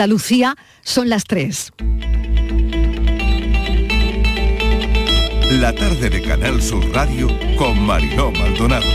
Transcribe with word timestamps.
Andalucía 0.00 0.56
son 0.82 1.10
las 1.10 1.24
3. 1.24 1.72
La 5.60 5.74
tarde 5.74 6.08
de 6.08 6.22
Canal 6.22 6.62
Sur 6.62 6.90
Radio 6.90 7.28
con 7.58 7.78
Mariló 7.84 8.30
Maldonado. 8.30 8.86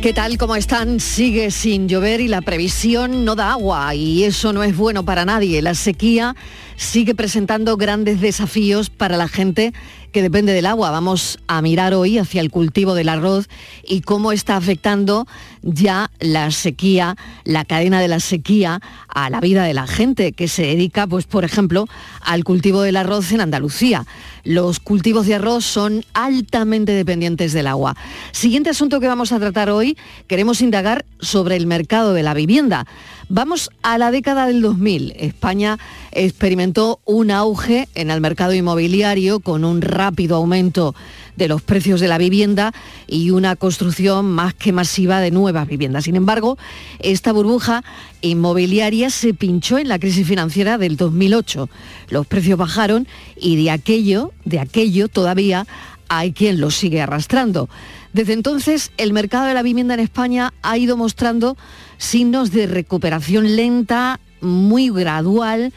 ¿Qué 0.00 0.14
tal? 0.14 0.38
¿Cómo 0.38 0.56
están? 0.56 0.98
Sigue 0.98 1.50
sin 1.50 1.90
llover 1.90 2.22
y 2.22 2.28
la 2.28 2.40
previsión 2.40 3.26
no 3.26 3.34
da 3.34 3.52
agua 3.52 3.94
y 3.94 4.24
eso 4.24 4.54
no 4.54 4.62
es 4.62 4.74
bueno 4.74 5.04
para 5.04 5.26
nadie. 5.26 5.60
La 5.60 5.74
sequía 5.74 6.34
sigue 6.76 7.14
presentando 7.14 7.76
grandes 7.76 8.20
desafíos 8.20 8.90
para 8.90 9.16
la 9.16 9.28
gente 9.28 9.72
que 10.12 10.22
depende 10.22 10.52
del 10.52 10.66
agua. 10.66 10.90
Vamos 10.90 11.38
a 11.46 11.60
mirar 11.60 11.92
hoy 11.92 12.18
hacia 12.18 12.40
el 12.40 12.50
cultivo 12.50 12.94
del 12.94 13.10
arroz 13.10 13.48
y 13.86 14.00
cómo 14.00 14.32
está 14.32 14.56
afectando 14.56 15.26
ya 15.62 16.10
la 16.20 16.50
sequía, 16.50 17.16
la 17.44 17.64
cadena 17.64 18.00
de 18.00 18.08
la 18.08 18.20
sequía 18.20 18.80
a 19.08 19.28
la 19.30 19.40
vida 19.40 19.64
de 19.64 19.74
la 19.74 19.86
gente 19.86 20.32
que 20.32 20.48
se 20.48 20.62
dedica, 20.62 21.06
pues 21.06 21.26
por 21.26 21.44
ejemplo, 21.44 21.86
al 22.22 22.44
cultivo 22.44 22.82
del 22.82 22.96
arroz 22.96 23.32
en 23.32 23.40
Andalucía. 23.40 24.06
Los 24.44 24.80
cultivos 24.80 25.26
de 25.26 25.34
arroz 25.34 25.64
son 25.64 26.04
altamente 26.14 26.92
dependientes 26.92 27.52
del 27.52 27.66
agua. 27.66 27.96
Siguiente 28.32 28.70
asunto 28.70 29.00
que 29.00 29.08
vamos 29.08 29.32
a 29.32 29.38
tratar 29.38 29.70
hoy, 29.70 29.98
queremos 30.28 30.60
indagar 30.60 31.04
sobre 31.20 31.56
el 31.56 31.66
mercado 31.66 32.14
de 32.14 32.22
la 32.22 32.32
vivienda. 32.32 32.86
Vamos 33.28 33.70
a 33.82 33.98
la 33.98 34.12
década 34.12 34.46
del 34.46 34.62
2000. 34.62 35.14
España 35.18 35.80
experimentó 36.12 37.00
un 37.04 37.32
auge 37.32 37.88
en 37.96 38.10
el 38.10 38.20
mercado 38.20 38.54
inmobiliario 38.54 39.40
con 39.40 39.64
un 39.64 39.82
rápido 39.82 40.36
aumento 40.36 40.94
de 41.34 41.48
los 41.48 41.60
precios 41.60 42.00
de 42.00 42.06
la 42.06 42.18
vivienda 42.18 42.72
y 43.08 43.30
una 43.30 43.56
construcción 43.56 44.30
más 44.30 44.54
que 44.54 44.72
masiva 44.72 45.18
de 45.20 45.32
nuevas 45.32 45.66
viviendas. 45.66 46.04
Sin 46.04 46.14
embargo, 46.14 46.56
esta 47.00 47.32
burbuja 47.32 47.82
inmobiliaria 48.20 49.10
se 49.10 49.34
pinchó 49.34 49.78
en 49.78 49.88
la 49.88 49.98
crisis 49.98 50.24
financiera 50.24 50.78
del 50.78 50.96
2008. 50.96 51.68
Los 52.10 52.28
precios 52.28 52.56
bajaron 52.56 53.08
y 53.36 53.60
de 53.60 53.72
aquello, 53.72 54.32
de 54.44 54.60
aquello 54.60 55.08
todavía 55.08 55.66
hay 56.08 56.32
quien 56.32 56.60
lo 56.60 56.70
sigue 56.70 57.02
arrastrando. 57.02 57.68
Desde 58.12 58.32
entonces, 58.32 58.92
el 58.96 59.12
mercado 59.12 59.46
de 59.46 59.54
la 59.54 59.62
vivienda 59.62 59.94
en 59.94 60.00
España 60.00 60.54
ha 60.62 60.78
ido 60.78 60.96
mostrando 60.96 61.56
signos 61.98 62.50
de 62.50 62.66
recuperación 62.66 63.56
lenta, 63.56 64.20
muy 64.40 64.90
gradual 64.90 65.72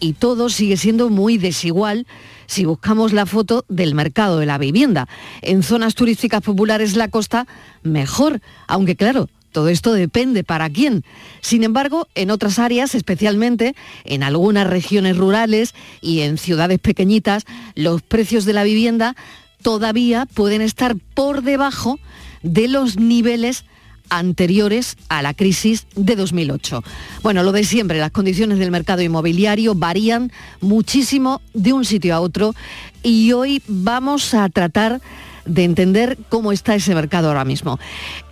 y 0.00 0.14
todo 0.14 0.48
sigue 0.48 0.76
siendo 0.76 1.10
muy 1.10 1.38
desigual 1.38 2.06
si 2.46 2.64
buscamos 2.64 3.12
la 3.12 3.26
foto 3.26 3.64
del 3.68 3.94
mercado 3.94 4.38
de 4.38 4.46
la 4.46 4.58
vivienda. 4.58 5.08
En 5.42 5.62
zonas 5.62 5.94
turísticas 5.94 6.42
populares 6.42 6.96
la 6.96 7.08
costa, 7.08 7.46
mejor, 7.82 8.40
aunque 8.66 8.96
claro, 8.96 9.28
todo 9.52 9.68
esto 9.68 9.92
depende 9.92 10.42
para 10.42 10.68
quién. 10.68 11.04
Sin 11.40 11.62
embargo, 11.62 12.08
en 12.14 12.30
otras 12.30 12.58
áreas, 12.58 12.94
especialmente 12.94 13.74
en 14.04 14.24
algunas 14.24 14.66
regiones 14.66 15.16
rurales 15.16 15.74
y 16.00 16.20
en 16.20 16.38
ciudades 16.38 16.80
pequeñitas, 16.80 17.44
los 17.76 18.02
precios 18.02 18.44
de 18.44 18.52
la 18.52 18.64
vivienda 18.64 19.14
todavía 19.62 20.26
pueden 20.26 20.60
estar 20.60 20.96
por 21.14 21.42
debajo 21.42 21.98
de 22.42 22.68
los 22.68 22.96
niveles 22.96 23.64
anteriores 24.10 24.96
a 25.08 25.22
la 25.22 25.34
crisis 25.34 25.86
de 25.96 26.16
2008. 26.16 26.82
Bueno, 27.22 27.42
lo 27.42 27.52
de 27.52 27.64
siempre, 27.64 27.98
las 27.98 28.10
condiciones 28.10 28.58
del 28.58 28.70
mercado 28.70 29.02
inmobiliario 29.02 29.74
varían 29.74 30.32
muchísimo 30.60 31.40
de 31.52 31.72
un 31.72 31.84
sitio 31.84 32.14
a 32.14 32.20
otro 32.20 32.54
y 33.02 33.32
hoy 33.32 33.62
vamos 33.66 34.34
a 34.34 34.48
tratar 34.48 35.00
de 35.44 35.64
entender 35.64 36.18
cómo 36.28 36.52
está 36.52 36.74
ese 36.74 36.94
mercado 36.94 37.28
ahora 37.28 37.44
mismo. 37.44 37.78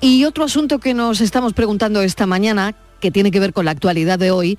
Y 0.00 0.24
otro 0.24 0.44
asunto 0.44 0.78
que 0.78 0.94
nos 0.94 1.20
estamos 1.20 1.52
preguntando 1.52 2.02
esta 2.02 2.26
mañana, 2.26 2.74
que 3.00 3.10
tiene 3.10 3.30
que 3.30 3.40
ver 3.40 3.52
con 3.52 3.64
la 3.64 3.72
actualidad 3.72 4.18
de 4.18 4.30
hoy, 4.30 4.58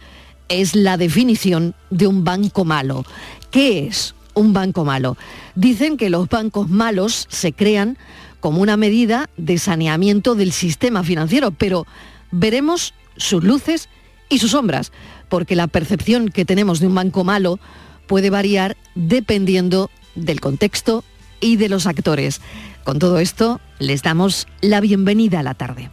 es 0.49 0.75
la 0.75 0.97
definición 0.97 1.73
de 1.89 2.07
un 2.07 2.23
banco 2.23 2.65
malo. 2.65 3.05
¿Qué 3.49 3.87
es 3.87 4.13
un 4.33 4.53
banco 4.53 4.85
malo? 4.85 5.17
Dicen 5.55 5.97
que 5.97 6.09
los 6.09 6.29
bancos 6.29 6.69
malos 6.69 7.25
se 7.29 7.53
crean 7.53 7.97
como 8.43 8.61
una 8.61 8.75
medida 8.75 9.29
de 9.37 9.57
saneamiento 9.57 10.35
del 10.35 10.51
sistema 10.51 11.01
financiero, 11.05 11.51
pero 11.51 11.87
veremos 12.29 12.93
sus 13.15 13.41
luces 13.41 13.87
y 14.27 14.39
sus 14.39 14.51
sombras, 14.51 14.91
porque 15.29 15.55
la 15.55 15.67
percepción 15.67 16.27
que 16.27 16.43
tenemos 16.43 16.81
de 16.81 16.87
un 16.87 16.95
banco 16.95 17.23
malo 17.23 17.57
puede 18.05 18.29
variar 18.29 18.75
dependiendo 18.95 19.89
del 20.15 20.41
contexto 20.41 21.05
y 21.39 21.55
de 21.55 21.69
los 21.69 21.87
actores. 21.87 22.41
Con 22.83 22.99
todo 22.99 23.19
esto, 23.19 23.61
les 23.79 24.03
damos 24.03 24.45
la 24.59 24.81
bienvenida 24.81 25.39
a 25.39 25.43
la 25.43 25.53
tarde. 25.53 25.89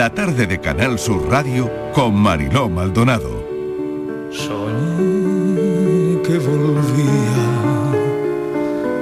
La 0.00 0.08
tarde 0.08 0.46
de 0.46 0.58
Canal 0.58 0.98
Sur 0.98 1.28
Radio 1.28 1.70
con 1.92 2.14
Mariló 2.14 2.70
Maldonado. 2.70 3.44
Soñé 4.30 6.22
que 6.22 6.38
volvía 6.38 7.44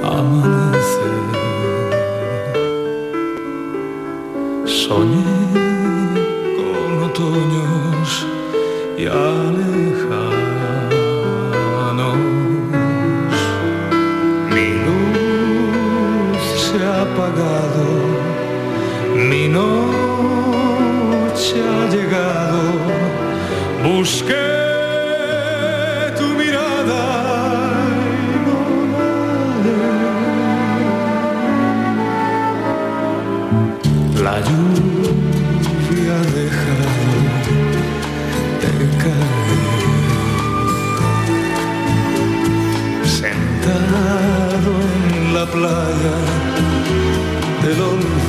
a 0.03 0.19
amanecer. 0.19 1.23
Soñé 4.65 5.23
con 6.57 7.05
otoños 7.05 8.27
y 8.99 9.05
lejanos. 9.05 9.79
Mi 14.51 14.69
luz 14.85 16.43
se 16.59 16.79
ha 16.85 17.05
Busqué 24.11 24.49
tu 26.17 26.27
mirada 26.41 27.05
y 28.33 28.37
no 28.47 28.57
hallé. 28.97 29.83
La 34.25 34.37
lluvia 34.49 36.15
ha 36.17 36.27
dejado 36.41 37.13
de 38.63 38.73
caer. 39.03 39.61
Sentado 43.21 44.73
en 44.97 45.35
la 45.35 45.45
playa 45.55 46.17
del 47.63 47.81
olvido, 47.93 48.28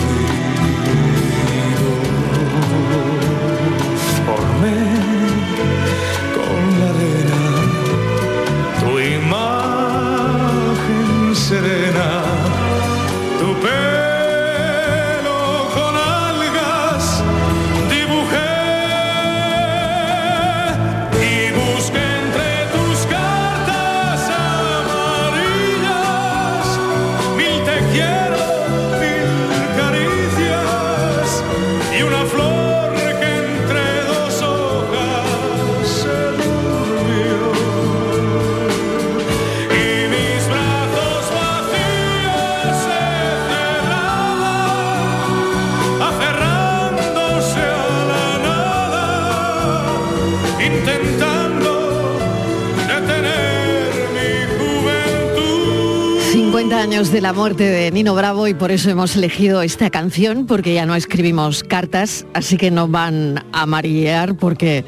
de 57.00 57.22
la 57.22 57.32
muerte 57.32 57.64
de 57.64 57.92
Nino 57.92 58.14
Bravo 58.14 58.46
y 58.50 58.54
por 58.54 58.74
eso 58.74 58.90
hemos 58.90 59.16
elegido 59.16 59.62
esta 59.62 59.90
canción, 59.90 60.46
porque 60.46 60.74
ya 60.74 60.86
no 60.86 60.96
escribimos 60.96 61.64
cartas, 61.64 62.26
así 62.34 62.58
que 62.58 62.72
no 62.72 62.90
van 62.90 63.46
a 63.54 63.66
marear 63.66 64.36
porque 64.36 64.84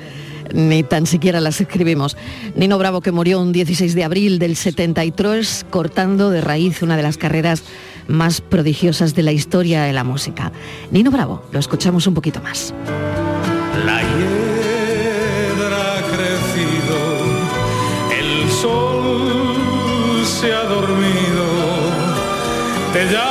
ni 0.53 0.83
tan 0.83 1.05
siquiera 1.05 1.39
las 1.39 1.61
escribimos. 1.61 2.17
Nino 2.53 2.77
Bravo 2.77 2.99
que 2.99 3.13
murió 3.13 3.39
un 3.39 3.53
16 3.53 3.95
de 3.95 4.03
abril 4.03 4.39
del 4.39 4.57
73 4.57 5.65
cortando 5.69 6.29
de 6.31 6.41
raíz 6.41 6.81
una 6.81 6.97
de 6.97 7.03
las 7.03 7.15
carreras 7.15 7.63
más 8.09 8.41
prodigiosas 8.41 9.15
de 9.15 9.23
la 9.23 9.31
historia 9.31 9.83
de 9.83 9.93
la 9.93 10.03
música. 10.03 10.51
Nino 10.91 11.11
Bravo, 11.11 11.45
lo 11.53 11.59
escuchamos 11.59 12.07
un 12.07 12.13
poquito 12.13 12.41
más. 12.41 12.73
Te 23.01 23.07
llamo 23.07 23.30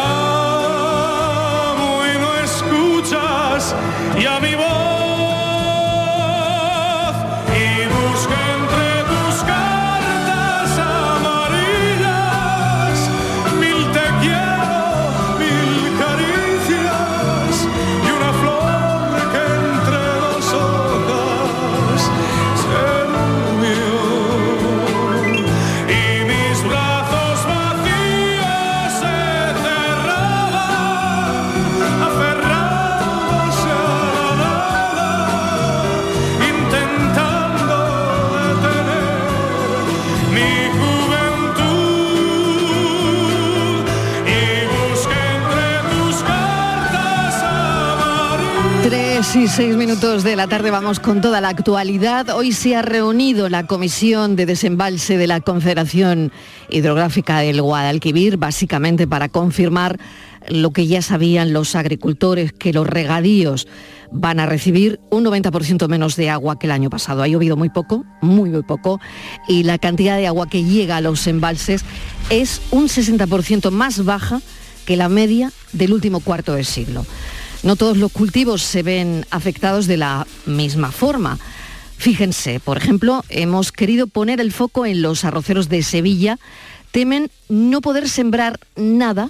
y 49.41 49.49
seis 49.49 49.75
minutos 49.75 50.23
de 50.23 50.37
la 50.37 50.49
tarde 50.49 50.71
vamos 50.71 51.01
con 51.01 51.23
toda 51.23 51.41
la 51.41 51.49
actualidad. 51.49 52.29
Hoy 52.29 52.53
se 52.53 52.77
ha 52.77 52.83
reunido 52.83 53.49
la 53.49 53.67
Comisión 53.67 54.37
de 54.37 54.45
Desembalse 54.45 55.17
de 55.17 55.27
la 55.27 55.41
Confederación 55.41 56.31
Hidrográfica 56.69 57.39
del 57.39 57.63
Guadalquivir, 57.63 58.37
básicamente 58.37 59.07
para 59.07 59.31
confirmar 59.31 59.99
lo 60.49 60.73
que 60.73 60.87
ya 60.87 61.01
sabían 61.01 61.55
los 61.55 61.75
agricultores, 61.75 62.53
que 62.53 62.75
los 62.75 62.87
regadíos 62.87 63.67
van 64.13 64.41
a 64.41 64.47
recibir 64.47 65.01
un 65.11 65.25
90% 65.25 65.89
menos 65.89 66.17
de 66.17 66.29
agua 66.29 66.59
que 66.59 66.67
el 66.67 66.73
año 66.73 66.91
pasado. 66.91 67.23
Ha 67.23 67.29
llovido 67.29 67.57
muy 67.57 67.71
poco, 67.71 68.05
muy, 68.21 68.51
muy 68.51 68.63
poco, 68.63 69.01
y 69.49 69.63
la 69.63 69.79
cantidad 69.79 70.19
de 70.19 70.27
agua 70.27 70.51
que 70.51 70.65
llega 70.65 70.99
a 70.99 71.01
los 71.01 71.27
embalses 71.27 71.85
es 72.29 72.61
un 72.71 72.89
60% 72.89 73.71
más 73.71 74.05
baja 74.05 74.43
que 74.85 74.97
la 74.97 75.09
media 75.09 75.51
del 75.73 75.95
último 75.95 76.21
cuarto 76.21 76.55
de 76.55 76.65
siglo. 76.65 77.07
No 77.63 77.77
todos 77.77 77.99
los 77.99 78.11
cultivos 78.11 78.63
se 78.63 78.83
ven 78.83 79.27
afectados 79.31 79.87
de 79.87 79.99
la 79.99 80.27
misma 80.47 80.93
forma. 80.93 81.39
Fíjense, 81.99 82.61
por 82.61 82.79
ejemplo, 82.79 83.23
hemos 83.29 83.73
querido 83.73 84.07
poner 84.07 84.41
el 84.41 84.53
foco 84.53 84.87
en 84.87 85.03
los 85.03 85.25
arroceros 85.25 85.69
de 85.69 85.83
Sevilla. 85.83 86.39
Temen 86.91 87.31
no 87.51 87.83
poder 87.83 88.09
sembrar 88.09 88.59
nada 88.77 89.29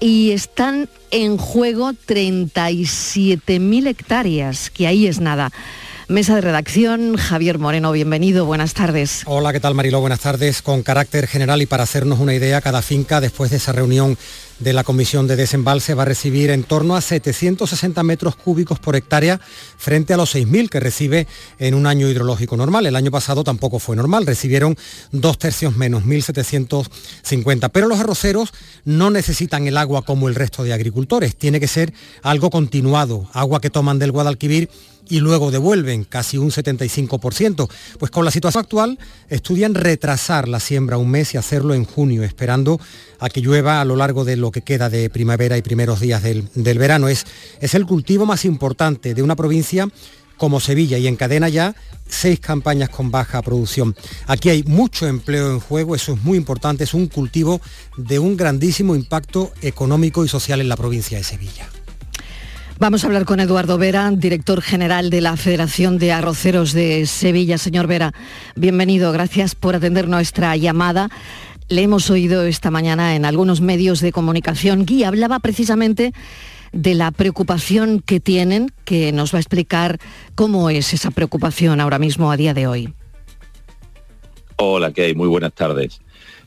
y 0.00 0.32
están 0.32 0.88
en 1.12 1.38
juego 1.38 1.92
37.000 1.92 3.86
hectáreas, 3.86 4.70
que 4.70 4.88
ahí 4.88 5.06
es 5.06 5.20
nada. 5.20 5.52
Mesa 6.08 6.34
de 6.34 6.42
redacción, 6.42 7.16
Javier 7.16 7.58
Moreno, 7.58 7.90
bienvenido, 7.90 8.44
buenas 8.44 8.74
tardes. 8.74 9.22
Hola, 9.24 9.54
¿qué 9.54 9.60
tal 9.60 9.74
Mariló? 9.74 10.00
Buenas 10.00 10.20
tardes. 10.20 10.60
Con 10.60 10.82
carácter 10.82 11.26
general 11.26 11.62
y 11.62 11.66
para 11.66 11.84
hacernos 11.84 12.18
una 12.18 12.34
idea, 12.34 12.60
cada 12.60 12.82
finca 12.82 13.22
después 13.22 13.50
de 13.50 13.56
esa 13.56 13.72
reunión 13.72 14.18
de 14.64 14.72
la 14.72 14.82
Comisión 14.82 15.26
de 15.26 15.36
Desembalse 15.36 15.92
va 15.92 16.02
a 16.02 16.06
recibir 16.06 16.48
en 16.48 16.64
torno 16.64 16.96
a 16.96 17.02
760 17.02 18.02
metros 18.02 18.34
cúbicos 18.34 18.78
por 18.78 18.96
hectárea 18.96 19.38
frente 19.76 20.14
a 20.14 20.16
los 20.16 20.34
6.000 20.34 20.70
que 20.70 20.80
recibe 20.80 21.28
en 21.58 21.74
un 21.74 21.86
año 21.86 22.08
hidrológico 22.08 22.56
normal. 22.56 22.86
El 22.86 22.96
año 22.96 23.10
pasado 23.10 23.44
tampoco 23.44 23.78
fue 23.78 23.94
normal, 23.94 24.24
recibieron 24.24 24.76
dos 25.12 25.38
tercios 25.38 25.76
menos, 25.76 26.04
1.750. 26.04 27.70
Pero 27.72 27.88
los 27.88 28.00
arroceros 28.00 28.54
no 28.86 29.10
necesitan 29.10 29.66
el 29.66 29.76
agua 29.76 30.02
como 30.02 30.28
el 30.28 30.34
resto 30.34 30.64
de 30.64 30.72
agricultores, 30.72 31.36
tiene 31.36 31.60
que 31.60 31.68
ser 31.68 31.92
algo 32.22 32.48
continuado, 32.48 33.28
agua 33.34 33.60
que 33.60 33.68
toman 33.68 33.98
del 33.98 34.12
Guadalquivir 34.12 34.70
y 35.08 35.20
luego 35.20 35.50
devuelven 35.50 36.04
casi 36.04 36.38
un 36.38 36.50
75%. 36.50 37.68
Pues 37.98 38.10
con 38.10 38.24
la 38.24 38.30
situación 38.30 38.62
actual 38.62 38.98
estudian 39.28 39.74
retrasar 39.74 40.48
la 40.48 40.60
siembra 40.60 40.98
un 40.98 41.10
mes 41.10 41.34
y 41.34 41.36
hacerlo 41.36 41.74
en 41.74 41.84
junio, 41.84 42.22
esperando 42.22 42.80
a 43.24 43.30
que 43.30 43.40
llueva 43.40 43.80
a 43.80 43.86
lo 43.86 43.96
largo 43.96 44.26
de 44.26 44.36
lo 44.36 44.50
que 44.50 44.60
queda 44.60 44.90
de 44.90 45.08
primavera 45.08 45.56
y 45.56 45.62
primeros 45.62 45.98
días 45.98 46.22
del, 46.22 46.46
del 46.54 46.78
verano. 46.78 47.08
Es, 47.08 47.24
es 47.58 47.74
el 47.74 47.86
cultivo 47.86 48.26
más 48.26 48.44
importante 48.44 49.14
de 49.14 49.22
una 49.22 49.34
provincia 49.34 49.88
como 50.36 50.60
Sevilla 50.60 50.98
y 50.98 51.06
encadena 51.06 51.48
ya 51.48 51.74
seis 52.06 52.38
campañas 52.38 52.90
con 52.90 53.10
baja 53.10 53.40
producción. 53.40 53.96
Aquí 54.26 54.50
hay 54.50 54.62
mucho 54.64 55.06
empleo 55.06 55.50
en 55.52 55.60
juego, 55.60 55.94
eso 55.94 56.12
es 56.12 56.22
muy 56.22 56.36
importante, 56.36 56.84
es 56.84 56.92
un 56.92 57.06
cultivo 57.06 57.62
de 57.96 58.18
un 58.18 58.36
grandísimo 58.36 58.94
impacto 58.94 59.52
económico 59.62 60.22
y 60.22 60.28
social 60.28 60.60
en 60.60 60.68
la 60.68 60.76
provincia 60.76 61.16
de 61.16 61.24
Sevilla. 61.24 61.66
Vamos 62.78 63.04
a 63.04 63.06
hablar 63.06 63.24
con 63.24 63.38
Eduardo 63.38 63.78
Vera, 63.78 64.10
director 64.10 64.60
general 64.60 65.08
de 65.08 65.20
la 65.20 65.36
Federación 65.36 65.96
de 65.96 66.12
Arroceros 66.12 66.72
de 66.72 67.06
Sevilla. 67.06 67.56
Señor 67.56 67.86
Vera, 67.86 68.12
bienvenido, 68.56 69.12
gracias 69.12 69.54
por 69.54 69.76
atender 69.76 70.08
nuestra 70.08 70.56
llamada. 70.56 71.08
Le 71.68 71.82
hemos 71.82 72.10
oído 72.10 72.44
esta 72.44 72.70
mañana 72.70 73.16
en 73.16 73.24
algunos 73.24 73.60
medios 73.60 74.00
de 74.00 74.12
comunicación 74.12 74.84
y 74.88 75.04
hablaba 75.04 75.38
precisamente 75.38 76.12
de 76.72 76.94
la 76.94 77.10
preocupación 77.10 78.00
que 78.00 78.20
tienen, 78.20 78.70
que 78.84 79.12
nos 79.12 79.32
va 79.32 79.38
a 79.38 79.40
explicar 79.40 79.98
cómo 80.34 80.68
es 80.68 80.92
esa 80.92 81.10
preocupación 81.10 81.80
ahora 81.80 81.98
mismo 81.98 82.30
a 82.30 82.36
día 82.36 82.52
de 82.52 82.66
hoy. 82.66 82.92
Hola, 84.56 84.92
¿qué 84.92 85.04
hay? 85.04 85.14
Muy 85.14 85.28
buenas 85.28 85.54
tardes. 85.54 86.00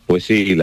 Pues 0.06 0.24
sí, 0.24 0.56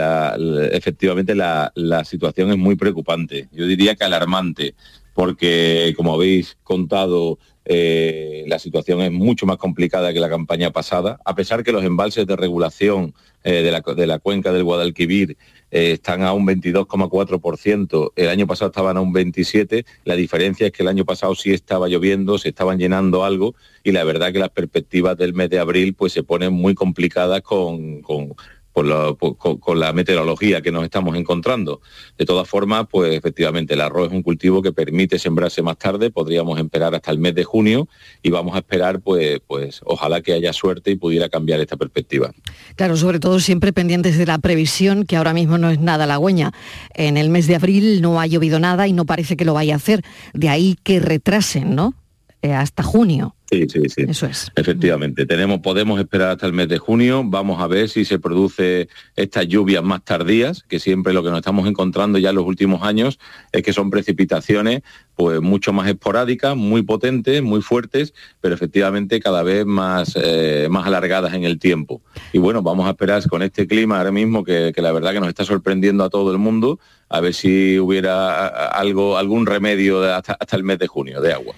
efectivamente 0.71 1.35
la, 1.35 1.71
la 1.75 2.05
situación 2.05 2.49
es 2.49 2.57
muy 2.57 2.75
preocupante. 2.75 3.49
Yo 3.51 3.67
diría 3.67 3.95
que 3.95 4.05
alarmante, 4.05 4.73
porque 5.13 5.93
como 5.97 6.13
habéis 6.13 6.57
contado, 6.63 7.37
eh, 7.65 8.45
la 8.47 8.59
situación 8.59 9.01
es 9.01 9.11
mucho 9.11 9.45
más 9.45 9.57
complicada 9.57 10.13
que 10.13 10.19
la 10.19 10.29
campaña 10.29 10.71
pasada, 10.71 11.19
a 11.25 11.35
pesar 11.35 11.63
que 11.63 11.71
los 11.71 11.83
embalses 11.83 12.25
de 12.27 12.35
regulación 12.35 13.13
eh, 13.43 13.61
de, 13.63 13.71
la, 13.71 13.81
de 13.81 14.07
la 14.07 14.19
cuenca 14.19 14.51
del 14.51 14.63
Guadalquivir 14.63 15.37
eh, 15.71 15.91
están 15.93 16.23
a 16.23 16.33
un 16.33 16.45
22,4%, 16.47 18.11
el 18.15 18.29
año 18.29 18.47
pasado 18.47 18.69
estaban 18.71 18.97
a 18.97 19.01
un 19.01 19.13
27%, 19.13 19.85
la 20.03 20.15
diferencia 20.15 20.67
es 20.67 20.73
que 20.73 20.83
el 20.83 20.89
año 20.89 21.05
pasado 21.05 21.35
sí 21.35 21.51
estaba 21.51 21.87
lloviendo, 21.87 22.37
se 22.37 22.49
estaban 22.49 22.77
llenando 22.79 23.23
algo 23.23 23.55
y 23.83 23.91
la 23.91 24.03
verdad 24.03 24.31
que 24.31 24.39
las 24.39 24.49
perspectivas 24.49 25.17
del 25.17 25.33
mes 25.33 25.49
de 25.49 25.59
abril 25.59 25.93
pues 25.93 26.13
se 26.13 26.23
ponen 26.23 26.53
muy 26.53 26.75
complicadas 26.75 27.41
con, 27.41 28.01
con- 28.01 28.33
con 28.75 29.79
la 29.79 29.93
meteorología 29.93 30.61
que 30.61 30.71
nos 30.71 30.83
estamos 30.83 31.15
encontrando. 31.15 31.79
De 32.17 32.25
todas 32.25 32.47
formas, 32.47 32.87
pues 32.91 33.15
efectivamente 33.15 33.73
el 33.73 33.81
arroz 33.81 34.07
es 34.07 34.13
un 34.13 34.21
cultivo 34.21 34.61
que 34.61 34.73
permite 34.73 35.17
sembrarse 35.17 35.61
más 35.61 35.77
tarde, 35.77 36.11
podríamos 36.11 36.59
esperar 36.59 36.93
hasta 36.93 37.11
el 37.11 37.19
mes 37.19 37.35
de 37.35 37.45
junio 37.45 37.87
y 38.21 38.31
vamos 38.31 38.53
a 38.55 38.59
esperar 38.59 38.99
pues, 38.99 39.39
pues 39.47 39.81
ojalá 39.85 40.21
que 40.21 40.33
haya 40.33 40.51
suerte 40.51 40.91
y 40.91 40.95
pudiera 40.95 41.29
cambiar 41.29 41.61
esta 41.61 41.77
perspectiva. 41.77 42.31
Claro, 42.75 42.97
sobre 42.97 43.19
todo 43.19 43.39
siempre 43.39 43.71
pendientes 43.71 44.17
de 44.17 44.25
la 44.25 44.39
previsión, 44.39 45.05
que 45.05 45.15
ahora 45.15 45.33
mismo 45.33 45.57
no 45.57 45.69
es 45.69 45.79
nada 45.79 46.03
halagüeña. 46.03 46.51
En 46.93 47.15
el 47.15 47.29
mes 47.29 47.47
de 47.47 47.55
abril 47.55 48.01
no 48.01 48.19
ha 48.19 48.27
llovido 48.27 48.59
nada 48.59 48.87
y 48.87 48.93
no 48.93 49.05
parece 49.05 49.37
que 49.37 49.45
lo 49.45 49.53
vaya 49.53 49.73
a 49.73 49.77
hacer. 49.77 50.01
De 50.33 50.49
ahí 50.49 50.77
que 50.83 50.99
retrasen, 50.99 51.75
¿no? 51.75 51.93
Eh, 52.41 52.53
hasta 52.53 52.83
junio. 52.83 53.34
Sí, 53.49 53.67
sí, 53.69 53.89
sí. 53.89 54.05
Eso 54.07 54.25
es. 54.25 54.51
Efectivamente, 54.55 55.25
tenemos, 55.25 55.59
podemos 55.59 55.99
esperar 55.99 56.29
hasta 56.29 56.47
el 56.47 56.53
mes 56.53 56.67
de 56.67 56.79
junio, 56.79 57.21
vamos 57.23 57.61
a 57.61 57.67
ver 57.67 57.89
si 57.89 58.03
se 58.03 58.17
produce 58.17 58.89
estas 59.15 59.47
lluvias 59.47 59.83
más 59.83 60.03
tardías, 60.03 60.63
que 60.63 60.79
siempre 60.79 61.13
lo 61.13 61.21
que 61.23 61.29
nos 61.29 61.39
estamos 61.39 61.67
encontrando 61.67 62.17
ya 62.17 62.29
en 62.29 62.35
los 62.35 62.45
últimos 62.45 62.81
años 62.81 63.19
es 63.51 63.61
que 63.61 63.71
son 63.71 63.91
precipitaciones 63.91 64.81
pues 65.15 65.41
mucho 65.41 65.71
más 65.71 65.87
esporádicas, 65.87 66.57
muy 66.57 66.81
potentes, 66.81 67.41
muy 67.41 67.61
fuertes, 67.61 68.13
pero 68.41 68.55
efectivamente 68.55 69.19
cada 69.21 69.43
vez 69.43 69.65
más, 69.65 70.17
eh, 70.21 70.67
más 70.69 70.85
alargadas 70.87 71.33
en 71.33 71.45
el 71.45 71.57
tiempo. 71.57 72.01
Y 72.33 72.39
bueno, 72.39 72.61
vamos 72.61 72.87
a 72.87 72.91
esperar 72.91 73.25
con 73.29 73.41
este 73.41 73.67
clima 73.67 73.97
ahora 73.99 74.11
mismo 74.11 74.43
que, 74.43 74.73
que 74.75 74.81
la 74.81 74.91
verdad 74.91 75.13
que 75.13 75.19
nos 75.19 75.29
está 75.29 75.45
sorprendiendo 75.45 76.03
a 76.03 76.09
todo 76.09 76.31
el 76.31 76.37
mundo, 76.37 76.79
a 77.07 77.21
ver 77.21 77.33
si 77.33 77.79
hubiera 77.79 78.47
algo, 78.69 79.17
algún 79.17 79.45
remedio 79.45 80.03
hasta 80.03 80.57
el 80.57 80.63
mes 80.63 80.79
de 80.79 80.87
junio 80.87 81.21
de 81.21 81.31
agua. 81.31 81.55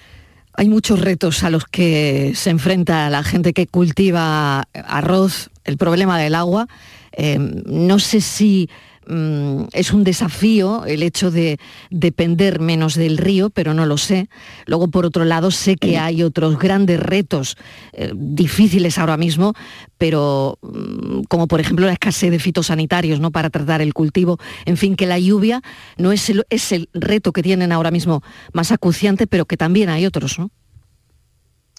Hay 0.60 0.70
muchos 0.70 1.00
retos 1.00 1.44
a 1.44 1.52
los 1.52 1.66
que 1.66 2.34
se 2.36 2.50
enfrenta 2.50 3.12
la 3.12 3.22
gente 3.22 3.54
que 3.54 3.68
cultiva 3.68 4.68
arroz, 4.74 5.52
el 5.66 5.78
problema 5.78 6.18
del 6.18 6.34
agua. 6.34 6.68
Eh, 7.12 7.38
no 7.40 8.00
sé 8.00 8.22
si 8.22 8.68
mm, 9.08 9.70
es 9.74 9.94
un 9.94 10.04
desafío 10.04 10.86
el 10.86 11.04
hecho 11.04 11.32
de 11.32 11.60
depender 11.90 12.60
menos 12.60 12.96
del 12.96 13.18
río, 13.18 13.50
pero 13.50 13.74
no 13.74 13.86
lo 13.86 13.98
sé. 13.98 14.30
Luego, 14.66 14.90
por 14.90 15.06
otro 15.06 15.26
lado, 15.26 15.52
sé 15.52 15.76
que 15.76 15.98
hay 15.98 16.24
otros 16.24 16.60
grandes 16.60 17.00
retos 17.00 17.58
eh, 17.94 18.12
difíciles 18.16 18.98
ahora 18.98 19.18
mismo, 19.18 19.54
pero 19.98 20.60
mm, 20.62 21.24
como 21.30 21.48
por 21.48 21.60
ejemplo 21.60 21.86
la 21.86 21.94
escasez 21.94 22.32
de 22.32 22.40
fitosanitarios 22.40 23.20
¿no? 23.20 23.32
para 23.32 23.50
tratar 23.50 23.82
el 23.82 23.94
cultivo. 23.94 24.38
En 24.66 24.78
fin, 24.78 24.96
que 24.96 25.06
la 25.06 25.20
lluvia 25.20 25.62
no 25.98 26.12
es 26.12 26.30
el, 26.30 26.46
es 26.50 26.72
el 26.72 26.90
reto 26.94 27.32
que 27.32 27.44
tienen 27.44 27.72
ahora 27.72 27.92
mismo 27.92 28.24
más 28.54 28.72
acuciante, 28.72 29.28
pero 29.28 29.46
que 29.46 29.58
también 29.58 29.90
hay 29.90 30.06
otros, 30.06 30.40
¿no? 30.40 30.52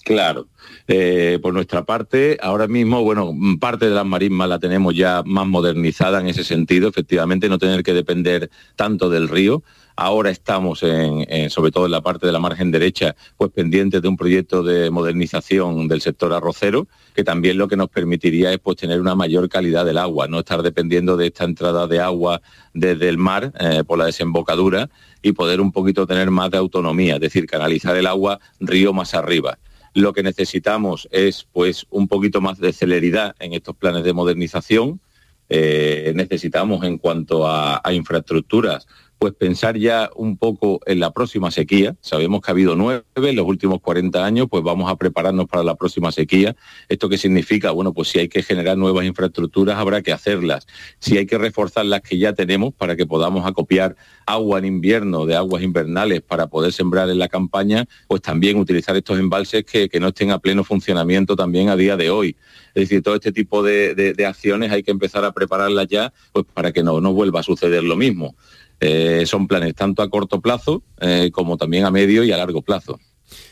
Claro. 0.03 0.47
Eh, 0.87 1.39
por 1.41 1.53
nuestra 1.53 1.83
parte, 1.85 2.37
ahora 2.41 2.67
mismo, 2.67 3.03
bueno, 3.03 3.33
parte 3.59 3.87
de 3.89 3.95
las 3.95 4.05
marismas 4.05 4.49
la 4.49 4.59
tenemos 4.59 4.95
ya 4.95 5.23
más 5.25 5.47
modernizada 5.47 6.19
en 6.19 6.27
ese 6.27 6.43
sentido, 6.43 6.89
efectivamente, 6.89 7.49
no 7.49 7.57
tener 7.57 7.83
que 7.83 7.93
depender 7.93 8.49
tanto 8.75 9.09
del 9.09 9.29
río. 9.29 9.63
Ahora 9.95 10.29
estamos, 10.29 10.81
en, 10.83 11.49
sobre 11.49 11.71
todo 11.71 11.85
en 11.85 11.91
la 11.91 11.99
parte 11.99 12.25
de 12.25 12.31
la 12.31 12.39
margen 12.39 12.71
derecha, 12.71 13.17
pues 13.35 13.51
pendientes 13.51 14.01
de 14.01 14.07
un 14.07 14.15
proyecto 14.15 14.63
de 14.63 14.89
modernización 14.89 15.89
del 15.89 15.99
sector 15.99 16.31
arrocero, 16.31 16.87
que 17.13 17.25
también 17.25 17.57
lo 17.57 17.67
que 17.67 17.75
nos 17.75 17.89
permitiría 17.89 18.53
es 18.53 18.59
pues, 18.59 18.77
tener 18.77 19.01
una 19.01 19.13
mayor 19.13 19.49
calidad 19.49 19.83
del 19.83 19.97
agua, 19.97 20.27
no 20.29 20.39
estar 20.39 20.63
dependiendo 20.63 21.17
de 21.17 21.27
esta 21.27 21.43
entrada 21.43 21.85
de 21.85 21.99
agua 21.99 22.41
desde 22.73 23.09
el 23.09 23.17
mar 23.17 23.51
eh, 23.59 23.83
por 23.85 23.97
la 23.97 24.05
desembocadura 24.05 24.89
y 25.21 25.33
poder 25.33 25.59
un 25.59 25.73
poquito 25.73 26.07
tener 26.07 26.31
más 26.31 26.49
de 26.49 26.57
autonomía, 26.57 27.15
es 27.15 27.21
decir, 27.21 27.45
canalizar 27.45 27.97
el 27.97 28.07
agua 28.07 28.39
río 28.61 28.93
más 28.93 29.13
arriba. 29.13 29.59
Lo 29.93 30.13
que 30.13 30.23
necesitamos 30.23 31.07
es 31.11 31.47
pues 31.51 31.85
un 31.89 32.07
poquito 32.07 32.41
más 32.41 32.59
de 32.59 32.73
celeridad 32.73 33.35
en 33.39 33.53
estos 33.53 33.75
planes 33.75 34.03
de 34.03 34.13
modernización. 34.13 34.99
Eh, 35.49 36.13
necesitamos 36.15 36.83
en 36.83 36.97
cuanto 36.97 37.47
a, 37.47 37.81
a 37.83 37.93
infraestructuras 37.93 38.87
pues 39.19 39.33
pensar 39.33 39.77
ya 39.77 40.09
un 40.15 40.37
poco 40.37 40.79
en 40.85 41.01
la 41.01 41.11
próxima 41.11 41.51
sequía. 41.51 41.95
Sabemos 41.99 42.41
que 42.41 42.49
ha 42.49 42.53
habido 42.53 42.75
nueve 42.77 43.03
en 43.15 43.35
los 43.35 43.45
últimos 43.45 43.81
40 43.81 44.25
años, 44.25 44.47
pues 44.49 44.63
vamos 44.63 44.89
a 44.89 44.95
prepararnos 44.95 45.45
para 45.45 45.61
la 45.61 45.75
próxima 45.75 46.11
sequía. 46.13 46.55
¿Esto 46.87 47.09
qué 47.09 47.17
significa? 47.17 47.71
Bueno, 47.71 47.93
pues 47.93 48.07
si 48.07 48.19
hay 48.19 48.29
que 48.29 48.41
generar 48.41 48.77
nuevas 48.77 49.05
infraestructuras, 49.05 49.77
habrá 49.77 50.01
que 50.01 50.13
hacerlas. 50.13 50.65
Si 50.99 51.17
hay 51.17 51.25
que 51.25 51.37
reforzar 51.37 51.85
las 51.85 51.99
que 52.01 52.17
ya 52.17 52.31
tenemos 52.31 52.73
para 52.73 52.95
que 52.95 53.05
podamos 53.05 53.45
acopiar 53.45 53.97
agua 54.25 54.59
en 54.59 54.65
invierno 54.65 55.25
de 55.25 55.35
aguas 55.35 55.63
invernales 55.63 56.21
para 56.21 56.47
poder 56.47 56.71
sembrar 56.71 57.09
en 57.09 57.19
la 57.19 57.27
campaña, 57.27 57.85
pues 58.07 58.21
también 58.21 58.57
utilizar 58.57 58.95
estos 58.95 59.19
embalses 59.19 59.65
que, 59.65 59.89
no 59.99 60.07
estén 60.07 60.31
a 60.31 60.39
pleno 60.39 60.63
funcionamiento 60.63 61.35
también 61.35 61.67
a 61.67 61.75
día 61.75 61.97
de 61.97 62.09
hoy. 62.09 62.37
Es 62.73 62.87
decir, 62.87 63.03
todo 63.03 63.15
este 63.15 63.33
tipo 63.33 63.63
de, 63.63 64.15
acciones 64.25 64.71
hay 64.71 64.81
que 64.81 64.91
empezar 64.91 65.25
a 65.25 65.33
prepararlas 65.33 65.87
ya 65.87 66.13
pues 66.31 66.45
para 66.53 66.71
que 66.71 66.83
no, 66.83 67.01
no 67.01 67.11
vuelva 67.11 67.41
a 67.41 67.43
suceder 67.43 67.83
lo 67.83 67.97
mismo. 67.97 68.35
Eh, 68.79 69.23
son 69.25 69.47
planes 69.47 69.75
tanto 69.75 70.01
a 70.01 70.09
corto 70.09 70.39
plazo 70.39 70.83
eh, 71.01 71.31
como 71.33 71.57
también 71.57 71.85
a 71.85 71.91
medio 71.91 72.23
y 72.23 72.31
a 72.31 72.37
largo 72.37 72.61
plazo. 72.61 72.99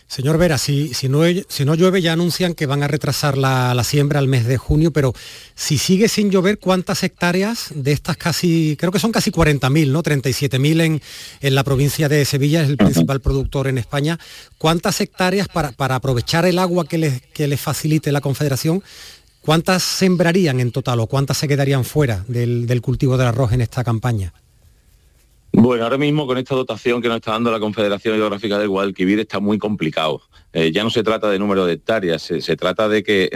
Señor 0.08 0.38
Vera, 0.38 0.58
si, 0.58 0.94
si, 0.94 1.10
no, 1.10 1.24
si 1.50 1.66
no 1.66 1.76
llueve 1.76 2.02
ya 2.02 2.14
anuncian 2.14 2.54
que 2.54 2.66
van 2.66 2.82
a 2.82 2.88
retrasar 2.88 3.38
la, 3.38 3.84
siembra 3.84 4.20
al 4.20 4.30
mes 4.30 4.46
de 4.46 4.58
junio, 4.58 4.92
pero 4.92 5.14
si 5.54 5.78
sigue 5.78 6.08
sin 6.08 6.32
llover, 6.32 6.60
¿cuántas 6.60 7.04
hectáreas 7.04 7.72
de 7.76 7.92
estas 7.92 8.16
casi, 8.16 8.78
creo 8.80 8.94
que 8.94 9.00
son 9.00 9.12
casi 9.12 9.32
40.000, 9.32 9.92
¿no? 9.92 10.02
37.000 10.02 10.82
en, 10.82 11.02
en 11.42 11.56
la 11.56 11.64
provincia 11.66 12.08
de 12.08 12.24
Sevilla, 12.24 12.62
es 12.64 12.70
el 12.70 12.78
principal 12.78 13.20
productor 13.20 13.68
en 13.68 13.78
España. 13.78 14.18
¿Cuántas 14.58 15.02
hectáreas 15.02 15.50
para, 15.50 15.74
para 15.74 15.96
aprovechar 15.96 16.46
el 16.46 16.58
agua 16.58 16.88
que 16.88 16.98
les, 16.98 17.22
que 17.34 17.48
les 17.48 17.60
facilite 17.60 18.14
la 18.14 18.22
Confederación? 18.22 18.82
¿Cuántas 19.42 19.84
sembrarían 19.84 20.62
en 20.62 20.72
total 20.72 21.02
o 21.02 21.08
cuántas 21.08 21.38
se 21.38 21.50
quedarían 21.50 21.84
fuera 21.84 22.24
del, 22.30 22.66
del 22.66 22.82
cultivo 22.82 23.18
del 23.18 23.28
arroz 23.28 23.52
en 23.52 23.62
esta 23.62 23.84
campaña? 23.84 24.34
Bueno, 25.60 25.86
ahora 25.86 25.98
mismo 25.98 26.28
con 26.28 26.38
esta 26.38 26.54
dotación 26.54 27.02
que 27.02 27.08
nos 27.08 27.18
está 27.18 27.32
dando 27.32 27.50
la 27.52 27.60
Confederación 27.60 28.16
Hidrográfica 28.16 28.60
del 28.60 28.70
Guadalquivir 28.70 29.20
está 29.20 29.40
muy 29.40 29.58
complicado. 29.58 30.22
Eh, 30.54 30.72
ya 30.72 30.84
no 30.84 30.92
se 30.92 31.02
trata 31.02 31.32
de 31.32 31.40
número 31.40 31.66
de 31.66 31.74
hectáreas, 31.74 32.22
se, 32.22 32.56
trata 32.56 32.88
de 32.88 33.02
que 33.02 33.28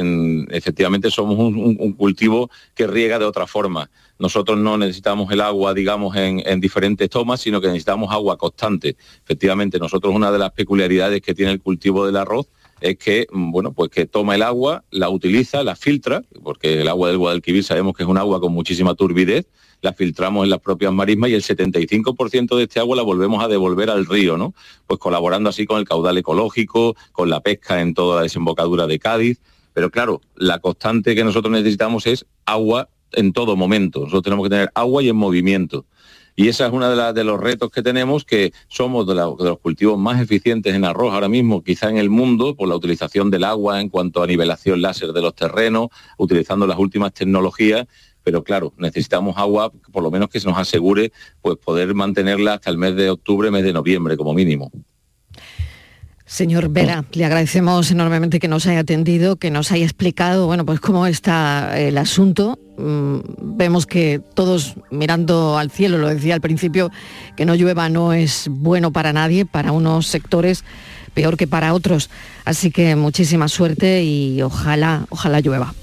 efectivamente 0.52 1.10
somos 1.10 1.40
un, 1.40 1.94
cultivo 1.94 2.52
que 2.76 2.86
riega 2.86 3.18
de 3.18 3.26
otra 3.26 3.48
forma. 3.48 3.90
Nosotros 4.20 4.60
no 4.60 4.78
necesitamos 4.78 5.32
el 5.32 5.42
agua, 5.42 5.74
digamos, 5.74 6.16
en, 6.16 6.44
en, 6.46 6.62
diferentes 6.62 7.10
tomas, 7.10 7.42
sino 7.42 7.60
que 7.60 7.66
necesitamos 7.66 8.12
agua 8.12 8.38
constante. 8.38 8.98
Efectivamente, 9.24 9.80
nosotros 9.80 10.14
una 10.14 10.32
de 10.32 10.38
las 10.38 10.52
peculiaridades 10.52 11.24
que 11.24 11.34
tiene 11.34 11.54
el 11.54 11.60
cultivo 11.60 12.06
del 12.06 12.18
arroz 12.18 12.46
es 12.82 12.98
que, 12.98 13.26
mm, 13.32 13.52
bueno, 13.52 13.74
pues 13.74 13.90
que 13.90 14.06
toma 14.06 14.36
el 14.36 14.44
agua, 14.44 14.84
la 14.92 15.10
utiliza, 15.10 15.64
la 15.64 15.76
filtra, 15.76 16.24
porque 16.44 16.82
el 16.82 16.88
agua 16.88 17.08
del 17.08 17.18
Guadalquivir 17.18 17.64
sabemos 17.64 17.96
que 17.96 18.04
es 18.04 18.10
un 18.10 18.20
agua 18.20 18.40
con 18.40 18.54
muchísima 18.54 18.94
turbidez, 18.94 19.48
la 19.82 19.94
filtramos 19.94 20.44
en 20.44 20.50
las 20.50 20.60
propias 20.60 20.94
marismas 20.94 21.30
y 21.30 21.34
el 21.34 21.44
75% 21.44 22.56
de 22.56 22.64
este 22.64 22.80
agua 22.80 22.96
la 22.96 23.02
volvemos 23.02 23.44
a 23.44 23.48
devolver 23.48 23.90
al 23.90 24.06
río, 24.06 24.38
¿no? 24.38 24.54
Pues 24.88 25.00
colaborando 25.00 25.50
así 25.50 25.66
con 25.66 25.80
el 25.80 25.88
caudal 25.88 26.18
ecológico, 26.18 26.96
con 27.12 27.30
la 27.30 27.42
pesca 27.42 27.82
en 27.82 27.94
toda 27.94 28.18
la 28.18 28.22
desembocadura 28.24 28.88
de 28.88 29.00
Cádiz. 29.00 29.40
Pero 29.74 29.90
claro, 29.90 30.22
la 30.36 30.60
constante 30.60 31.16
que 31.16 31.24
nosotros 31.24 31.52
necesitamos 31.52 32.06
es 32.06 32.26
agua 32.46 32.90
en 33.14 33.34
todo 33.34 33.56
momento. 33.56 34.02
Nosotros 34.02 34.24
tenemos 34.24 34.46
que 34.46 34.50
tener 34.50 34.72
agua 34.76 35.02
y 35.04 35.10
en 35.10 35.16
movimiento. 35.16 35.86
Y 36.36 36.48
esa 36.48 36.66
es 36.66 36.74
uno 36.74 36.90
de, 36.90 37.14
de, 37.14 37.24
los 37.26 37.40
retos 37.40 37.72
que 37.72 37.82
tenemos, 37.82 38.24
que 38.24 38.54
somos 38.70 39.06
de, 39.06 39.16
los 39.16 39.60
cultivos 39.60 40.00
más 40.00 40.22
eficientes 40.22 40.74
en 40.74 40.86
arroz 40.86 41.14
ahora 41.14 41.28
mismo, 41.28 41.62
quizá 41.62 41.90
en 41.90 41.98
el 41.98 42.10
mundo, 42.10 42.56
por 42.56 42.70
la 42.70 42.76
utilización 42.76 43.30
del 43.30 43.44
agua 43.44 43.82
en 43.82 43.90
cuanto 43.90 44.24
a 44.24 44.28
nivelación 44.28 44.82
láser 44.82 45.12
de 45.12 45.22
los 45.22 45.36
terrenos, 45.36 45.90
utilizando 46.18 46.66
las 46.66 46.80
últimas 46.80 47.14
tecnologías 47.14 47.86
pero 48.24 48.44
claro, 48.44 48.74
necesitamos 48.78 49.38
agua, 49.38 49.72
por 49.92 50.04
lo 50.04 50.12
menos 50.12 50.30
que 50.30 50.40
se 50.40 50.48
nos 50.48 50.58
asegure 50.58 51.12
pues 51.42 51.58
poder 51.58 51.94
mantenerla 51.94 52.56
hasta 52.56 52.70
el 52.70 52.78
mes 52.78 52.96
de 52.96 53.10
octubre, 53.10 53.52
mes 53.52 53.64
de 53.64 53.74
noviembre 53.74 54.18
como 54.18 54.34
mínimo. 54.34 54.72
Señor 56.32 56.70
Vera, 56.70 57.04
le 57.12 57.26
agradecemos 57.26 57.92
enormemente 57.92 58.40
que 58.40 58.48
nos 58.48 58.66
haya 58.66 58.80
atendido, 58.80 59.36
que 59.36 59.52
nos 59.52 59.70
haya 59.74 59.84
explicado, 59.84 60.46
bueno, 60.48 60.66
pues 60.66 60.80
cómo 60.80 61.06
está 61.06 61.78
el 61.78 61.98
asunto. 61.98 62.58
Mm, 62.78 63.18
vemos 63.58 63.86
que 63.86 64.22
todos 64.34 64.76
mirando 64.92 65.58
al 65.58 65.72
cielo, 65.72 65.98
lo 65.98 66.08
decía 66.08 66.34
al 66.34 66.40
principio, 66.40 66.90
que 67.36 67.46
no 67.46 67.54
llueva 67.56 67.90
no 67.90 68.14
es 68.14 68.48
bueno 68.50 68.94
para 68.94 69.12
nadie, 69.12 69.46
para 69.46 69.74
unos 69.74 70.08
sectores 70.08 70.64
peor 71.14 71.36
que 71.36 71.48
para 71.48 71.74
otros. 71.74 72.10
Así 72.46 72.72
que 72.72 72.96
muchísima 72.96 73.50
suerte 73.50 74.04
y 74.04 74.42
ojalá, 74.42 75.08
ojalá 75.10 75.42
llueva. 75.42 75.74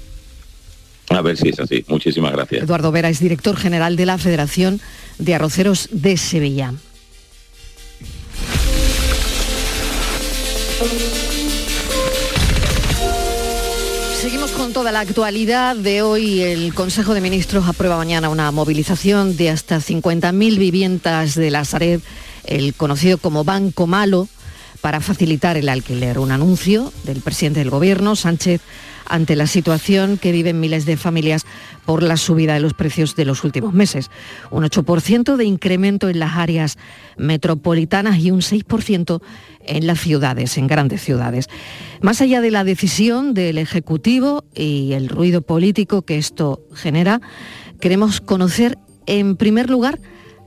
A 1.09 1.21
ver 1.21 1.37
si 1.37 1.49
es 1.49 1.59
así. 1.59 1.83
Muchísimas 1.87 2.31
gracias. 2.31 2.63
Eduardo 2.63 2.91
Vera 2.91 3.09
es 3.09 3.19
director 3.19 3.57
general 3.57 3.95
de 3.95 4.05
la 4.05 4.17
Federación 4.17 4.79
de 5.17 5.35
Arroceros 5.35 5.89
de 5.91 6.17
Sevilla. 6.17 6.73
Seguimos 14.21 14.51
con 14.51 14.73
toda 14.73 14.91
la 14.91 14.99
actualidad 14.99 15.75
de 15.75 16.01
hoy. 16.01 16.41
El 16.41 16.73
Consejo 16.73 17.13
de 17.13 17.21
Ministros 17.21 17.67
aprueba 17.67 17.97
mañana 17.97 18.29
una 18.29 18.51
movilización 18.51 19.35
de 19.37 19.49
hasta 19.49 19.77
50.000 19.77 20.57
viviendas 20.57 21.35
de 21.35 21.49
la 21.49 21.65
Sareb, 21.65 22.01
el 22.45 22.73
conocido 22.73 23.17
como 23.17 23.43
Banco 23.43 23.87
Malo, 23.87 24.27
para 24.81 25.01
facilitar 25.01 25.57
el 25.57 25.69
alquiler. 25.69 26.19
Un 26.19 26.31
anuncio 26.31 26.93
del 27.03 27.21
presidente 27.21 27.59
del 27.59 27.69
Gobierno, 27.69 28.15
Sánchez, 28.15 28.61
ante 29.09 29.35
la 29.35 29.47
situación 29.47 30.17
que 30.17 30.31
viven 30.31 30.59
miles 30.59 30.85
de 30.85 30.95
familias 30.95 31.45
por 31.85 32.03
la 32.03 32.15
subida 32.15 32.53
de 32.53 32.59
los 32.59 32.73
precios 32.73 33.15
de 33.15 33.25
los 33.25 33.43
últimos 33.43 33.73
meses. 33.73 34.09
Un 34.51 34.63
8% 34.63 35.35
de 35.35 35.45
incremento 35.45 36.07
en 36.07 36.19
las 36.19 36.37
áreas 36.37 36.77
metropolitanas 37.17 38.19
y 38.19 38.31
un 38.31 38.41
6% 38.41 39.21
en 39.65 39.87
las 39.87 39.99
ciudades, 39.99 40.57
en 40.57 40.67
grandes 40.67 41.01
ciudades. 41.01 41.47
Más 42.01 42.21
allá 42.21 42.41
de 42.41 42.51
la 42.51 42.63
decisión 42.63 43.33
del 43.33 43.57
Ejecutivo 43.57 44.45
y 44.55 44.93
el 44.93 45.09
ruido 45.09 45.41
político 45.41 46.03
que 46.03 46.17
esto 46.17 46.61
genera, 46.73 47.21
queremos 47.79 48.21
conocer 48.21 48.77
en 49.05 49.35
primer 49.35 49.69
lugar 49.69 49.99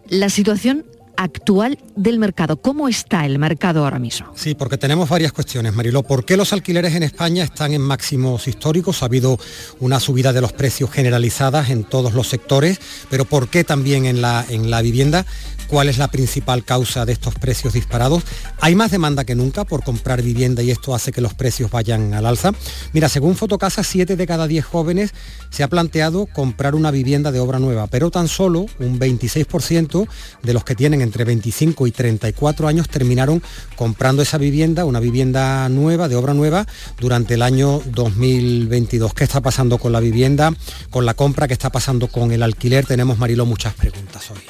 la 0.08 0.28
situación 0.28 0.84
actual 1.16 1.78
del 1.96 2.18
mercado. 2.18 2.56
¿Cómo 2.56 2.88
está 2.88 3.26
el 3.26 3.38
mercado 3.38 3.84
ahora 3.84 3.98
mismo? 3.98 4.32
Sí, 4.34 4.54
porque 4.54 4.78
tenemos 4.78 5.08
varias 5.08 5.32
cuestiones, 5.32 5.74
Mariló. 5.74 6.02
¿Por 6.02 6.24
qué 6.24 6.36
los 6.36 6.52
alquileres 6.52 6.94
en 6.94 7.02
España 7.02 7.44
están 7.44 7.72
en 7.72 7.80
máximos 7.80 8.48
históricos? 8.48 9.02
Ha 9.02 9.06
habido 9.06 9.38
una 9.80 10.00
subida 10.00 10.32
de 10.32 10.40
los 10.40 10.52
precios 10.52 10.90
generalizadas 10.90 11.70
en 11.70 11.84
todos 11.84 12.14
los 12.14 12.28
sectores, 12.28 12.80
pero 13.10 13.24
¿por 13.24 13.48
qué 13.48 13.64
también 13.64 14.06
en 14.06 14.20
la, 14.20 14.44
en 14.48 14.70
la 14.70 14.82
vivienda? 14.82 15.26
¿Cuál 15.72 15.88
es 15.88 15.96
la 15.96 16.08
principal 16.08 16.66
causa 16.66 17.06
de 17.06 17.14
estos 17.14 17.34
precios 17.34 17.72
disparados? 17.72 18.24
¿Hay 18.60 18.74
más 18.74 18.90
demanda 18.90 19.24
que 19.24 19.34
nunca 19.34 19.64
por 19.64 19.82
comprar 19.82 20.20
vivienda 20.20 20.62
y 20.62 20.70
esto 20.70 20.94
hace 20.94 21.12
que 21.12 21.22
los 21.22 21.32
precios 21.32 21.70
vayan 21.70 22.12
al 22.12 22.26
alza? 22.26 22.52
Mira, 22.92 23.08
según 23.08 23.36
Fotocasa, 23.36 23.82
7 23.82 24.16
de 24.16 24.26
cada 24.26 24.46
10 24.46 24.66
jóvenes 24.66 25.14
se 25.48 25.62
ha 25.62 25.68
planteado 25.68 26.26
comprar 26.26 26.74
una 26.74 26.90
vivienda 26.90 27.32
de 27.32 27.40
obra 27.40 27.58
nueva, 27.58 27.86
pero 27.86 28.10
tan 28.10 28.28
solo 28.28 28.66
un 28.80 29.00
26% 29.00 30.06
de 30.42 30.52
los 30.52 30.62
que 30.62 30.74
tienen 30.74 31.00
entre 31.00 31.24
25 31.24 31.86
y 31.86 31.90
34 31.90 32.68
años 32.68 32.90
terminaron 32.90 33.42
comprando 33.74 34.20
esa 34.20 34.36
vivienda, 34.36 34.84
una 34.84 35.00
vivienda 35.00 35.70
nueva, 35.70 36.06
de 36.06 36.16
obra 36.16 36.34
nueva, 36.34 36.66
durante 37.00 37.32
el 37.32 37.40
año 37.40 37.80
2022. 37.86 39.14
¿Qué 39.14 39.24
está 39.24 39.40
pasando 39.40 39.78
con 39.78 39.92
la 39.92 40.00
vivienda, 40.00 40.52
con 40.90 41.06
la 41.06 41.14
compra? 41.14 41.48
¿Qué 41.48 41.54
está 41.54 41.70
pasando 41.70 42.08
con 42.08 42.30
el 42.30 42.42
alquiler? 42.42 42.84
Tenemos, 42.84 43.16
Marilo, 43.16 43.46
muchas 43.46 43.72
preguntas 43.72 44.30
hoy. 44.30 44.42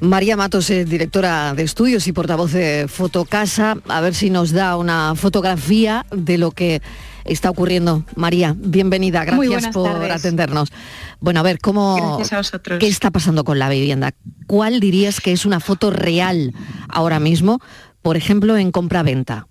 María 0.00 0.36
Matos 0.36 0.68
es 0.70 0.88
directora 0.88 1.54
de 1.54 1.62
estudios 1.62 2.06
y 2.06 2.12
portavoz 2.12 2.52
de 2.52 2.86
Fotocasa. 2.88 3.76
A 3.88 4.00
ver 4.00 4.14
si 4.14 4.30
nos 4.30 4.52
da 4.52 4.76
una 4.76 5.14
fotografía 5.14 6.04
de 6.10 6.36
lo 6.36 6.50
que 6.50 6.82
está 7.24 7.50
ocurriendo. 7.50 8.04
María, 8.14 8.54
bienvenida, 8.56 9.24
gracias 9.24 9.68
por 9.68 9.90
tardes. 9.90 10.10
atendernos. 10.10 10.70
Bueno, 11.20 11.40
a 11.40 11.42
ver, 11.42 11.58
¿cómo, 11.60 12.18
a. 12.20 12.78
¿qué 12.78 12.88
está 12.88 13.10
pasando 13.10 13.44
con 13.44 13.58
la 13.58 13.70
vivienda? 13.70 14.12
¿Cuál 14.46 14.80
dirías 14.80 15.20
que 15.20 15.32
es 15.32 15.46
una 15.46 15.60
foto 15.60 15.90
real 15.90 16.52
ahora 16.88 17.18
mismo, 17.18 17.60
por 18.02 18.16
ejemplo, 18.16 18.56
en 18.58 18.72
compra-venta? 18.72 19.46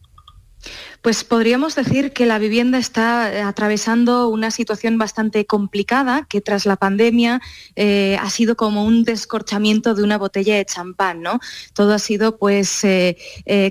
Pues 1.06 1.24
podríamos 1.24 1.76
decir 1.76 2.14
que 2.14 2.26
la 2.26 2.40
vivienda 2.40 2.80
está 2.80 3.32
eh, 3.32 3.40
atravesando 3.40 4.28
una 4.28 4.50
situación 4.50 4.98
bastante 4.98 5.46
complicada 5.46 6.26
que 6.28 6.42
tras 6.42 6.66
la 6.66 6.78
pandemia 6.78 7.44
eh, 7.76 8.18
ha 8.20 8.28
sido 8.32 8.56
como 8.56 8.84
un 8.84 9.04
descorchamiento 9.04 9.94
de 9.94 10.02
una 10.02 10.18
botella 10.18 10.56
de 10.56 10.66
champán, 10.66 11.22
¿no? 11.22 11.40
Todo 11.74 11.94
ha 11.94 12.00
sido 12.00 12.40
pues 12.40 12.84
eh, 12.84 13.18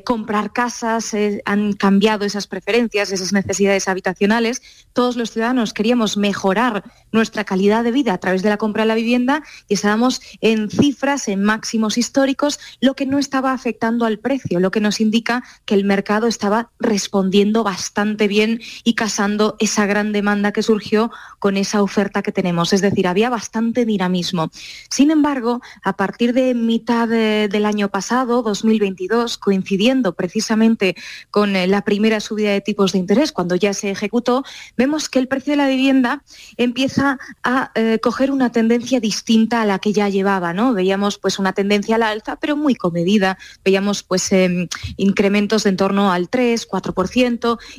comprar 0.06 0.52
casas, 0.52 1.10
han 1.44 1.72
cambiado 1.72 2.24
esas 2.24 2.46
preferencias, 2.46 3.10
esas 3.10 3.32
necesidades 3.32 3.88
habitacionales. 3.88 4.62
Todos 4.92 5.16
los 5.16 5.32
ciudadanos 5.32 5.72
queríamos 5.72 6.16
mejorar 6.16 6.84
nuestra 7.10 7.42
calidad 7.42 7.82
de 7.82 7.90
vida 7.90 8.12
a 8.12 8.18
través 8.18 8.44
de 8.44 8.50
la 8.50 8.58
compra 8.58 8.84
de 8.84 8.88
la 8.90 8.94
vivienda 8.94 9.42
y 9.66 9.74
estábamos 9.74 10.20
en 10.40 10.70
cifras, 10.70 11.26
en 11.26 11.42
máximos 11.42 11.98
históricos, 11.98 12.60
lo 12.80 12.94
que 12.94 13.06
no 13.06 13.18
estaba 13.18 13.52
afectando 13.52 14.06
al 14.06 14.20
precio, 14.20 14.60
lo 14.60 14.70
que 14.70 14.78
nos 14.78 15.00
indica 15.00 15.42
que 15.64 15.74
el 15.74 15.84
mercado 15.84 16.28
estaba 16.28 16.70
respondiendo 16.78 17.23
bastante 17.62 18.28
bien 18.28 18.60
y 18.84 18.94
casando 18.94 19.56
esa 19.58 19.86
gran 19.86 20.12
demanda 20.12 20.52
que 20.52 20.62
surgió 20.62 21.10
con 21.38 21.56
esa 21.56 21.82
oferta 21.82 22.22
que 22.22 22.32
tenemos. 22.32 22.72
Es 22.72 22.80
decir, 22.80 23.06
había 23.06 23.30
bastante 23.30 23.84
dinamismo. 23.84 24.50
Sin 24.90 25.10
embargo, 25.10 25.60
a 25.82 25.92
partir 25.94 26.32
de 26.32 26.54
mitad 26.54 27.06
de- 27.08 27.48
del 27.48 27.66
año 27.66 27.88
pasado, 27.90 28.42
2022, 28.42 29.36
coincidiendo 29.38 30.14
precisamente 30.14 30.96
con 31.30 31.54
eh, 31.56 31.66
la 31.66 31.82
primera 31.82 32.20
subida 32.20 32.50
de 32.50 32.60
tipos 32.62 32.92
de 32.92 32.98
interés, 32.98 33.32
cuando 33.32 33.54
ya 33.56 33.74
se 33.74 33.90
ejecutó, 33.90 34.42
vemos 34.76 35.08
que 35.08 35.18
el 35.18 35.28
precio 35.28 35.52
de 35.52 35.56
la 35.58 35.68
vivienda 35.68 36.22
empieza 36.56 37.18
a 37.42 37.70
eh, 37.74 37.98
coger 38.02 38.30
una 38.30 38.50
tendencia 38.50 39.00
distinta 39.00 39.60
a 39.62 39.66
la 39.66 39.78
que 39.78 39.92
ya 39.92 40.08
llevaba, 40.08 40.52
¿no? 40.54 40.72
Veíamos 40.72 41.18
pues 41.18 41.38
una 41.38 41.52
tendencia 41.52 41.96
a 41.96 41.98
la 41.98 42.08
alza, 42.10 42.36
pero 42.36 42.56
muy 42.56 42.74
comedida. 42.74 43.36
Veíamos 43.64 44.02
pues 44.02 44.32
em, 44.32 44.68
incrementos 44.96 45.64
de 45.64 45.74
en 45.74 45.76
torno 45.76 46.12
al 46.12 46.28
3, 46.28 46.68
4%, 46.68 47.03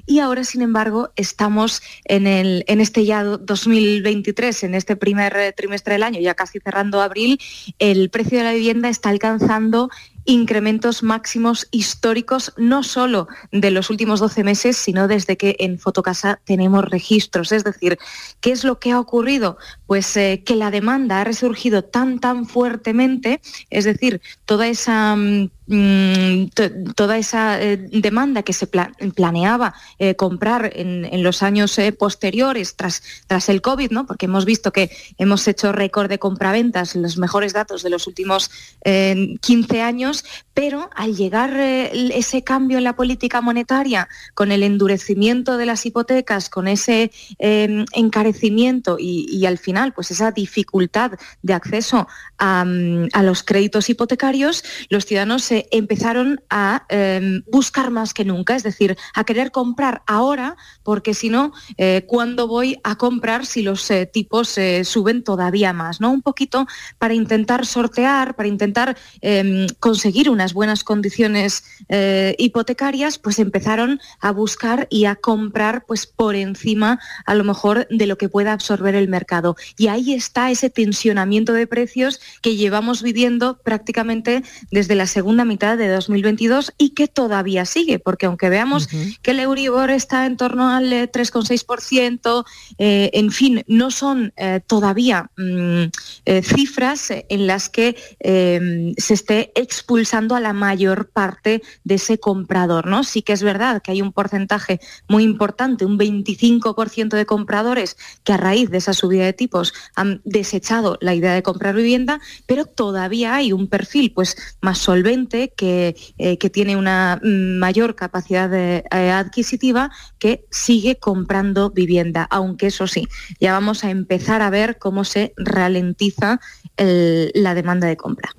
y 0.06 0.20
ahora, 0.20 0.44
sin 0.44 0.62
embargo, 0.62 1.12
estamos 1.16 1.82
en, 2.06 2.28
el, 2.28 2.64
en 2.68 2.82
este 2.82 3.06
ya 3.06 3.24
do- 3.24 3.38
2023, 3.38 4.64
en 4.64 4.76
este 4.76 4.96
primer 4.96 5.54
trimestre 5.58 5.94
del 5.94 6.04
año, 6.04 6.20
ya 6.20 6.34
casi 6.36 6.60
cerrando 6.60 7.02
abril, 7.02 7.40
el 7.80 8.10
precio 8.10 8.38
de 8.38 8.44
la 8.44 8.54
vivienda 8.54 8.90
está 8.90 9.10
alcanzando 9.10 9.90
incrementos 10.28 11.04
máximos 11.04 11.68
históricos, 11.70 12.52
no 12.58 12.82
solo 12.82 13.28
de 13.52 13.70
los 13.70 13.92
últimos 13.92 14.20
12 14.20 14.44
meses, 14.44 14.76
sino 14.76 15.08
desde 15.08 15.38
que 15.38 15.56
en 15.60 15.78
Fotocasa 15.78 16.40
tenemos 16.46 16.84
registros. 16.84 17.52
Es 17.52 17.64
decir, 17.64 18.00
¿qué 18.42 18.52
es 18.52 18.64
lo 18.64 18.80
que 18.80 18.92
ha 18.92 19.00
ocurrido? 19.00 19.58
Pues 19.86 20.18
eh, 20.18 20.42
que 20.44 20.56
la 20.56 20.72
demanda 20.72 21.22
ha 21.22 21.24
resurgido 21.26 21.84
tan, 21.84 22.20
tan 22.20 22.48
fuertemente, 22.48 23.40
es 23.70 23.86
decir, 23.86 24.20
toda 24.46 24.68
esa... 24.68 25.16
mm, 25.16 25.52
mm, 25.68 26.48
to- 26.54 26.70
toda 26.96 27.18
esa 27.18 27.62
eh, 27.62 27.78
demanda 27.78 28.44
que 28.44 28.54
se 28.54 28.68
pla- 28.68 28.92
planeaba 29.16 29.74
eh, 30.00 30.16
comprar 30.16 30.72
en, 30.76 31.24
los 31.24 31.42
años 31.44 31.78
eh, 31.80 31.92
posteriores 31.92 32.76
tras, 32.76 33.02
tras 33.28 33.50
el 33.50 33.62
COVID, 33.62 33.92
¿no? 33.92 34.06
porque 34.06 34.26
hemos 34.26 34.46
visto 34.46 34.72
que 34.72 34.92
hemos 35.18 35.48
hecho 35.48 35.72
récord 35.72 36.10
de 36.10 36.20
compraventas, 36.20 36.96
los 36.96 37.18
mejores 37.18 37.54
datos 37.54 37.84
de 37.84 37.90
los 37.90 38.08
últimos 38.08 38.52
eh, 38.84 39.36
15 39.42 39.82
años, 39.82 40.24
pero 40.54 40.90
al 40.96 41.16
llegar 41.16 41.52
ese 41.60 42.44
cambio 42.44 42.78
en 42.78 42.84
la 42.84 42.96
política 42.96 43.42
monetaria, 43.42 44.08
con 44.34 44.52
el 44.52 44.64
endurecimiento 44.64 45.58
de 45.58 45.66
las 45.66 45.86
hipotecas, 45.86 46.50
con 46.50 46.68
ese 46.68 47.12
encarecimiento 47.40 48.98
y, 49.00 49.28
y 49.30 49.46
al 49.46 49.58
final 49.58 49.94
pues 49.94 50.12
esa 50.12 50.32
dificultad 50.32 51.12
de 51.42 51.54
acceso 51.54 52.08
a, 52.38 52.64
mm, 52.66 53.10
a 53.14 53.24
los 53.24 53.44
créditos 53.44 53.90
hipotecarios, 53.90 54.64
los 54.90 55.06
ciudadanos 55.06 55.44
se 55.44 55.55
empezaron 55.72 56.42
a 56.50 56.86
eh, 56.90 57.42
buscar 57.52 57.92
más 57.92 58.14
que 58.14 58.26
nunca, 58.26 58.56
es 58.56 58.64
decir, 58.64 58.98
a 59.14 59.24
querer 59.24 59.52
comprar 59.52 60.02
ahora, 60.08 60.58
porque 60.84 61.14
si 61.14 61.30
no, 61.30 61.54
eh, 61.78 62.06
¿cuándo 62.08 62.48
voy 62.48 62.80
a 62.84 62.96
comprar 62.96 63.46
si 63.46 63.62
los 63.62 63.90
eh, 63.92 64.06
tipos 64.06 64.58
eh, 64.58 64.84
suben 64.84 65.24
todavía 65.24 65.74
más? 65.74 66.02
¿no? 66.02 66.12
Un 66.12 66.22
poquito 66.22 66.68
para 66.98 67.14
intentar 67.14 67.66
sortear, 67.66 68.36
para 68.36 68.50
intentar 68.50 68.98
eh, 69.22 69.68
conseguir 69.80 70.30
unas 70.30 70.54
buenas 70.54 70.84
condiciones 70.84 71.64
eh, 71.90 72.36
hipotecarias, 72.38 73.18
pues 73.18 73.40
empezaron 73.40 74.00
a 74.20 74.32
buscar 74.32 74.88
y 74.90 75.06
a 75.06 75.16
comprar 75.16 75.86
pues 75.86 76.06
por 76.08 76.36
encima 76.36 77.00
a 77.26 77.36
lo 77.36 77.44
mejor 77.44 77.88
de 77.90 78.08
lo 78.08 78.18
que 78.18 78.30
pueda 78.30 78.54
absorber 78.54 78.96
el 78.96 79.08
mercado. 79.08 79.56
Y 79.78 79.88
ahí 79.88 80.14
está 80.14 80.52
ese 80.52 80.70
tensionamiento 80.70 81.54
de 81.54 81.68
precios 81.68 82.20
que 82.42 82.56
llevamos 82.56 83.02
viviendo 83.02 83.60
prácticamente 83.64 84.44
desde 84.72 84.96
la 84.96 85.08
segunda 85.08 85.45
mitad 85.46 85.78
de 85.78 85.88
2022 85.88 86.74
y 86.78 86.90
que 86.90 87.08
todavía 87.08 87.66
sigue, 87.66 88.00
porque 88.00 88.26
aunque 88.26 88.50
veamos 88.50 88.88
que 89.22 89.32
el 89.32 89.40
Euribor 89.40 89.92
está 89.92 90.26
en 90.26 90.38
torno 90.38 90.70
al 90.70 90.92
eh, 90.92 91.12
3,6%, 91.12 92.46
eh, 92.78 93.10
en 93.14 93.32
fin, 93.32 93.64
no 93.68 93.92
son 93.92 94.34
eh, 94.36 94.62
todavía 94.66 95.30
mm, 95.38 95.84
eh, 96.26 96.42
cifras 96.42 97.12
eh, 97.12 97.26
en 97.30 97.48
las 97.48 97.70
que 97.70 97.96
eh, 98.20 98.94
se 98.98 99.14
esté 99.14 99.52
expulsando 99.56 100.36
a 100.36 100.40
la 100.40 100.54
mayor 100.54 101.10
parte 101.10 101.62
de 101.84 101.96
ese 101.96 102.18
comprador, 102.18 102.88
¿no? 102.88 103.04
Sí 103.04 103.22
que 103.22 103.34
es 103.34 103.44
verdad 103.44 103.82
que 103.82 103.92
hay 103.92 104.02
un 104.02 104.12
porcentaje 104.12 104.80
muy 105.08 105.24
importante, 105.24 105.86
un 105.86 106.00
25% 106.00 107.10
de 107.10 107.26
compradores 107.26 107.98
que 108.24 108.34
a 108.34 108.38
raíz 108.38 108.70
de 108.70 108.78
esa 108.78 108.94
subida 108.94 109.26
de 109.26 109.34
tipos 109.34 109.74
han 109.96 110.22
desechado 110.24 110.98
la 111.02 111.14
idea 111.14 111.34
de 111.34 111.44
comprar 111.44 111.76
vivienda, 111.76 112.20
pero 112.46 112.66
todavía 112.66 113.36
hay 113.36 113.52
un 113.52 113.68
perfil 113.68 114.12
pues 114.14 114.36
más 114.62 114.78
solvente 114.80 115.35
que, 115.56 115.96
eh, 116.18 116.38
que 116.38 116.50
tiene 116.50 116.76
una 116.76 117.20
mayor 117.24 117.96
capacidad 117.96 118.50
de, 118.50 118.84
eh, 118.92 119.12
adquisitiva 119.12 119.92
que 120.20 120.46
sigue 120.52 120.98
comprando 120.98 121.70
vivienda, 121.70 122.28
aunque 122.30 122.68
eso 122.68 122.88
sí, 122.88 123.08
ya 123.40 123.52
vamos 123.54 123.84
a 123.84 123.90
empezar 123.90 124.42
a 124.42 124.50
ver 124.50 124.78
cómo 124.78 125.04
se 125.04 125.34
ralentiza 125.38 126.40
el- 126.78 127.32
la 127.34 127.54
demanda 127.54 127.88
de 127.88 127.98
compra. 127.98 128.30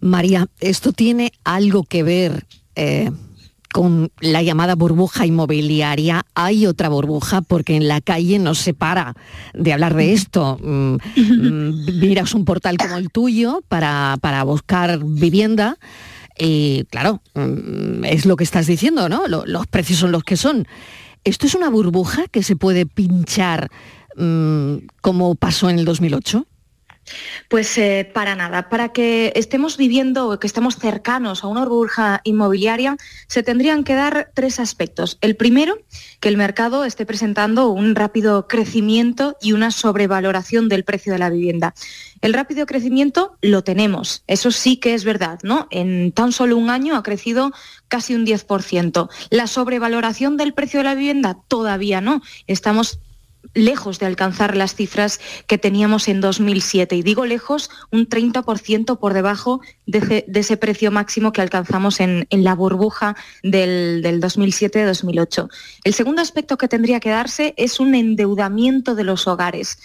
María, 0.00 0.46
¿esto 0.60 0.92
tiene 0.92 1.32
algo 1.44 1.82
que 1.84 2.02
ver 2.02 2.46
eh, 2.74 3.10
con 3.72 4.10
la 4.20 4.42
llamada 4.42 4.74
burbuja 4.74 5.26
inmobiliaria? 5.26 6.24
¿Hay 6.34 6.66
otra 6.66 6.88
burbuja? 6.88 7.42
Porque 7.42 7.76
en 7.76 7.88
la 7.88 8.00
calle 8.00 8.38
no 8.38 8.54
se 8.54 8.74
para 8.74 9.14
de 9.54 9.72
hablar 9.72 9.94
de 9.94 10.12
esto. 10.12 10.58
Mm, 10.62 10.96
mm, 11.16 11.98
miras 12.00 12.34
un 12.34 12.44
portal 12.44 12.76
como 12.78 12.96
el 12.96 13.10
tuyo 13.10 13.62
para, 13.68 14.16
para 14.20 14.44
buscar 14.44 14.98
vivienda. 15.02 15.76
Y 16.38 16.84
claro, 16.90 17.22
mm, 17.34 18.04
es 18.04 18.26
lo 18.26 18.36
que 18.36 18.44
estás 18.44 18.66
diciendo, 18.66 19.08
¿no? 19.08 19.26
Lo- 19.28 19.46
los 19.46 19.66
precios 19.66 19.98
son 20.00 20.12
los 20.12 20.22
que 20.24 20.36
son. 20.36 20.66
¿Esto 21.24 21.46
es 21.46 21.54
una 21.54 21.70
burbuja 21.70 22.26
que 22.28 22.42
se 22.42 22.56
puede 22.56 22.86
pinchar 22.86 23.70
mm, 24.16 24.76
como 25.00 25.34
pasó 25.34 25.68
en 25.70 25.78
el 25.78 25.84
2008? 25.84 26.46
Pues 27.48 27.76
eh, 27.78 28.10
para 28.12 28.34
nada, 28.34 28.68
para 28.68 28.90
que 28.90 29.32
estemos 29.36 29.76
viviendo 29.76 30.28
o 30.28 30.38
que 30.38 30.46
estemos 30.46 30.76
cercanos 30.76 31.44
a 31.44 31.46
una 31.46 31.64
burbuja 31.64 32.20
inmobiliaria, 32.24 32.96
se 33.28 33.42
tendrían 33.42 33.84
que 33.84 33.94
dar 33.94 34.30
tres 34.34 34.58
aspectos. 34.58 35.18
El 35.20 35.36
primero, 35.36 35.78
que 36.20 36.28
el 36.28 36.36
mercado 36.36 36.84
esté 36.84 37.06
presentando 37.06 37.68
un 37.68 37.94
rápido 37.94 38.48
crecimiento 38.48 39.36
y 39.40 39.52
una 39.52 39.70
sobrevaloración 39.70 40.68
del 40.68 40.84
precio 40.84 41.12
de 41.12 41.18
la 41.18 41.30
vivienda. 41.30 41.74
El 42.20 42.32
rápido 42.32 42.66
crecimiento 42.66 43.36
lo 43.42 43.62
tenemos, 43.62 44.24
eso 44.26 44.50
sí 44.50 44.78
que 44.78 44.94
es 44.94 45.04
verdad, 45.04 45.38
¿no? 45.42 45.68
En 45.70 46.12
tan 46.12 46.32
solo 46.32 46.56
un 46.56 46.70
año 46.70 46.96
ha 46.96 47.02
crecido 47.02 47.52
casi 47.88 48.14
un 48.14 48.26
10%. 48.26 49.08
La 49.30 49.46
sobrevaloración 49.46 50.36
del 50.36 50.54
precio 50.54 50.80
de 50.80 50.84
la 50.84 50.94
vivienda 50.94 51.38
todavía 51.48 52.00
no. 52.00 52.22
Estamos 52.46 53.00
lejos 53.54 53.98
de 53.98 54.06
alcanzar 54.06 54.56
las 54.56 54.74
cifras 54.74 55.20
que 55.46 55.58
teníamos 55.58 56.08
en 56.08 56.20
2007. 56.20 56.96
Y 56.96 57.02
digo 57.02 57.26
lejos, 57.26 57.70
un 57.90 58.08
30% 58.08 58.98
por 58.98 59.14
debajo 59.14 59.60
de 59.86 60.24
ese, 60.34 60.56
precio 60.56 60.90
máximo 60.90 61.32
que 61.32 61.40
alcanzamos 61.40 62.00
en, 62.00 62.26
la 62.30 62.54
burbuja 62.54 63.16
del, 63.42 64.02
del 64.02 64.20
2007-2008. 64.20 65.48
El 65.84 65.94
segundo 65.94 66.22
aspecto 66.22 66.58
que 66.58 66.68
tendría 66.68 67.00
que 67.00 67.10
darse 67.10 67.54
es 67.56 67.80
un 67.80 67.94
endeudamiento 67.94 68.94
de 68.94 69.04
los 69.04 69.26
hogares. 69.26 69.78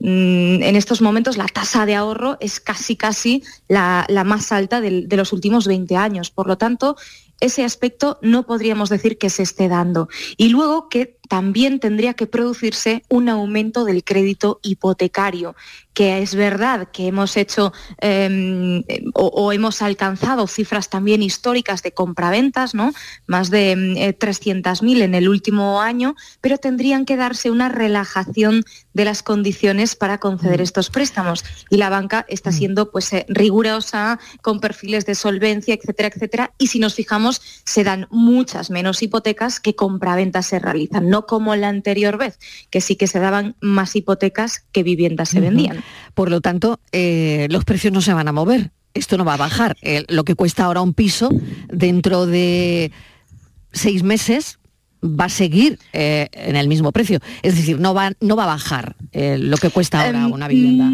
Mm, 0.00 0.62
en 0.62 0.76
estos 0.76 1.00
momentos 1.02 1.36
la 1.36 1.46
tasa 1.46 1.84
de 1.84 1.96
ahorro 1.96 2.36
es 2.40 2.60
casi 2.60 2.94
casi 2.94 3.42
la, 3.66 4.06
más 4.24 4.52
alta 4.52 4.80
de, 4.80 5.06
los 5.10 5.32
últimos 5.32 5.66
20 5.66 5.96
años. 5.96 6.30
Por 6.30 6.46
lo 6.46 6.56
tanto, 6.56 6.96
ese 7.40 7.64
aspecto 7.64 8.18
no 8.22 8.46
podríamos 8.46 8.90
decir 8.90 9.18
que 9.18 9.30
se 9.30 9.42
esté 9.42 9.68
dando. 9.68 10.08
Y 10.36 10.50
luego 10.50 10.88
que 10.88 11.17
también 11.28 11.78
tendría 11.78 12.14
que 12.14 12.26
producirse 12.26 13.02
un 13.08 13.28
aumento 13.28 13.84
del 13.84 14.02
crédito 14.02 14.58
hipotecario, 14.62 15.54
que 15.92 16.22
es 16.22 16.34
verdad 16.34 16.88
que 16.92 17.08
hemos 17.08 17.36
hecho 17.36 17.72
em, 18.00 18.82
o, 19.14 19.52
hemos 19.52 19.82
alcanzado 19.82 20.46
cifras 20.46 20.90
también 20.90 21.22
históricas 21.22 21.82
de 21.82 21.92
compraventas, 21.92 22.74
¿no? 22.74 22.92
más 23.26 23.50
de 23.50 24.16
300.000 24.18 24.96
em, 24.96 25.02
en 25.02 25.14
el 25.14 25.28
último 25.28 25.80
año, 25.80 26.14
pero 26.40 26.58
tendrían 26.58 27.04
que 27.04 27.16
darse 27.16 27.50
una 27.50 27.68
relajación 27.68 28.64
de 28.94 29.04
las 29.04 29.22
condiciones 29.22 29.96
para 29.96 30.18
conceder 30.18 30.60
mm. 30.60 30.62
estos 30.62 30.90
préstamos. 30.90 31.44
Y 31.68 31.76
la 31.76 31.90
banca 31.90 32.24
está 32.28 32.50
mm. 32.50 32.54
siendo 32.54 32.90
pues, 32.90 33.12
eh, 33.12 33.26
rigurosa, 33.28 34.18
con 34.40 34.60
perfiles 34.60 35.04
de 35.04 35.14
solvencia, 35.14 35.74
etcétera, 35.74 36.10
etcétera. 36.14 36.52
Y 36.58 36.68
si 36.68 36.78
nos 36.78 36.94
fijamos, 36.94 37.40
se 37.64 37.84
dan 37.84 38.06
muchas 38.10 38.70
menos 38.70 39.02
hipotecas 39.02 39.60
que 39.60 39.74
compraventas 39.74 40.46
se 40.46 40.58
realizan 40.58 41.10
como 41.26 41.56
la 41.56 41.68
anterior 41.68 42.18
vez, 42.18 42.38
que 42.70 42.80
sí 42.80 42.96
que 42.96 43.06
se 43.06 43.18
daban 43.18 43.56
más 43.60 43.96
hipotecas 43.96 44.64
que 44.72 44.82
viviendas 44.82 45.30
se 45.30 45.40
vendían. 45.40 45.82
Por 46.14 46.30
lo 46.30 46.40
tanto, 46.40 46.80
eh, 46.92 47.46
los 47.50 47.64
precios 47.64 47.92
no 47.92 48.00
se 48.00 48.12
van 48.12 48.28
a 48.28 48.32
mover. 48.32 48.70
Esto 48.94 49.16
no 49.16 49.24
va 49.24 49.34
a 49.34 49.38
bajar. 49.38 49.76
Eh, 49.82 50.04
lo 50.08 50.24
que 50.24 50.34
cuesta 50.34 50.64
ahora 50.64 50.80
un 50.80 50.94
piso, 50.94 51.30
dentro 51.68 52.26
de 52.26 52.90
seis 53.72 54.02
meses, 54.02 54.58
va 55.02 55.26
a 55.26 55.28
seguir 55.28 55.78
eh, 55.92 56.28
en 56.32 56.56
el 56.56 56.68
mismo 56.68 56.90
precio. 56.92 57.20
Es 57.42 57.56
decir, 57.56 57.78
no 57.78 57.94
va, 57.94 58.12
no 58.20 58.34
va 58.34 58.44
a 58.44 58.46
bajar 58.46 58.96
lo 59.12 59.56
que 59.56 59.70
cuesta 59.70 60.04
ahora 60.04 60.24
em, 60.24 60.32
una 60.32 60.48
vivienda 60.48 60.90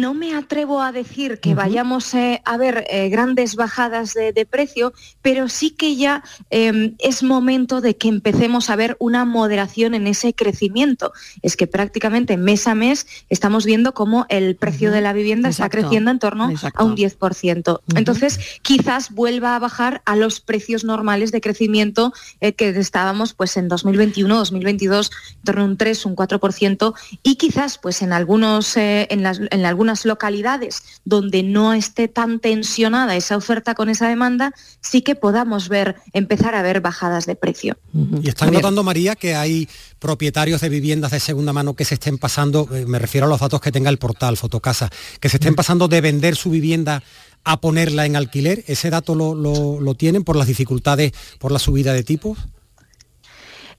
no 0.00 0.14
me 0.14 0.34
atrevo 0.34 0.82
a 0.82 0.92
decir 0.92 1.40
que 1.40 1.54
vayamos 1.54 2.14
eh, 2.14 2.42
a 2.44 2.56
ver 2.56 2.86
eh, 2.90 3.08
grandes 3.08 3.56
bajadas 3.56 4.14
de, 4.14 4.46
precio, 4.48 4.92
pero 5.22 5.48
sí 5.48 5.70
que 5.70 5.96
ya 5.96 6.24
em, 6.50 6.94
es 6.98 7.22
momento 7.22 7.80
de 7.80 7.96
que 7.96 8.08
empecemos 8.08 8.70
a 8.70 8.76
ver 8.76 8.96
una 8.98 9.24
moderación 9.24 9.94
en 9.94 10.06
ese 10.06 10.34
crecimiento. 10.34 11.12
Es 11.42 11.56
que 11.56 11.66
prácticamente 11.66 12.36
mes 12.36 12.66
a 12.66 12.74
mes 12.74 13.06
estamos 13.28 13.64
viendo 13.64 13.94
cómo 13.94 14.26
el 14.28 14.56
precio 14.56 14.90
de 14.90 15.00
la 15.00 15.12
vivienda 15.12 15.48
está 15.48 15.68
creciendo 15.68 16.10
en 16.10 16.18
torno 16.18 16.52
a 16.74 16.84
un 16.84 16.96
10%. 16.96 17.80
Entonces, 17.94 18.40
quizás 18.62 19.10
vuelva 19.10 19.56
a 19.56 19.58
bajar 19.58 20.02
a 20.04 20.16
los 20.16 20.40
precios 20.40 20.84
normales 20.84 21.32
de 21.32 21.40
crecimiento 21.40 22.12
eh, 22.40 22.52
que 22.52 22.68
estábamos 22.70 23.34
pues 23.34 23.56
en 23.56 23.68
2021, 23.68 24.36
2022, 24.36 25.10
en 25.36 25.44
torno 25.44 25.62
a 25.62 25.64
un 25.66 25.76
3, 25.76 26.06
un 26.06 26.16
4%, 26.16 26.94
y 27.22 27.36
quizás 27.36 27.78
pues 27.78 28.02
en 28.02 28.12
algunos, 28.12 28.76
en, 28.76 29.22
las, 29.22 29.40
en 29.50 29.62
algunas 29.82 30.04
localidades 30.04 30.82
donde 31.04 31.42
no 31.42 31.72
esté 31.72 32.06
tan 32.06 32.38
tensionada 32.38 33.16
esa 33.16 33.36
oferta 33.36 33.74
con 33.74 33.88
esa 33.88 34.08
demanda, 34.08 34.52
sí 34.80 35.02
que 35.02 35.16
podamos 35.16 35.68
ver, 35.68 35.96
empezar 36.12 36.54
a 36.54 36.62
ver 36.62 36.80
bajadas 36.80 37.26
de 37.26 37.34
precio. 37.34 37.76
Y 38.22 38.28
están 38.28 38.52
notando, 38.52 38.84
María, 38.84 39.16
que 39.16 39.34
hay 39.34 39.68
propietarios 39.98 40.60
de 40.60 40.68
viviendas 40.68 41.10
de 41.10 41.18
segunda 41.18 41.52
mano 41.52 41.74
que 41.74 41.84
se 41.84 41.94
estén 41.94 42.16
pasando, 42.16 42.68
eh, 42.72 42.86
me 42.86 43.00
refiero 43.00 43.26
a 43.26 43.28
los 43.28 43.40
datos 43.40 43.60
que 43.60 43.72
tenga 43.72 43.90
el 43.90 43.98
portal 43.98 44.36
Fotocasa, 44.36 44.88
que 45.18 45.28
se 45.28 45.38
estén 45.38 45.56
pasando 45.56 45.88
de 45.88 46.00
vender 46.00 46.36
su 46.36 46.50
vivienda 46.50 47.02
a 47.42 47.60
ponerla 47.60 48.06
en 48.06 48.14
alquiler. 48.14 48.62
¿Ese 48.68 48.88
dato 48.88 49.16
lo, 49.16 49.34
lo 49.34 49.94
tienen 49.94 50.22
por 50.22 50.36
las 50.36 50.46
dificultades, 50.46 51.12
por 51.40 51.50
la 51.50 51.58
subida 51.58 51.92
de 51.92 52.04
tipos? 52.04 52.38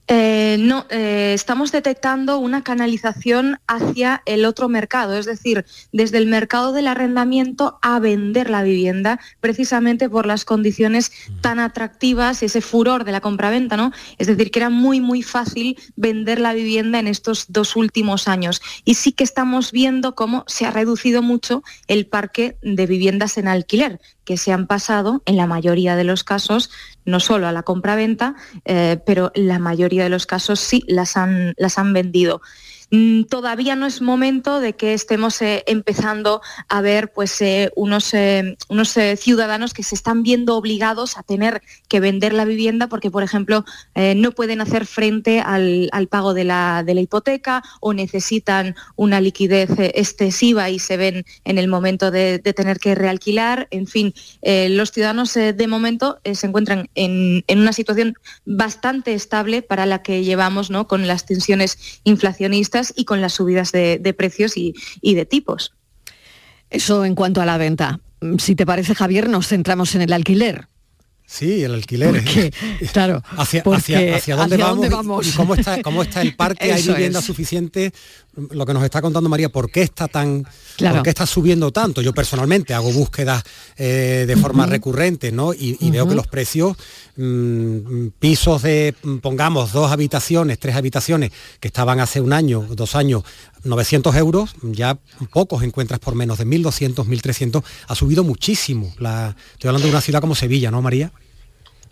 Eh, 0.06 0.56
no, 0.60 0.84
eh, 0.90 1.32
estamos 1.34 1.72
detectando 1.72 2.38
una 2.38 2.62
canalización 2.62 3.58
hacia 3.66 4.22
el 4.26 4.44
otro 4.44 4.68
mercado, 4.68 5.16
es 5.16 5.24
decir, 5.24 5.64
desde 5.92 6.18
el 6.18 6.26
mercado 6.26 6.72
del 6.72 6.88
arrendamiento 6.88 7.78
a 7.80 7.98
vender 8.00 8.50
la 8.50 8.62
vivienda, 8.62 9.18
precisamente 9.40 10.10
por 10.10 10.26
las 10.26 10.44
condiciones 10.44 11.10
tan 11.40 11.58
atractivas, 11.58 12.42
ese 12.42 12.60
furor 12.60 13.04
de 13.04 13.12
la 13.12 13.22
compraventa, 13.22 13.78
¿no? 13.78 13.92
Es 14.18 14.26
decir, 14.26 14.50
que 14.50 14.58
era 14.58 14.68
muy, 14.68 15.00
muy 15.00 15.22
fácil 15.22 15.78
vender 15.96 16.38
la 16.38 16.52
vivienda 16.52 16.98
en 16.98 17.06
estos 17.06 17.46
dos 17.48 17.74
últimos 17.74 18.28
años. 18.28 18.60
Y 18.84 18.94
sí 18.94 19.12
que 19.12 19.24
estamos 19.24 19.72
viendo 19.72 20.14
cómo 20.14 20.44
se 20.46 20.66
ha 20.66 20.70
reducido 20.70 21.22
mucho 21.22 21.62
el 21.88 22.06
parque 22.06 22.58
de 22.62 22.86
viviendas 22.86 23.38
en 23.38 23.48
alquiler, 23.48 24.00
que 24.24 24.36
se 24.36 24.52
han 24.52 24.66
pasado, 24.66 25.22
en 25.26 25.36
la 25.36 25.46
mayoría 25.46 25.96
de 25.96 26.04
los 26.04 26.24
casos, 26.24 26.70
no 27.04 27.20
solo 27.20 27.46
a 27.46 27.52
la 27.52 27.62
compraventa, 27.62 28.34
eh, 28.64 28.98
pero 29.04 29.30
la 29.34 29.58
mayoría 29.58 30.04
de 30.04 30.10
los 30.10 30.26
casos 30.26 30.60
sí 30.60 30.82
las 30.86 31.16
han, 31.16 31.54
las 31.56 31.78
han 31.78 31.92
vendido. 31.92 32.40
Mm, 32.94 33.24
todavía 33.24 33.74
no 33.74 33.86
es 33.86 34.00
momento 34.00 34.60
de 34.60 34.74
que 34.74 34.94
estemos 34.94 35.42
eh, 35.42 35.64
empezando 35.66 36.40
a 36.68 36.80
ver 36.80 37.12
pues, 37.12 37.40
eh, 37.40 37.72
unos, 37.74 38.14
eh, 38.14 38.56
unos 38.68 38.96
ciudadanos 39.16 39.74
que 39.74 39.82
se 39.82 39.96
están 39.96 40.22
viendo 40.22 40.56
obligados 40.56 41.18
a 41.18 41.24
tener 41.24 41.60
que 41.88 41.98
vender 41.98 42.32
la 42.32 42.44
vivienda 42.44 42.88
porque, 42.88 43.10
por 43.10 43.24
ejemplo, 43.24 43.64
no 43.94 44.32
pueden 44.32 44.60
hacer 44.60 44.86
frente 44.86 45.40
al, 45.40 45.90
pago 46.08 46.34
de 46.34 46.44
la, 46.44 46.82
de 46.84 46.94
la, 46.94 47.00
hipoteca 47.00 47.62
o 47.80 47.92
necesitan 47.92 48.76
una 48.96 49.20
liquidez 49.20 49.70
excesiva 49.78 50.70
y 50.70 50.78
se 50.78 50.96
ven 50.96 51.24
en 51.44 51.58
el 51.58 51.68
momento 51.68 52.10
de, 52.10 52.38
tener 52.38 52.78
que 52.78 52.94
realquilar. 52.94 53.68
En 53.70 53.86
fin, 53.86 54.14
los 54.42 54.92
ciudadanos 54.92 55.34
de 55.34 55.66
momento 55.66 56.18
se 56.24 56.46
encuentran 56.46 56.88
en, 56.94 57.44
en, 57.46 57.58
una 57.58 57.72
situación 57.72 58.14
bastante 58.44 59.14
estable 59.14 59.62
para 59.62 59.86
la 59.86 60.02
que 60.02 60.24
llevamos 60.24 60.70
¿no? 60.70 60.86
con 60.86 61.06
las 61.06 61.26
tensiones 61.26 62.00
inflacionistas 62.04 62.83
y 62.96 63.04
con 63.04 63.20
las 63.20 63.34
subidas 63.34 63.72
de, 63.72 64.14
precios 64.16 64.56
y, 64.56 64.74
de 65.02 65.24
tipos. 65.24 65.74
Eso 66.70 67.04
en 67.04 67.14
cuanto 67.14 67.40
a 67.40 67.46
la 67.46 67.58
venta. 67.58 68.00
Si 68.38 68.54
te 68.54 68.66
parece, 68.66 68.94
Javier, 68.94 69.28
nos 69.28 69.48
centramos 69.48 69.94
en 69.94 70.02
el 70.02 70.12
alquiler. 70.12 70.68
Sí, 71.26 71.64
el 71.64 71.74
alquiler. 71.74 72.16
¿eh? 72.16 72.50
claro. 72.92 73.22
Hacia, 73.36 73.62
hacia, 73.62 74.36
dónde, 74.36 74.56
vamos, 74.88 75.26
Y, 75.26 75.32
cómo, 75.32 75.54
está, 75.54 75.82
cómo 75.82 76.02
está 76.02 76.20
el 76.20 76.36
parque, 76.36 76.72
hay 76.72 76.82
vivienda 76.86 77.22
suficiente. 77.22 77.92
Lo 78.50 78.66
que 78.66 78.74
nos 78.74 78.84
está 78.84 79.00
contando 79.00 79.28
María, 79.28 79.48
¿por 79.48 79.70
qué 79.70 79.82
está 79.82 80.08
tan, 80.08 80.42
por 80.42 81.02
qué 81.02 81.10
está 81.10 81.24
subiendo 81.24 81.70
tanto? 81.70 82.02
Yo 82.02 82.12
personalmente 82.12 82.74
hago 82.74 82.92
búsquedas 82.92 83.42
eh, 83.76 84.24
de 84.26 84.36
forma 84.36 84.66
recurrente, 84.66 85.30
¿no? 85.32 85.54
Y, 85.54 85.90
veo 85.90 86.08
que 86.08 86.16
los 86.16 86.26
precios, 86.26 86.76
mm, 87.16 88.08
pisos 88.18 88.62
de, 88.62 88.94
pongamos, 89.22 89.72
dos 89.72 89.92
habitaciones, 89.92 90.58
tres 90.58 90.74
habitaciones, 90.74 91.30
que 91.60 91.68
estaban 91.68 92.00
hace 92.00 92.20
un 92.20 92.32
año, 92.32 92.66
dos 92.70 92.96
años, 92.96 93.22
900 93.64 94.14
euros, 94.16 94.54
ya 94.62 94.98
pocos 95.32 95.62
encuentras 95.62 96.00
por 96.00 96.14
menos 96.14 96.38
de 96.38 96.46
1.200, 96.46 96.94
1.300, 97.06 97.62
ha 97.88 97.94
subido 97.94 98.24
muchísimo. 98.24 98.92
La, 98.98 99.36
estoy 99.52 99.68
hablando 99.68 99.86
de 99.86 99.92
una 99.92 100.00
ciudad 100.00 100.20
como 100.20 100.34
Sevilla, 100.34 100.70
¿no, 100.70 100.82
María? 100.82 101.12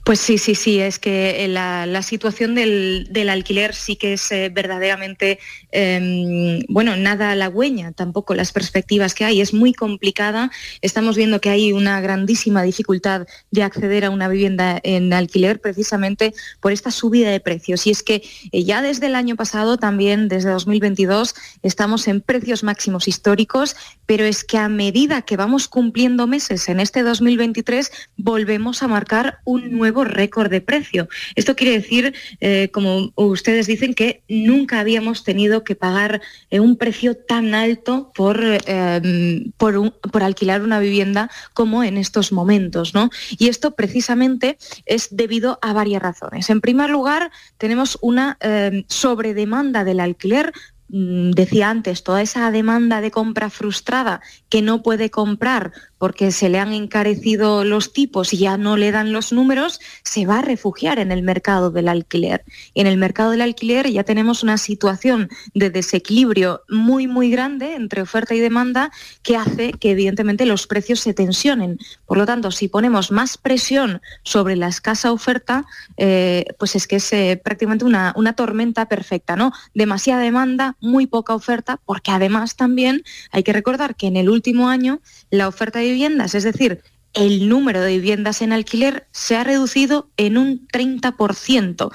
Pues 0.04 0.18
sí, 0.18 0.36
sí, 0.36 0.56
sí, 0.56 0.80
es 0.80 0.98
que 0.98 1.46
la, 1.46 2.02
situación 2.02 2.56
del, 2.56 3.28
alquiler 3.30 3.72
sí 3.72 3.94
que 3.94 4.14
es 4.14 4.32
eh, 4.32 4.50
verdaderamente, 4.52 5.38
em, 5.70 6.58
bueno, 6.68 6.96
nada 6.96 7.30
halagüeña, 7.30 7.92
tampoco 7.92 8.34
las 8.34 8.50
perspectivas 8.50 9.14
que 9.14 9.24
hay, 9.24 9.40
es 9.40 9.54
muy 9.54 9.72
complicada. 9.72 10.50
Estamos 10.80 11.16
viendo 11.16 11.40
que 11.40 11.50
hay 11.50 11.72
una 11.72 12.00
grandísima 12.00 12.64
dificultad 12.64 13.28
de 13.52 13.62
acceder 13.62 14.04
a 14.04 14.10
una 14.10 14.26
vivienda 14.26 14.80
en 14.82 15.12
alquiler 15.12 15.60
precisamente 15.60 16.34
por 16.58 16.72
esta 16.72 16.90
subida 16.90 17.30
de 17.30 17.38
precios. 17.38 17.86
Y 17.86 17.90
es 17.90 18.02
que 18.02 18.24
eh, 18.50 18.64
ya 18.64 18.82
desde 18.82 19.06
el 19.06 19.14
año 19.14 19.36
pasado, 19.36 19.76
también 19.76 20.26
desde 20.26 20.50
2022, 20.50 21.36
estamos 21.62 22.08
en 22.08 22.22
precios 22.22 22.64
máximos 22.64 23.06
históricos, 23.06 23.76
pero 24.06 24.24
es 24.24 24.42
que 24.42 24.58
a 24.58 24.68
medida 24.68 25.22
que 25.22 25.36
vamos 25.36 25.68
cumpliendo 25.68 26.26
meses 26.26 26.68
en 26.68 26.80
este 26.80 27.04
2023, 27.04 27.92
volvemos 28.16 28.82
a 28.82 28.88
marcar 28.88 29.38
un 29.44 29.70
nuevo 29.78 29.91
récord 30.00 30.50
de 30.50 30.60
precio. 30.60 31.08
Esto 31.34 31.54
quiere 31.54 31.72
decir, 31.72 32.14
eh, 32.40 32.70
como 32.72 33.12
ustedes 33.14 33.66
dicen, 33.66 33.94
que 33.94 34.22
nunca 34.28 34.80
habíamos 34.80 35.24
tenido 35.24 35.64
que 35.64 35.74
pagar 35.74 36.20
eh, 36.50 36.60
un 36.60 36.76
precio 36.76 37.16
tan 37.16 37.54
alto 37.54 38.10
por, 38.14 38.40
eh, 38.42 39.50
por, 39.56 39.92
por, 40.00 40.22
alquilar 40.22 40.62
una 40.62 40.80
vivienda 40.80 41.30
como 41.54 41.84
en 41.84 41.96
estos 41.96 42.32
momentos. 42.32 42.94
¿no? 42.94 43.10
Y 43.38 43.48
esto 43.48 43.72
precisamente 43.72 44.58
es 44.86 45.08
debido 45.10 45.58
a 45.62 45.72
varias 45.72 46.02
razones. 46.02 46.50
En 46.50 46.60
primer 46.60 46.90
lugar, 46.90 47.30
tenemos 47.58 47.98
una 48.00 48.38
sobredemanda 48.88 49.84
del 49.84 50.00
alquiler 50.00 50.52
mm, 50.88 51.30
decía 51.32 51.70
antes, 51.70 52.02
toda 52.02 52.22
esa 52.22 52.50
demanda 52.50 53.00
de 53.00 53.10
compra 53.10 53.50
frustrada 53.50 54.20
que 54.48 54.62
no 54.62 54.82
puede 54.82 55.10
comprar 55.10 55.72
porque 56.02 56.32
se 56.32 56.48
le 56.48 56.58
han 56.58 56.72
encarecido 56.72 57.62
los 57.62 57.92
tipos 57.92 58.32
y 58.32 58.38
ya 58.38 58.56
no 58.56 58.76
le 58.76 58.90
dan 58.90 59.12
los 59.12 59.32
números, 59.32 59.78
se 60.02 60.26
va 60.26 60.40
a 60.40 60.42
refugiar 60.42 60.98
en 60.98 61.12
el 61.12 61.22
mercado 61.22 61.70
del 61.70 61.86
alquiler. 61.86 62.44
En 62.74 62.88
el 62.88 62.96
mercado 62.96 63.30
del 63.30 63.40
alquiler 63.40 63.88
ya 63.88 64.02
tenemos 64.02 64.42
una 64.42 64.58
situación 64.58 65.28
de 65.54 65.70
desequilibrio 65.70 66.62
muy, 66.68 67.06
muy 67.06 67.30
grande 67.30 67.76
entre 67.76 68.02
oferta 68.02 68.34
y 68.34 68.40
demanda 68.40 68.90
que 69.22 69.36
hace 69.36 69.74
que 69.74 69.92
evidentemente 69.92 70.44
los 70.44 70.66
precios 70.66 70.98
se 70.98 71.14
tensionen. 71.14 71.78
Por 72.04 72.18
lo 72.18 72.26
tanto, 72.26 72.50
si 72.50 72.66
ponemos 72.66 73.12
más 73.12 73.38
presión 73.38 74.02
sobre 74.24 74.56
la 74.56 74.66
escasa 74.66 75.12
oferta, 75.12 75.66
eh, 75.98 76.46
pues 76.58 76.74
es 76.74 76.88
que 76.88 76.96
es 76.96 77.12
eh, 77.12 77.40
prácticamente 77.44 77.84
una, 77.84 78.12
una 78.16 78.32
tormenta 78.32 78.86
perfecta, 78.86 79.36
¿no? 79.36 79.52
Demasiada 79.72 80.20
demanda, 80.20 80.76
muy 80.80 81.06
poca 81.06 81.32
oferta, 81.32 81.78
porque 81.86 82.10
además 82.10 82.56
también 82.56 83.04
hay 83.30 83.44
que 83.44 83.52
recordar 83.52 83.94
que 83.94 84.08
en 84.08 84.16
el 84.16 84.28
último 84.28 84.68
año 84.68 85.00
la 85.30 85.46
oferta 85.46 85.78
de 85.78 85.91
viviendas, 85.92 86.34
es 86.34 86.44
decir, 86.44 86.82
el 87.14 87.48
número 87.48 87.80
de 87.80 87.92
viviendas 87.92 88.42
en 88.42 88.52
alquiler 88.52 89.06
se 89.12 89.36
ha 89.36 89.44
reducido 89.44 90.10
en 90.16 90.38
un 90.38 90.66
30%. 90.68 91.92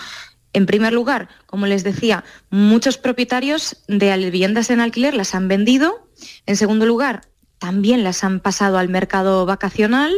En 0.53 0.65
primer 0.65 0.93
lugar, 0.93 1.29
como 1.45 1.65
les 1.65 1.83
decía, 1.83 2.23
muchos 2.49 2.97
propietarios 2.97 3.83
de 3.87 4.15
viviendas 4.17 4.69
en 4.69 4.79
alquiler 4.79 5.13
las 5.13 5.35
han 5.35 5.47
vendido. 5.47 6.09
En 6.45 6.57
segundo 6.57 6.85
lugar, 6.85 7.21
también 7.59 8.03
las 8.03 8.23
han 8.23 8.39
pasado 8.39 8.77
al 8.77 8.89
mercado 8.89 9.45
vacacional 9.45 10.13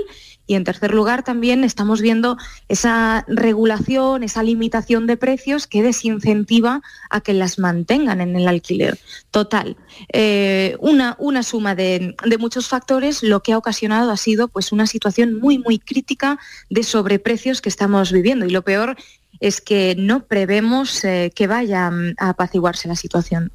y 0.49 0.55
en 0.55 0.63
tercer 0.63 0.95
lugar, 0.95 1.21
también 1.21 1.63
estamos 1.63 2.01
viendo 2.01 2.35
esa 2.69 3.23
regulación, 3.27 4.23
esa 4.23 4.41
limitación 4.41 5.05
de 5.05 5.15
precios 5.15 5.67
que 5.67 5.83
desincentiva 5.83 6.81
a 7.11 7.21
que 7.21 7.35
las 7.35 7.59
mantengan 7.59 8.19
en 8.19 8.35
el 8.35 8.47
alquiler. 8.47 8.97
Total, 9.29 9.77
eh, 10.11 10.75
una, 10.79 11.15
una, 11.19 11.43
suma 11.43 11.75
de, 11.75 12.15
muchos 12.39 12.67
factores 12.67 13.21
lo 13.21 13.43
que 13.43 13.53
ha 13.53 13.59
ocasionado 13.59 14.09
ha 14.09 14.17
sido 14.17 14.47
pues, 14.47 14.71
una 14.71 14.87
situación 14.87 15.35
muy, 15.35 15.59
muy 15.59 15.77
crítica 15.77 16.39
de 16.71 16.81
sobreprecios 16.81 17.61
que 17.61 17.69
estamos 17.69 18.11
viviendo. 18.11 18.47
Y 18.47 18.49
lo 18.49 18.63
peor 18.63 18.97
es 19.39 19.61
que 19.61 19.93
no 19.99 20.25
prevemos 20.25 21.03
eh, 21.03 21.31
que 21.35 21.45
vaya 21.45 21.91
a 22.17 22.29
apaciguarse 22.29 22.87
la 22.87 22.95
situación. 22.95 23.51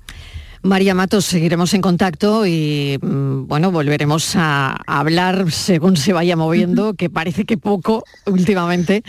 María 0.64 0.94
Matos, 0.94 1.26
seguiremos 1.26 1.74
en 1.74 1.82
contacto 1.82 2.46
y 2.46 2.98
mm, 3.02 3.46
bueno, 3.46 3.70
volveremos 3.70 4.34
a, 4.34 4.78
hablar 4.86 5.52
según 5.52 5.98
se 5.98 6.14
vaya 6.14 6.36
moviendo, 6.36 6.94
que 6.94 7.10
parece 7.10 7.44
que 7.44 7.58
poco 7.58 8.02
últimamente 8.24 9.02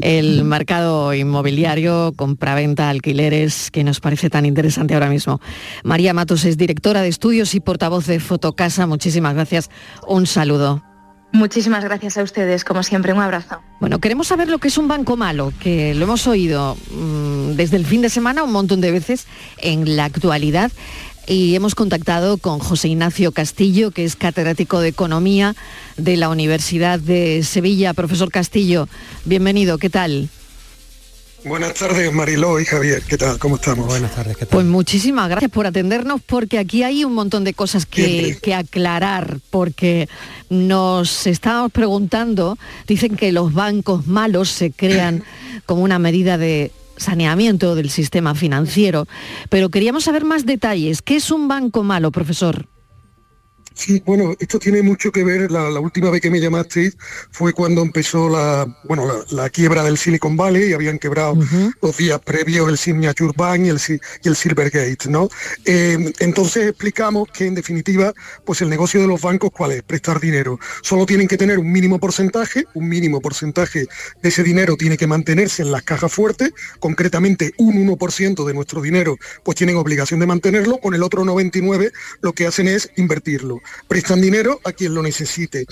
el 0.00 0.44
mercado 0.44 1.12
inmobiliario, 1.12 2.14
compraventa, 2.16 2.88
alquileres, 2.88 3.70
que 3.70 3.84
nos 3.84 4.00
parece 4.00 4.30
tan 4.30 4.46
interesante 4.46 4.94
ahora 4.94 5.10
mismo. 5.10 5.42
María 5.82 6.14
Matos 6.14 6.46
es 6.46 6.56
directora 6.56 7.02
de 7.02 7.08
estudios 7.08 7.54
y 7.54 7.60
portavoz 7.60 8.06
de 8.06 8.18
Fotocasa. 8.18 8.86
Muchísimas 8.86 9.34
gracias. 9.34 9.68
Un 10.08 10.26
saludo. 10.26 10.93
Muchísimas 11.34 11.82
gracias 11.82 12.16
a 12.16 12.22
ustedes, 12.22 12.64
como 12.64 12.84
siempre, 12.84 13.12
un 13.12 13.20
abrazo. 13.20 13.60
Bueno, 13.80 13.98
queremos 13.98 14.28
saber 14.28 14.48
lo 14.48 14.58
que 14.58 14.68
es 14.68 14.78
un 14.78 14.86
banco 14.86 15.16
malo, 15.16 15.52
que 15.58 15.92
lo 15.92 16.04
hemos 16.04 16.28
oído 16.28 16.76
mm, 16.92 17.56
desde 17.56 17.76
el 17.76 17.84
fin 17.84 18.02
de 18.02 18.08
semana 18.08 18.44
un 18.44 18.52
montón 18.52 18.80
de 18.80 18.92
veces 18.92 19.26
en 19.58 19.96
la 19.96 20.04
actualidad 20.04 20.70
y 21.26 21.56
hemos 21.56 21.74
contactado 21.74 22.36
con 22.36 22.60
José 22.60 22.86
Ignacio 22.86 23.32
Castillo, 23.32 23.90
que 23.90 24.04
es 24.04 24.14
catedrático 24.14 24.78
de 24.78 24.90
Economía 24.90 25.56
de 25.96 26.16
la 26.16 26.28
Universidad 26.28 27.00
de 27.00 27.42
Sevilla. 27.42 27.94
Profesor 27.94 28.30
Castillo, 28.30 28.88
bienvenido, 29.24 29.78
¿qué 29.78 29.90
tal? 29.90 30.28
Buenas 31.44 31.74
tardes, 31.74 32.10
Mariló 32.10 32.58
y 32.58 32.64
Javier. 32.64 33.02
¿Qué 33.02 33.18
tal? 33.18 33.38
¿Cómo 33.38 33.56
estamos? 33.56 33.86
Buenas 33.86 34.14
tardes, 34.14 34.34
¿qué 34.36 34.46
tal? 34.46 34.50
Pues 34.50 34.64
muchísimas 34.64 35.28
gracias 35.28 35.50
por 35.50 35.66
atendernos 35.66 36.22
porque 36.24 36.58
aquí 36.58 36.82
hay 36.82 37.04
un 37.04 37.12
montón 37.12 37.44
de 37.44 37.52
cosas 37.52 37.84
que, 37.84 38.38
que, 38.40 38.54
aclarar 38.54 39.40
porque 39.50 40.08
nos 40.48 41.26
estábamos 41.26 41.70
preguntando, 41.70 42.56
dicen 42.86 43.16
que 43.16 43.30
los 43.30 43.52
bancos 43.52 44.06
malos 44.06 44.48
se 44.48 44.70
crean 44.70 45.22
como 45.66 45.82
una 45.82 45.98
medida 45.98 46.38
de 46.38 46.72
saneamiento 46.96 47.74
del 47.74 47.90
sistema 47.90 48.34
financiero, 48.34 49.06
pero 49.50 49.68
queríamos 49.68 50.04
saber 50.04 50.24
más 50.24 50.46
detalles. 50.46 51.02
¿Qué 51.02 51.16
es 51.16 51.30
un 51.30 51.46
banco 51.46 51.82
malo, 51.82 52.10
profesor? 52.10 52.66
Sí, 53.76 54.00
bueno, 54.06 54.36
esto 54.38 54.60
tiene 54.60 54.82
mucho 54.82 55.10
que 55.10 55.24
ver, 55.24 55.50
la, 55.50 55.80
última 55.80 56.08
vez 56.08 56.20
que 56.20 56.30
me 56.30 56.40
llamasteis 56.40 56.96
fue 57.32 57.52
cuando 57.52 57.82
empezó 57.82 58.28
la, 58.28 58.66
bueno, 58.84 59.04
la, 59.30 59.50
quiebra 59.50 59.82
del 59.82 59.98
Silicon 59.98 60.36
Valley 60.36 60.70
y 60.70 60.72
habían 60.72 61.00
quebrado 61.00 61.36
los 61.82 61.96
días 61.96 62.20
previos 62.20 62.68
el 62.68 62.78
Signature 62.78 63.32
Bank 63.36 63.62
y 63.64 63.68
el, 63.70 63.80
y 64.22 64.28
el 64.28 64.36
Silvergate, 64.36 65.08
¿no? 65.08 65.28
Eh, 65.64 66.12
entonces 66.20 66.68
explicamos 66.68 67.28
que 67.32 67.46
en 67.46 67.56
definitiva, 67.56 68.12
pues 68.44 68.62
el 68.62 68.70
negocio 68.70 69.00
de 69.00 69.08
los 69.08 69.20
bancos, 69.20 69.50
¿cuál 69.50 69.72
es? 69.72 69.82
Prestar 69.82 70.20
dinero. 70.20 70.58
Solo 70.82 71.04
tienen 71.04 71.26
que 71.26 71.36
tener 71.36 71.58
un 71.58 71.70
mínimo 71.70 71.98
porcentaje, 71.98 72.66
un 72.74 72.88
mínimo 72.88 73.20
porcentaje 73.20 73.86
de 74.22 74.28
ese 74.28 74.44
dinero 74.44 74.76
tiene 74.76 74.96
que 74.96 75.08
mantenerse 75.08 75.62
en 75.62 75.72
las 75.72 75.82
cajas 75.82 76.12
fuertes, 76.12 76.52
concretamente 76.78 77.52
un 77.58 77.74
1% 77.74 78.46
de 78.46 78.54
nuestro 78.54 78.80
dinero, 78.80 79.18
pues 79.42 79.56
tienen 79.56 79.76
obligación 79.76 80.20
de 80.20 80.26
mantenerlo, 80.26 80.78
con 80.78 80.94
el 80.94 81.02
otro 81.02 81.24
99 81.24 81.90
lo 82.20 82.32
que 82.32 82.46
hacen 82.46 82.68
es 82.68 82.90
invertirlo 82.96 83.63
prestan 83.88 84.20
dinero 84.20 84.60
a 84.64 84.72
quien 84.72 84.94
lo 84.94 85.02
necesite. 85.02 85.66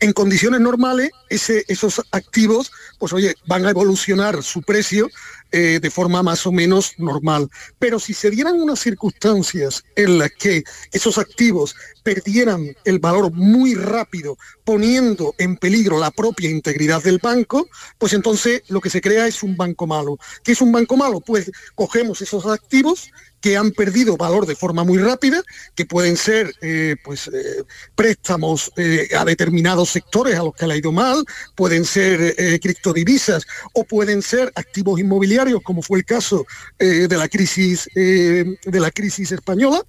En 0.00 0.12
condiciones 0.12 0.60
normales, 0.60 1.10
esos 1.28 2.02
activos, 2.10 2.72
pues 2.98 3.12
oye, 3.12 3.34
van 3.46 3.66
a 3.66 3.70
evolucionar 3.70 4.42
su 4.42 4.62
precio 4.62 5.08
eh, 5.52 5.80
de 5.82 5.90
forma 5.90 6.22
más 6.22 6.46
o 6.46 6.52
menos 6.52 6.94
normal. 6.98 7.48
Pero 7.78 7.98
si 7.98 8.14
se 8.14 8.30
dieran 8.30 8.60
unas 8.60 8.78
circunstancias 8.78 9.84
en 9.96 10.18
las 10.18 10.30
que 10.30 10.62
esos 10.92 11.18
activos 11.18 11.74
perdieran 12.04 12.76
el 12.84 13.00
valor 13.00 13.32
muy 13.32 13.74
rápido, 13.74 14.38
poniendo 14.64 15.34
en 15.38 15.56
peligro 15.56 15.98
la 15.98 16.12
propia 16.12 16.50
integridad 16.50 17.02
del 17.02 17.18
banco, 17.18 17.68
pues 17.98 18.12
entonces 18.12 18.62
lo 18.68 18.80
que 18.80 18.90
se 18.90 19.00
crea 19.00 19.26
es 19.26 19.42
un 19.42 19.56
banco 19.56 19.86
malo. 19.86 20.18
¿Qué 20.44 20.52
es 20.52 20.60
un 20.60 20.70
banco 20.70 20.96
malo? 20.96 21.20
Pues 21.20 21.50
cogemos 21.74 22.22
esos 22.22 22.46
activos, 22.46 23.10
que 23.40 23.56
han 23.56 23.70
perdido 23.70 24.18
valor 24.18 24.44
de 24.44 24.54
forma 24.54 24.84
muy 24.84 24.98
rápida, 24.98 25.42
que 25.74 25.86
pueden 25.86 26.18
ser 26.18 26.52
eh, 26.60 26.96
pues, 27.02 27.26
eh, 27.28 27.64
préstamos 27.94 28.70
a 29.16 29.24
determinados 29.24 29.88
sectores 29.88 30.38
a 30.38 30.42
los 30.42 30.54
que 30.54 30.66
le 30.66 30.74
ha 30.74 30.76
ido 30.76 30.92
mal, 30.92 31.24
pueden 31.56 31.86
ser 31.86 32.36
criptodivisas 32.60 33.46
o 33.72 33.84
pueden 33.84 34.20
ser 34.20 34.52
activos 34.56 35.00
inmobiliarios, 35.00 35.39
como 35.62 35.82
fue 35.82 35.98
el 35.98 36.04
caso 36.04 36.46
de 36.78 37.08
la 37.08 37.28
crisis 37.28 37.88
de 37.94 38.80
la 38.80 38.90
crisis 38.90 39.32
española. 39.32 39.82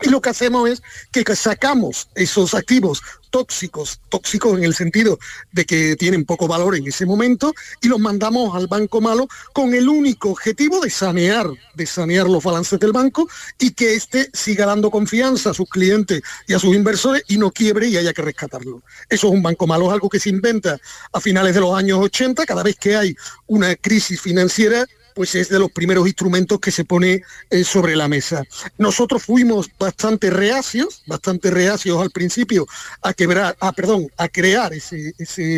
Y 0.00 0.08
lo 0.08 0.20
que 0.20 0.30
hacemos 0.30 0.68
es 0.68 0.82
que 1.12 1.36
sacamos 1.36 2.08
esos 2.14 2.54
activos 2.54 3.02
tóxicos, 3.30 4.00
tóxicos 4.10 4.58
en 4.58 4.64
el 4.64 4.74
sentido 4.74 5.18
de 5.52 5.64
que 5.64 5.96
tienen 5.96 6.24
poco 6.24 6.46
valor 6.46 6.76
en 6.76 6.86
ese 6.86 7.06
momento, 7.06 7.54
y 7.80 7.88
los 7.88 7.98
mandamos 7.98 8.54
al 8.54 8.66
banco 8.66 9.00
malo 9.00 9.26
con 9.54 9.74
el 9.74 9.88
único 9.88 10.30
objetivo 10.30 10.80
de 10.80 10.90
sanear, 10.90 11.48
de 11.74 11.86
sanear 11.86 12.28
los 12.28 12.44
balances 12.44 12.78
del 12.78 12.92
banco 12.92 13.28
y 13.58 13.70
que 13.70 13.94
éste 13.94 14.30
siga 14.34 14.66
dando 14.66 14.90
confianza 14.90 15.50
a 15.50 15.54
sus 15.54 15.68
clientes 15.68 16.22
y 16.46 16.52
a 16.52 16.58
sus 16.58 16.74
inversores 16.74 17.22
y 17.28 17.38
no 17.38 17.50
quiebre 17.50 17.88
y 17.88 17.96
haya 17.96 18.12
que 18.12 18.22
rescatarlo. 18.22 18.82
Eso 19.08 19.28
es 19.28 19.32
un 19.32 19.42
banco 19.42 19.66
malo, 19.66 19.86
es 19.86 19.92
algo 19.92 20.10
que 20.10 20.20
se 20.20 20.28
inventa 20.28 20.78
a 21.12 21.20
finales 21.20 21.54
de 21.54 21.60
los 21.60 21.74
años 21.74 22.00
80, 22.00 22.44
cada 22.44 22.62
vez 22.62 22.76
que 22.76 22.96
hay 22.96 23.16
una 23.46 23.74
crisis 23.76 24.20
financiera 24.20 24.86
pues 25.14 25.34
es 25.34 25.48
de 25.48 25.58
los 25.58 25.70
primeros 25.70 26.06
instrumentos 26.06 26.60
que 26.60 26.70
se 26.70 26.84
pone 26.84 27.22
eh, 27.50 27.64
sobre 27.64 27.96
la 27.96 28.08
mesa. 28.08 28.42
Nosotros 28.78 29.22
fuimos 29.22 29.70
bastante 29.78 30.30
reacios, 30.30 31.02
bastante 31.06 31.50
reacios 31.50 32.00
al 32.00 32.10
principio 32.10 32.66
a 33.02 33.12
quebrar, 33.12 33.56
ah, 33.60 33.72
perdón, 33.72 34.08
a 34.16 34.28
crear 34.28 34.72
ese, 34.72 35.12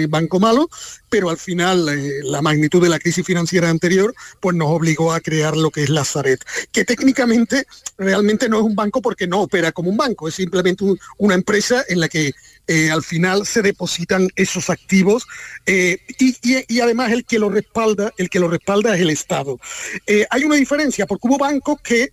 banco 0.09 0.39
malo, 0.39 0.69
pero 1.09 1.31
al 1.31 1.39
final 1.39 1.89
eh, 1.89 2.21
la 2.25 2.43
magnitud 2.43 2.83
de 2.83 2.89
la 2.89 2.99
crisis 2.99 3.25
financiera 3.25 3.71
anterior 3.71 4.15
pues 4.41 4.57
nos 4.57 4.69
obligó 4.69 5.13
a 5.13 5.21
crear 5.21 5.57
lo 5.57 5.71
que 5.71 5.85
es 5.85 5.89
la 5.89 6.05
Zaret, 6.05 6.45
que 6.73 6.85
técnicamente 6.85 7.67
realmente 7.97 8.49
no 8.49 8.59
es 8.59 8.65
un 8.65 8.75
banco 8.75 9.01
porque 9.01 9.27
no 9.27 9.43
opera 9.43 9.73
como 9.73 9.91
un 9.91 9.97
banco, 9.97 10.29
es 10.29 10.35
simplemente 10.35 10.85
una 11.19 11.35
empresa 11.35 11.85
en 11.89 12.01
la 12.01 12.09
que 12.09 12.33
eh, 12.67 12.91
al 12.91 13.03
final 13.03 13.47
se 13.47 13.63
depositan 13.63 14.29
esos 14.37 14.71
activos 14.71 15.27
y, 15.67 16.37
y, 16.43 16.81
además 16.81 17.13
el 17.13 17.25
que 17.25 17.39
lo 17.39 17.51
respalda, 17.51 18.13
el 18.17 18.31
que 18.31 18.39
respalda 18.49 18.95
es 18.95 19.01
el 19.01 19.11
Estado. 19.11 19.59
Eh, 20.07 20.27
hay 20.31 20.45
una 20.45 20.57
diferencia 20.57 21.07
porque 21.07 21.29
hubo 21.29 21.39
bancos 21.39 21.81
que, 21.83 22.11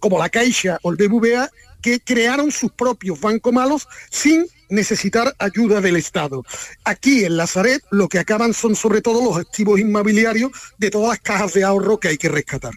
como 0.00 0.18
la 0.18 0.28
Caixa 0.28 0.78
o 0.82 0.90
el 0.90 0.96
BBVA, 0.96 1.50
que 1.80 2.00
crearon 2.00 2.50
sus 2.50 2.72
propios 2.72 3.20
bancos 3.20 3.52
malos 3.52 3.88
sin 4.10 4.46
necesitar 4.70 5.34
ayuda 5.38 5.80
del 5.80 5.96
Estado. 5.96 6.42
Aquí 6.84 7.24
en 7.24 7.36
Lazaret 7.36 7.82
lo 7.90 8.08
que 8.08 8.18
acaban 8.18 8.54
son 8.54 8.74
sobre 8.74 9.02
todo 9.02 9.22
los 9.22 9.36
activos 9.36 9.78
inmobiliarios 9.78 10.50
de 10.78 10.90
todas 10.90 11.10
las 11.10 11.20
cajas 11.20 11.52
de 11.52 11.64
ahorro 11.64 12.00
que 12.00 12.08
hay 12.08 12.16
que 12.18 12.30
rescatar. 12.30 12.72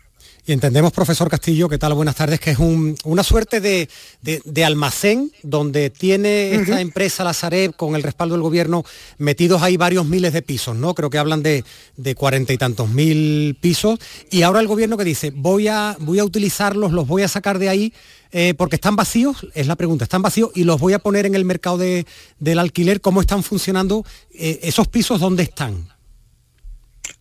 Y 0.47 0.53
entendemos, 0.53 0.93
profesor 0.93 1.29
Castillo, 1.29 1.67
¿qué 1.67 1.77
tal? 1.77 1.93
Buenas 1.93 2.15
tardes, 2.15 2.39
que 2.39 2.51
es 2.51 2.57
una 2.57 3.23
suerte 3.23 3.59
de, 3.59 4.63
almacén 4.63 5.29
donde 5.43 5.89
tiene 5.89 6.55
esta 6.55 6.79
empresa, 6.79 7.25
la 7.25 7.33
Sareb, 7.33 7.75
con 7.75 7.97
el 7.97 8.03
respaldo 8.03 8.35
del 8.35 8.43
gobierno, 8.43 8.85
metidos 9.17 9.61
ahí 9.61 9.75
varios 9.75 10.05
miles 10.05 10.31
de 10.31 10.41
pisos, 10.41 10.73
¿no? 10.77 10.95
Creo 10.95 11.09
que 11.09 11.17
hablan 11.17 11.43
de, 11.43 11.65
cuarenta 12.15 12.53
y 12.53 12.57
tantos 12.57 12.87
mil 12.87 13.57
pisos. 13.59 13.99
Y 14.31 14.43
ahora 14.43 14.61
el 14.61 14.67
gobierno 14.67 14.95
que 14.95 15.03
dice, 15.03 15.33
voy 15.35 15.67
a, 15.67 15.97
voy 15.99 16.19
a 16.19 16.23
utilizarlos, 16.23 16.93
los 16.93 17.05
voy 17.05 17.23
a 17.23 17.27
sacar 17.27 17.59
de 17.59 17.67
ahí 17.67 17.93
eh, 18.31 18.53
porque 18.57 18.77
están 18.77 18.95
vacíos, 18.95 19.45
es 19.53 19.67
la 19.67 19.75
pregunta, 19.75 20.05
están 20.05 20.21
vacíos 20.21 20.51
y 20.55 20.63
los 20.63 20.79
voy 20.79 20.93
a 20.93 20.99
poner 20.99 21.25
en 21.25 21.35
el 21.35 21.43
mercado 21.43 21.77
del 21.77 22.59
alquiler, 22.59 23.01
¿cómo 23.01 23.19
están 23.19 23.43
funcionando 23.43 24.05
eh, 24.31 24.61
esos 24.63 24.87
pisos? 24.87 25.19
¿Dónde 25.19 25.43
están? 25.43 25.89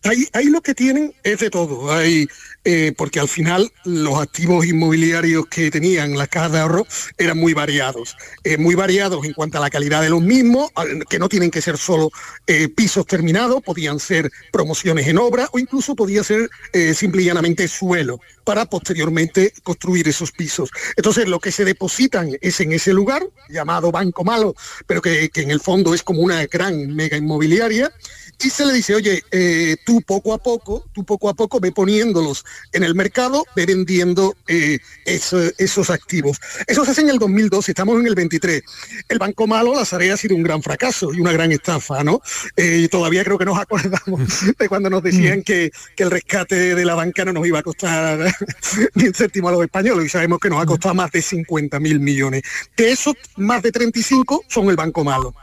Ahí, 0.03 0.45
lo 0.45 0.61
que 0.61 0.73
tienen 0.73 1.13
es 1.23 1.39
de 1.39 1.49
todo. 1.49 1.91
Hay, 1.91 2.27
eh, 2.63 2.93
porque 2.97 3.19
al 3.19 3.27
final 3.27 3.71
los 3.83 4.19
activos 4.19 4.65
inmobiliarios 4.65 5.47
que 5.47 5.69
tenían 5.69 6.17
las 6.17 6.29
cajas 6.29 6.51
de 6.53 6.59
ahorro 6.59 6.87
eran 7.17 7.37
muy 7.37 7.53
variados. 7.53 8.15
Eh, 8.43 8.57
muy 8.57 8.75
variados 8.75 9.25
en 9.25 9.33
cuanto 9.33 9.57
a 9.57 9.61
la 9.61 9.69
calidad 9.69 10.01
de 10.01 10.09
los 10.09 10.21
mismos, 10.21 10.71
que 11.09 11.19
no 11.19 11.29
tienen 11.29 11.51
que 11.51 11.61
ser 11.61 11.77
solo 11.77 12.11
eh, 12.45 12.69
pisos 12.69 13.05
terminados, 13.05 13.61
podían 13.63 13.99
ser 13.99 14.31
promociones 14.51 15.07
en 15.07 15.17
obra 15.17 15.49
o 15.51 15.59
incluso 15.59 15.95
podía 15.95 16.23
ser 16.23 16.49
simple 16.93 17.23
y 17.23 17.25
llanamente 17.25 17.67
suelo 17.67 18.19
para 18.43 18.65
posteriormente 18.65 19.53
construir 19.63 20.07
esos 20.07 20.31
pisos. 20.31 20.69
Entonces 20.95 21.27
lo 21.27 21.39
que 21.39 21.51
se 21.51 21.65
depositan 21.65 22.37
es 22.39 22.59
en 22.61 22.71
ese 22.71 22.93
lugar, 22.93 23.27
llamado 23.49 23.91
Banco 23.91 24.23
Malo, 24.23 24.55
pero 24.85 25.01
que, 25.01 25.29
que 25.29 25.41
en 25.41 25.51
el 25.51 25.59
fondo 25.59 25.93
es 25.93 26.03
como 26.03 26.21
una 26.21 26.45
gran 26.45 26.95
mega 26.95 27.17
inmobiliaria, 27.17 27.91
y 28.39 28.49
se 28.49 28.65
le 28.65 28.73
dice, 28.73 28.93
oye, 28.93 29.23
eh, 29.31 29.77
tú 29.85 30.01
poco 30.01 30.33
a 30.33 30.37
poco, 30.37 30.85
tú 30.93 31.03
poco 31.03 31.29
a 31.29 31.33
poco 31.33 31.59
ve 31.59 31.71
poniéndolos 31.71 32.45
en 32.71 32.83
el 32.83 32.93
mercado, 32.93 33.45
ve 33.55 33.65
vendiendo 33.65 34.35
eh, 34.47 34.79
esos 35.05 35.89
activos. 35.89 36.37
Eso 36.67 36.85
se 36.85 36.91
hace 36.91 37.01
en 37.01 37.09
el 37.09 37.17
2012, 37.17 37.71
estamos 37.71 37.99
en 37.99 38.05
el 38.05 38.13
23. 38.13 38.61
El 39.09 39.17
Banco 39.17 39.47
Malo, 39.47 39.73
la 39.73 39.85
Sarea 39.85 40.13
ha 40.13 40.17
sido 40.17 40.35
un 40.35 40.43
gran 40.43 40.61
fracaso 40.61 41.13
y 41.13 41.19
una 41.19 41.31
gran 41.31 41.51
estafa, 41.51 42.03
¿no? 42.03 42.21
Eh, 42.55 42.81
y 42.83 42.87
todavía 42.87 43.23
creo 43.23 43.39
que 43.39 43.45
nos 43.45 43.57
acordamos 43.57 44.21
de 44.57 44.69
cuando 44.69 44.89
nos 44.89 45.01
decían 45.01 45.41
que, 45.41 45.71
que, 45.95 46.03
el 46.03 46.11
rescate 46.11 46.75
de 46.75 46.85
la 46.85 46.95
banca 46.95 47.25
no 47.25 47.33
nos 47.33 47.47
iba 47.47 47.59
a 47.59 47.63
costar 47.63 48.19
ni 48.93 49.07
un 49.07 49.13
céntimo 49.13 49.49
a 49.49 49.51
los 49.51 49.63
españoles 49.63 50.05
y 50.05 50.09
sabemos 50.09 50.39
que 50.39 50.49
nos 50.49 50.61
ha 50.61 50.65
costado 50.65 50.93
más 50.93 51.11
de 51.11 51.21
50 51.21 51.79
mil 51.79 51.99
millones. 51.99 52.43
De 52.75 52.91
esos, 52.91 53.15
más 53.35 53.63
de 53.63 53.71
35 53.71 54.45
son 54.47 54.69
el 54.69 54.75
Banco 54.75 55.03
Malo. 55.03 55.33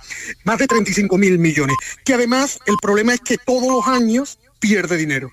Más 0.45 0.59
de 0.59 0.67
35 0.67 1.19
mil 1.19 1.39
millones. 1.39 1.77
Que 2.05 2.15
además 2.15 2.59
el 2.67 2.77
problema 2.85 3.14
es 3.14 3.20
que 3.20 3.38
todos 3.38 3.66
los 3.66 3.87
años 3.87 4.38
pierde 4.61 4.99
dinero. 4.99 5.33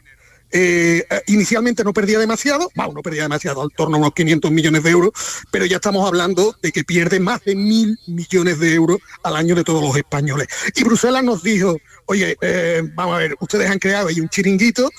Eh, 0.53 1.05
eh, 1.09 1.21
inicialmente 1.27 1.83
no 1.83 1.93
perdía 1.93 2.17
demasiado, 2.17 2.71
bueno, 2.75 2.93
no 2.93 3.01
perdía 3.01 3.23
demasiado, 3.23 3.61
al 3.61 3.71
torno 3.71 3.97
a 3.97 3.99
unos 3.99 4.13
500 4.13 4.51
millones 4.51 4.83
de 4.83 4.89
euros, 4.89 5.11
pero 5.49 5.65
ya 5.65 5.77
estamos 5.77 6.05
hablando 6.07 6.55
de 6.61 6.71
que 6.71 6.85
pierde 6.85 7.19
más 7.19 7.43
de 7.43 7.55
mil 7.55 7.99
millones 8.07 8.59
de 8.59 8.73
euros 8.73 8.99
al 9.23 9.35
año 9.35 9.55
de 9.55 9.65
todos 9.65 9.81
los 9.83 9.95
españoles. 9.97 10.47
Y 10.75 10.83
Bruselas 10.85 11.23
nos 11.25 11.43
dijo, 11.43 11.77
oye, 12.05 12.37
eh, 12.41 12.83
vamos 12.95 13.15
a 13.15 13.19
ver, 13.19 13.35
ustedes 13.41 13.69
han 13.69 13.79
creado 13.79 14.07
ahí 14.07 14.21
un 14.21 14.29
chiringuito 14.29 14.89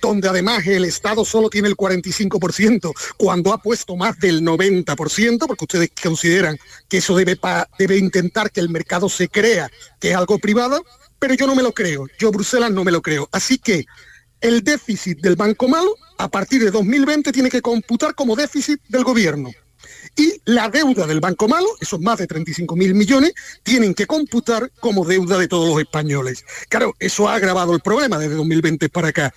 donde 0.00 0.28
además 0.28 0.66
el 0.66 0.84
Estado 0.84 1.24
solo 1.24 1.48
tiene 1.48 1.68
el 1.68 1.76
45%, 1.76 2.92
cuando 3.16 3.52
ha 3.52 3.58
puesto 3.58 3.96
más 3.96 4.18
del 4.18 4.42
90%, 4.42 5.46
porque 5.46 5.64
ustedes 5.64 5.90
consideran 6.00 6.58
que 6.88 6.98
eso 6.98 7.16
debe, 7.16 7.38
debe 7.78 7.96
intentar 7.96 8.50
que 8.50 8.60
el 8.60 8.68
mercado 8.68 9.08
se 9.08 9.28
crea 9.28 9.70
que 10.00 10.10
es 10.10 10.16
algo 10.16 10.38
privado, 10.38 10.84
pero 11.22 11.34
yo 11.34 11.46
no 11.46 11.54
me 11.54 11.62
lo 11.62 11.72
creo, 11.72 12.08
yo 12.18 12.32
Bruselas 12.32 12.72
no 12.72 12.82
me 12.82 12.90
lo 12.90 13.00
creo. 13.00 13.28
Así 13.30 13.56
que 13.56 13.86
el 14.40 14.64
déficit 14.64 15.20
del 15.20 15.36
Banco 15.36 15.68
Malo 15.68 15.94
a 16.18 16.28
partir 16.28 16.60
de 16.64 16.72
2020 16.72 17.30
tiene 17.30 17.48
que 17.48 17.62
computar 17.62 18.16
como 18.16 18.34
déficit 18.34 18.80
del 18.88 19.04
gobierno 19.04 19.52
y 20.16 20.40
la 20.44 20.68
deuda 20.68 21.06
del 21.06 21.20
Banco 21.20 21.48
Malo, 21.48 21.68
esos 21.80 22.00
más 22.00 22.18
de 22.18 22.26
35 22.26 22.76
mil 22.76 22.94
millones, 22.94 23.32
tienen 23.62 23.94
que 23.94 24.06
computar 24.06 24.70
como 24.80 25.04
deuda 25.04 25.38
de 25.38 25.48
todos 25.48 25.68
los 25.68 25.80
españoles. 25.80 26.44
Claro, 26.68 26.94
eso 26.98 27.28
ha 27.28 27.34
agravado 27.34 27.74
el 27.74 27.80
problema 27.80 28.18
desde 28.18 28.34
2020 28.34 28.88
para 28.88 29.08
acá. 29.08 29.34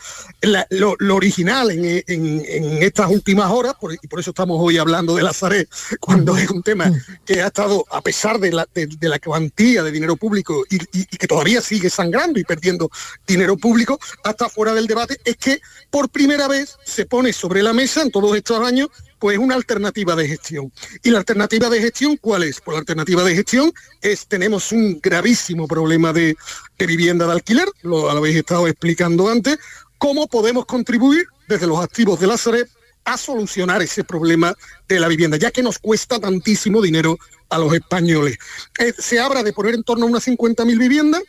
lo, 0.69 0.95
original 1.15 1.71
en, 1.71 2.43
estas 2.81 3.09
últimas 3.09 3.49
horas, 3.51 3.75
y 4.01 4.07
por 4.07 4.19
eso 4.19 4.31
estamos 4.31 4.57
hoy 4.59 4.77
hablando 4.77 5.15
de 5.15 5.23
la 5.23 5.33
Zaret, 5.33 5.69
cuando 5.99 6.38
es 6.38 6.49
un 6.49 6.61
tema 6.61 6.91
que 7.25 7.41
ha 7.41 7.47
estado, 7.47 7.85
a 7.89 8.01
pesar 8.01 8.39
de 8.39 8.51
la, 8.51 8.67
de, 8.73 8.89
la 9.01 9.19
cuantía 9.19 9.81
de 9.81 9.91
dinero 9.91 10.17
público 10.17 10.65
y, 10.69 11.05
que 11.05 11.27
todavía 11.27 11.61
sigue 11.61 11.89
sangrando 11.89 12.39
y 12.39 12.43
perdiendo 12.43 12.89
dinero 13.25 13.57
público, 13.57 13.99
hasta 14.23 14.49
fuera 14.49 14.73
del 14.73 14.88
debate, 14.88 15.19
es 15.23 15.38
que 15.38 15.61
por 15.89 16.09
primera 16.09 16.47
vez 16.47 16.77
se 16.83 17.05
pone 17.05 17.31
sobre 17.31 17.63
la 17.63 17.73
mesa 17.73 18.01
en 18.01 18.11
todos 18.11 18.35
estos 18.35 18.59
años 18.59 18.89
pues 19.19 19.38
una 19.38 19.56
alternativa 19.56 20.15
de 20.15 20.28
gestión. 20.28 20.71
¿Y 21.04 21.12
la 21.12 21.19
alternativa 21.19 21.69
de 21.69 21.82
gestión 21.82 22.17
cuál 22.17 22.43
es? 22.43 22.62
Pues 22.62 22.75
la 22.75 22.80
alternativa 22.80 23.23
de 23.23 23.36
gestión 23.36 23.73
es, 24.01 24.28
tenemos 24.28 24.71
un 24.71 24.99
gravísimo 25.01 25.67
problema 25.67 26.13
de, 26.13 26.36
vivienda 26.78 27.25
de 27.25 27.32
alquiler, 27.32 27.67
lo 27.82 28.10
habéis 28.10 28.38
estado 28.38 28.67
explicando 28.67 29.30
antes, 29.30 29.58
cómo 29.97 30.28
podemos 30.28 30.65
contribuir 30.65 31.25
desde 31.47 31.67
los 31.67 31.80
activos 31.80 32.19
de 32.19 32.28
la 32.28 32.38
Sareb 32.38 32.67
a 33.06 33.17
solucionar 33.17 33.82
ese 33.82 34.04
problema 34.04 34.56
de 34.88 34.99
la 34.99 35.08
vivienda, 35.08 35.38
ya 35.38 35.51
que 35.51 35.62
nos 35.62 35.78
cuesta 35.78 36.19
tantísimo 36.19 36.82
dinero 36.82 37.17
a 37.49 37.60
los 37.60 37.73
españoles. 37.73 38.38
Eh, 38.80 38.93
se 38.97 39.19
habla 39.19 39.43
de 39.43 39.54
poner 39.54 39.75
en 39.75 39.84
torno 39.84 40.06
a 40.06 40.10
unas 40.10 40.28
50.000 40.28 40.78
viviendas, 40.78 41.21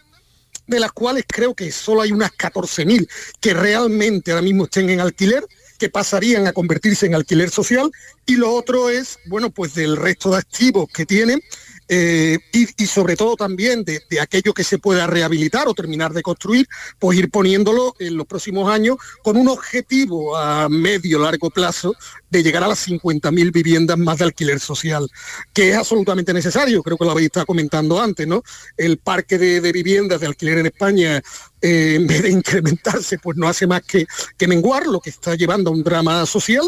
de 0.66 0.80
las 0.80 0.92
cuales 0.92 1.24
creo 1.28 1.54
que 1.54 1.70
solo 1.70 2.00
hay 2.00 2.12
unas 2.12 2.32
14.000 2.32 3.08
que 3.40 3.54
realmente 3.54 4.32
ahora 4.32 4.42
mismo 4.42 4.64
estén 4.64 4.90
en 4.90 5.00
alquiler 5.00 5.46
que 5.76 5.88
pasarían 5.88 6.46
a 6.46 6.52
convertirse 6.52 7.06
en 7.06 7.14
alquiler 7.14 7.50
social. 7.50 7.90
Y 8.26 8.36
lo 8.36 8.52
otro 8.52 8.90
es, 8.90 9.18
bueno, 9.26 9.50
pues 9.50 9.74
del 9.74 9.96
resto 9.96 10.30
de 10.30 10.38
activos 10.38 10.88
que 10.92 11.06
tienen 11.06 11.40
eh, 11.88 12.38
y, 12.52 12.86
sobre 12.86 13.16
todo 13.16 13.36
también 13.36 13.84
de, 13.84 14.00
aquello 14.20 14.52
que 14.52 14.64
se 14.64 14.78
pueda 14.78 15.06
rehabilitar 15.06 15.68
o 15.68 15.74
terminar 15.74 16.12
de 16.12 16.22
construir, 16.22 16.66
pues 16.98 17.18
ir 17.18 17.30
poniéndolo 17.30 17.94
en 17.98 18.16
los 18.16 18.26
próximos 18.26 18.68
años 18.68 18.96
con 19.22 19.36
un 19.36 19.48
objetivo 19.48 20.36
a 20.36 20.68
medio 20.68 21.18
largo 21.18 21.50
plazo 21.50 21.94
de 22.30 22.42
llegar 22.42 22.64
a 22.64 22.68
las 22.68 22.88
50.000 22.88 23.52
viviendas 23.52 23.96
más 23.98 24.18
de 24.18 24.24
alquiler 24.24 24.58
social, 24.58 25.08
que 25.52 25.70
es 25.70 25.76
absolutamente 25.76 26.32
necesario, 26.32 26.82
creo 26.82 26.96
que 26.96 27.04
lo 27.04 27.12
habéis 27.12 27.26
estado 27.26 27.46
comentando 27.46 28.00
antes, 28.00 28.26
¿no? 28.26 28.42
El 28.76 28.98
parque 28.98 29.38
de, 29.38 29.72
viviendas 29.72 30.20
de 30.20 30.26
alquiler 30.26 30.58
en 30.58 30.66
España, 30.66 31.22
eh, 31.60 31.94
en 31.96 32.06
vez 32.06 32.22
de 32.22 32.30
incrementarse, 32.30 33.18
pues 33.18 33.36
no 33.36 33.46
hace 33.46 33.66
más 33.66 33.82
que, 33.82 34.06
que 34.36 34.48
menguar, 34.48 34.86
lo 34.86 35.00
que 35.00 35.10
está 35.10 35.34
llevando 35.34 35.70
a 35.70 35.72
un 35.72 35.84
drama 35.84 36.26
social 36.26 36.64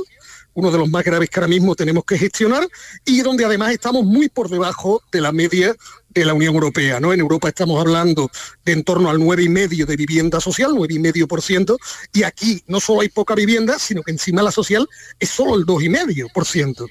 uno 0.59 0.73
de 0.73 0.79
los 0.79 0.91
más 0.91 1.05
graves 1.05 1.31
que 1.31 1.39
ahora 1.39 1.47
mismo 1.47 1.77
tenemos 1.77 2.05
que 2.05 2.19
gestionar 2.19 2.67
y 3.05 3.21
donde 3.21 3.45
además 3.45 3.71
estamos 3.71 4.05
muy 4.05 4.29
por 4.29 4.49
debajo 4.51 5.01
de 5.13 5.21
la 5.21 5.31
media 5.31 5.77
de 6.09 6.25
la 6.25 6.35
Unión 6.35 6.53
Europea. 6.53 6.99
¿no? 6.99 7.13
En 7.13 7.21
Europa 7.21 7.47
estamos 7.47 7.81
hablando 7.81 8.29
de 8.65 8.73
en 8.73 8.83
torno 8.83 9.09
al 9.09 9.19
9,5% 9.19 9.87
de 9.87 9.97
vivienda 9.97 10.41
social, 10.41 10.73
9,5%, 10.73 11.79
y 12.13 12.25
aquí 12.25 12.61
no 12.67 12.81
solo 12.81 13.03
hay 13.03 13.09
poca 13.09 13.37
vivienda, 13.37 13.79
sino 13.79 14.03
que 14.03 14.11
encima 14.11 14.43
la 14.43 14.51
social 14.51 14.89
es 15.21 15.29
solo 15.29 15.55
el 15.55 15.65
2,5%. 15.65 16.91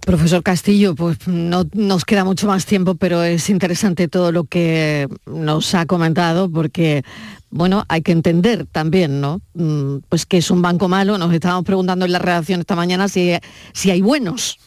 Profesor 0.00 0.42
Castillo, 0.42 0.94
pues 0.94 1.26
no 1.26 1.64
nos 1.72 2.04
queda 2.04 2.24
mucho 2.24 2.46
más 2.46 2.66
tiempo, 2.66 2.94
pero 2.94 3.22
es 3.22 3.50
interesante 3.50 4.08
todo 4.08 4.32
lo 4.32 4.44
que 4.44 5.08
nos 5.26 5.74
ha 5.74 5.86
comentado 5.86 6.50
porque, 6.50 7.04
bueno, 7.50 7.84
hay 7.88 8.02
que 8.02 8.12
entender 8.12 8.66
también, 8.66 9.20
¿no? 9.20 9.40
Mm, 9.54 9.98
pues 10.08 10.26
que 10.26 10.38
es 10.38 10.50
un 10.50 10.62
banco 10.62 10.88
malo. 10.88 11.18
Nos 11.18 11.32
estábamos 11.32 11.64
preguntando 11.64 12.04
en 12.04 12.12
la 12.12 12.18
redacción 12.18 12.60
esta 12.60 12.76
mañana 12.76 13.08
si, 13.08 13.32
si 13.72 13.90
hay 13.90 14.00
buenos. 14.00 14.58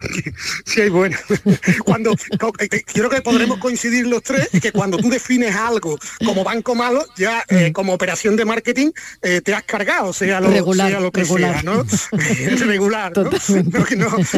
Sí, 0.64 0.80
hay 0.82 0.88
bueno. 0.88 1.16
Cuando, 1.84 2.12
eh, 2.12 2.68
eh, 2.70 2.82
creo 2.84 3.10
que 3.10 3.20
podremos 3.22 3.58
coincidir 3.58 4.06
los 4.06 4.22
tres, 4.22 4.48
que 4.60 4.72
cuando 4.72 4.98
tú 4.98 5.08
defines 5.08 5.54
algo 5.54 5.98
como 6.24 6.44
banco 6.44 6.74
malo, 6.74 7.04
ya 7.16 7.44
eh, 7.48 7.70
mm. 7.70 7.72
como 7.72 7.94
operación 7.94 8.36
de 8.36 8.44
marketing 8.44 8.90
te 9.20 9.54
has 9.54 9.62
cargado, 9.64 10.12
sea 10.12 10.40
lo, 10.40 10.50
regular, 10.50 10.90
sea 10.90 11.00
lo 11.00 11.10
que 11.10 11.22
regular. 11.22 11.54
sea, 11.54 11.62
¿no? 11.62 11.84
regular, 12.66 13.12
¿no? 13.16 13.30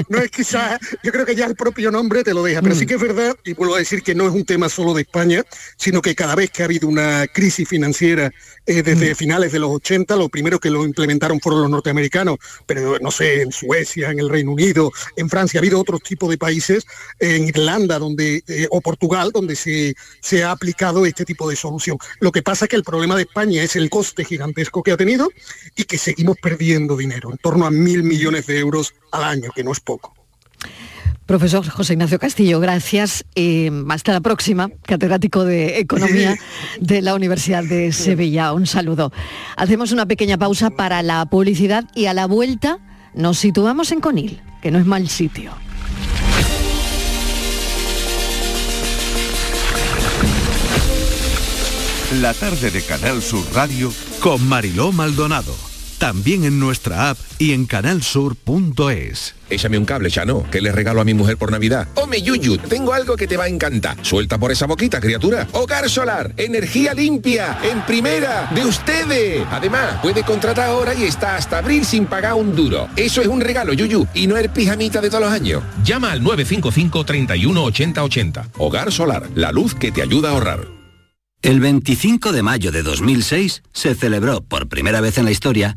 No, 0.09 0.19
es 0.19 0.31
quizás, 0.31 0.79
yo 1.03 1.13
creo 1.13 1.27
que 1.27 1.35
ya 1.35 1.47
el 1.47 1.57
propio 1.57 1.91
nombre 1.91 2.23
te 2.23 2.35
lo 2.35 2.43
deja, 2.43 2.63
pero 2.63 2.75
sí 2.75 2.85
mm. 2.85 2.89
que 2.89 2.95
es 2.95 3.01
verdad, 3.01 3.37
y 3.45 3.55
vuelvo 3.55 3.75
a 3.75 3.79
decir 3.79 4.03
que 4.03 4.15
no 4.15 4.27
es 4.27 4.35
un 4.35 4.45
tema 4.45 4.69
solo 4.69 4.95
de 4.95 5.03
España, 5.03 5.43
sino 5.77 6.01
que 6.01 6.15
cada 6.15 6.35
vez 6.35 6.51
que 6.51 6.63
ha 6.63 6.67
habido 6.67 6.89
una 6.89 7.27
crisis 7.27 7.69
financiera 7.69 8.31
desde 8.67 9.13
mm. 9.13 9.17
finales 9.17 9.53
de 9.53 9.59
los 9.59 9.71
80, 9.71 10.17
lo 10.17 10.29
primero 10.29 10.59
que 10.59 10.71
lo 10.71 10.85
implementaron 10.85 11.41
fueron 11.41 11.63
los 11.63 11.71
norteamericanos, 11.71 12.39
pero 12.67 12.99
no 13.01 13.11
sé, 13.11 13.43
en 13.43 13.53
Suecia, 13.53 14.11
en 14.11 14.21
el 14.21 14.29
Reino 14.29 14.53
Unido, 14.53 14.93
en 15.17 15.29
Francia, 15.29 15.50
ha 15.59 15.61
habido 15.61 15.81
otros 15.81 16.03
tipos 16.03 16.29
de 16.31 16.39
países, 16.39 16.87
en 17.19 17.49
Irlanda 17.49 17.99
donde, 17.99 18.43
eh, 18.47 18.67
o 18.71 18.81
Portugal, 18.81 19.31
donde 19.33 19.57
se, 19.57 19.95
se 20.21 20.45
ha 20.45 20.51
aplicado 20.51 21.07
este 21.07 21.25
tipo 21.25 21.49
de 21.49 21.57
solución. 21.57 21.99
Lo 22.21 22.33
que 22.33 22.43
pasa 22.43 22.65
es 22.65 22.69
que 22.69 22.77
el 22.77 22.85
problema 22.85 23.17
de 23.17 23.23
España 23.23 23.63
es 23.63 23.77
el 23.77 23.91
coste 23.91 24.25
gigantesco 24.25 24.83
que 24.83 24.93
ha 24.93 24.97
tenido 24.97 25.31
y 25.77 25.85
que 25.85 25.99
seguimos 25.99 26.37
perdiendo 26.37 26.97
dinero, 26.97 27.31
en 27.31 27.39
torno 27.39 27.67
a 27.67 27.71
mil 27.71 28.03
millones 28.03 28.47
de 28.47 28.59
euros 28.59 28.95
al 29.13 29.25
año, 29.25 29.51
que 29.55 29.65
no 29.65 29.73
es 29.73 29.81
poco. 29.81 30.15
Profesor 31.31 31.65
José 31.69 31.93
Ignacio 31.93 32.19
Castillo, 32.19 32.59
gracias. 32.59 33.25
Eh, 33.37 33.71
hasta 33.89 34.11
la 34.11 34.21
próxima, 34.21 34.69
catedrático 34.83 35.45
de 35.45 35.79
Economía 35.79 36.37
de 36.81 37.03
la 37.03 37.15
Universidad 37.15 37.63
de 37.63 37.93
Sevilla. 37.93 38.53
Un 38.53 38.67
saludo. 38.67 39.13
Hacemos 39.57 39.93
una 39.93 40.07
pequeña 40.07 40.39
pausa 40.39 40.71
para 40.71 41.05
la 41.05 41.25
publicidad 41.27 41.85
y 41.95 42.07
a 42.07 42.15
la 42.15 42.27
vuelta 42.27 42.81
nos 43.15 43.39
situamos 43.39 43.93
en 43.93 44.01
Conil, 44.01 44.41
que 44.61 44.71
no 44.71 44.79
es 44.79 44.87
mal 44.87 45.09
sitio. 45.09 45.53
La 52.21 52.35
tarde 52.35 52.71
de 52.73 52.83
Canal 52.83 53.23
Sur 53.23 53.45
Radio 53.55 53.93
con 54.21 54.47
Mariló 54.49 54.91
Maldonado. 54.91 55.70
También 56.01 56.45
en 56.45 56.59
nuestra 56.59 57.11
app 57.11 57.19
y 57.39 57.53
en 57.53 57.67
canalsur.es. 57.67 59.35
Échame 59.51 59.77
un 59.77 59.85
cable, 59.85 60.11
Chano, 60.11 60.47
que 60.51 60.63
le 60.63 60.73
regalo 60.73 61.03
a 61.03 61.05
mi 61.05 61.13
mujer 61.13 61.37
por 61.37 61.53
Navidad. 61.53 61.89
Hombre, 61.95 62.23
Yuyu, 62.23 62.57
tengo 62.57 62.95
algo 62.95 63.19
que 63.19 63.27
te 63.27 63.37
va 63.37 63.45
a 63.45 63.49
encantar. 63.49 63.99
Suelta 64.01 64.39
por 64.39 64.51
esa 64.51 64.65
boquita, 64.65 64.99
criatura. 64.99 65.47
Hogar 65.53 65.91
Solar, 65.91 66.33
energía 66.39 66.95
limpia, 66.95 67.59
en 67.63 67.83
primera, 67.83 68.51
de 68.55 68.65
ustedes. 68.65 69.47
Además, 69.51 69.99
puede 70.01 70.23
contratar 70.23 70.71
ahora 70.71 70.95
y 70.95 71.05
está 71.05 71.37
hasta 71.37 71.59
abril 71.59 71.85
sin 71.85 72.07
pagar 72.07 72.33
un 72.33 72.57
duro. 72.57 72.89
Eso 72.97 73.21
es 73.21 73.29
un 73.29 73.43
regalo, 73.43 73.75
Yuyu, 73.75 74.07
y 74.15 74.27
no 74.27 74.39
es 74.39 74.49
pijamita 74.49 75.03
de 75.03 75.11
todos 75.11 75.25
los 75.25 75.33
años. 75.33 75.63
Llama 75.85 76.13
al 76.13 76.23
955 76.23 77.05
31 77.05 77.63
80 77.63 78.03
80. 78.03 78.49
Hogar 78.57 78.91
Solar, 78.91 79.29
la 79.35 79.53
luz 79.53 79.75
que 79.75 79.93
te 79.93 80.01
ayuda 80.01 80.31
a 80.31 80.33
ahorrar. 80.33 80.67
El 81.43 81.61
25 81.61 82.33
de 82.33 82.43
mayo 82.43 82.73
de 82.73 82.83
2006 82.83 83.63
se 83.75 83.95
celebró 83.95 84.41
por 84.41 84.67
primera 84.69 85.03
vez 85.03 85.19
en 85.19 85.27
la 85.27 85.31
historia 85.31 85.77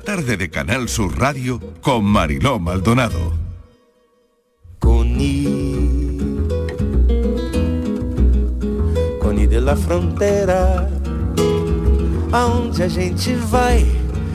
Tarde 0.00 0.36
de 0.36 0.50
Canal 0.50 0.88
Sur 0.88 1.18
Radio 1.18 1.60
con 1.80 2.04
Mariló 2.04 2.58
Maldonado. 2.58 3.32
Coni, 4.78 5.44
Coni 9.20 9.46
de 9.46 9.60
la 9.60 9.76
fronteira, 9.76 10.88
aonde 12.32 12.84
a 12.84 12.88
gente 12.88 13.34
vai 13.50 13.86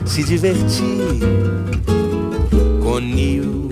se 0.04 0.22
divertir. 0.24 1.20
Conil, 2.82 3.68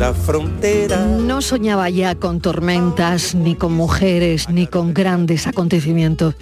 Conil 0.00 0.14
da 0.14 0.14
fronteira. 0.14 1.04
No 1.04 1.42
soñaba 1.42 1.90
ya 1.90 2.14
con 2.14 2.40
tormentas, 2.40 3.34
ni 3.34 3.54
con 3.54 3.74
mujeres, 3.74 4.48
ni 4.48 4.66
con 4.66 4.94
grandes 4.94 5.46
acontecimientos, 5.46 6.36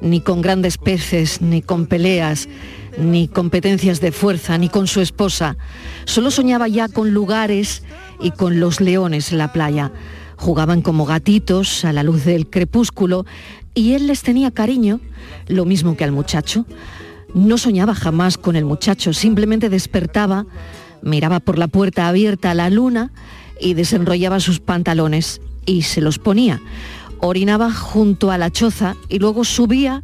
ni 0.00 0.20
con 0.20 0.42
grandes 0.42 0.78
peces, 0.78 1.40
ni 1.40 1.62
con 1.62 1.86
peleas, 1.86 2.48
ni 2.98 3.28
competencias 3.28 4.00
de 4.00 4.10
fuerza, 4.10 4.58
ni 4.58 4.68
con 4.68 4.88
su 4.88 5.00
esposa. 5.00 5.56
Solo 6.06 6.32
soñaba 6.32 6.66
ya 6.66 6.88
con 6.88 7.14
lugares 7.14 7.84
y 8.20 8.32
con 8.32 8.58
los 8.58 8.80
leones 8.80 9.30
en 9.30 9.38
la 9.38 9.52
playa. 9.52 9.92
Jugaban 10.36 10.82
como 10.82 11.06
gatitos 11.06 11.84
a 11.84 11.92
la 11.92 12.02
luz 12.02 12.24
del 12.24 12.50
crepúsculo 12.50 13.26
y 13.74 13.92
él 13.92 14.08
les 14.08 14.22
tenía 14.22 14.50
cariño, 14.50 15.00
lo 15.46 15.64
mismo 15.64 15.96
que 15.96 16.02
al 16.02 16.12
muchacho. 16.12 16.66
No 17.32 17.58
soñaba 17.58 17.94
jamás 17.94 18.38
con 18.38 18.56
el 18.56 18.64
muchacho, 18.64 19.12
simplemente 19.12 19.68
despertaba, 19.68 20.46
miraba 21.04 21.40
por 21.40 21.58
la 21.58 21.68
puerta 21.68 22.08
abierta 22.08 22.50
a 22.50 22.54
la 22.54 22.70
luna 22.70 23.12
y 23.60 23.74
desenrollaba 23.74 24.40
sus 24.40 24.60
pantalones 24.60 25.40
y 25.66 25.82
se 25.82 26.00
los 26.00 26.18
ponía. 26.18 26.60
Orinaba 27.20 27.72
junto 27.72 28.30
a 28.30 28.38
la 28.38 28.50
choza 28.50 28.96
y 29.08 29.18
luego 29.18 29.44
subía 29.44 30.02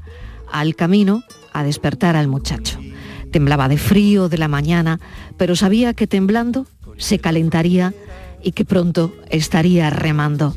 al 0.50 0.76
camino 0.76 1.22
a 1.52 1.64
despertar 1.64 2.16
al 2.16 2.28
muchacho. 2.28 2.78
Temblaba 3.32 3.68
de 3.68 3.78
frío 3.78 4.28
de 4.28 4.38
la 4.38 4.48
mañana, 4.48 5.00
pero 5.36 5.56
sabía 5.56 5.94
que 5.94 6.06
temblando 6.06 6.66
se 6.96 7.18
calentaría 7.18 7.94
y 8.42 8.52
que 8.52 8.64
pronto 8.64 9.12
estaría 9.28 9.90
remando. 9.90 10.54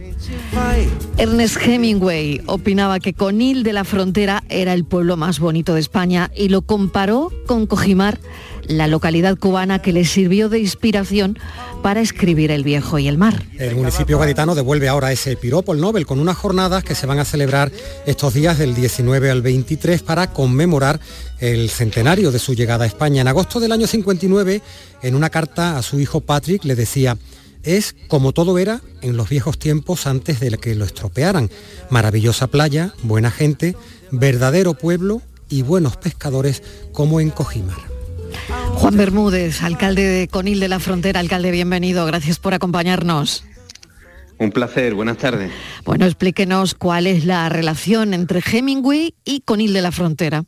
Ernest 1.17 1.57
Hemingway 1.61 2.41
opinaba 2.45 2.99
que 2.99 3.13
Conil 3.13 3.63
de 3.63 3.73
la 3.73 3.83
Frontera 3.83 4.43
era 4.49 4.73
el 4.73 4.85
pueblo 4.85 5.17
más 5.17 5.39
bonito 5.39 5.73
de 5.73 5.81
España 5.81 6.31
y 6.35 6.49
lo 6.49 6.61
comparó 6.61 7.31
con 7.45 7.67
Cojimar, 7.67 8.19
la 8.67 8.87
localidad 8.87 9.37
cubana 9.37 9.79
que 9.79 9.93
le 9.93 10.05
sirvió 10.05 10.49
de 10.49 10.59
inspiración 10.59 11.37
para 11.81 12.01
escribir 12.01 12.51
El 12.51 12.63
Viejo 12.63 12.97
y 12.99 13.07
el 13.07 13.17
Mar. 13.17 13.43
El 13.57 13.75
municipio 13.75 14.17
gaditano 14.17 14.55
devuelve 14.55 14.87
ahora 14.87 15.11
ese 15.11 15.35
piropo, 15.35 15.73
el 15.73 15.81
Nobel, 15.81 16.05
con 16.05 16.19
unas 16.19 16.37
jornadas 16.37 16.83
que 16.83 16.95
se 16.95 17.05
van 17.05 17.19
a 17.19 17.25
celebrar 17.25 17.71
estos 18.05 18.33
días 18.33 18.57
del 18.57 18.73
19 18.73 19.29
al 19.29 19.41
23 19.41 20.01
para 20.01 20.31
conmemorar 20.31 20.99
el 21.39 21.69
centenario 21.69 22.31
de 22.31 22.39
su 22.39 22.53
llegada 22.53 22.85
a 22.85 22.87
España. 22.87 23.21
En 23.21 23.27
agosto 23.27 23.59
del 23.59 23.71
año 23.71 23.87
59, 23.87 24.61
en 25.01 25.15
una 25.15 25.29
carta 25.29 25.77
a 25.77 25.81
su 25.81 25.99
hijo 25.99 26.21
Patrick, 26.21 26.63
le 26.63 26.75
decía, 26.75 27.17
es 27.63 27.95
como 28.07 28.33
todo 28.33 28.57
era 28.57 28.81
en 29.01 29.17
los 29.17 29.29
viejos 29.29 29.57
tiempos 29.57 30.07
antes 30.07 30.39
de 30.39 30.57
que 30.57 30.75
lo 30.75 30.85
estropearan. 30.85 31.49
Maravillosa 31.89 32.47
playa, 32.47 32.93
buena 33.03 33.31
gente, 33.31 33.75
verdadero 34.11 34.73
pueblo 34.73 35.21
y 35.49 35.61
buenos 35.61 35.97
pescadores 35.97 36.63
como 36.91 37.19
en 37.19 37.29
Cojimar. 37.29 37.92
Juan 38.49 38.97
Bermúdez, 38.97 39.61
alcalde 39.63 40.03
de 40.03 40.27
Conil 40.27 40.59
de 40.59 40.67
la 40.67 40.79
Frontera, 40.79 41.19
alcalde, 41.19 41.51
bienvenido, 41.51 42.05
gracias 42.05 42.39
por 42.39 42.53
acompañarnos. 42.53 43.45
Un 44.39 44.51
placer, 44.51 44.93
buenas 44.93 45.17
tardes. 45.17 45.51
Bueno, 45.85 46.05
explíquenos 46.05 46.73
cuál 46.73 47.07
es 47.07 47.25
la 47.25 47.47
relación 47.49 48.13
entre 48.13 48.41
Hemingway 48.41 49.15
y 49.23 49.41
Conil 49.41 49.73
de 49.73 49.81
la 49.81 49.91
Frontera. 49.91 50.43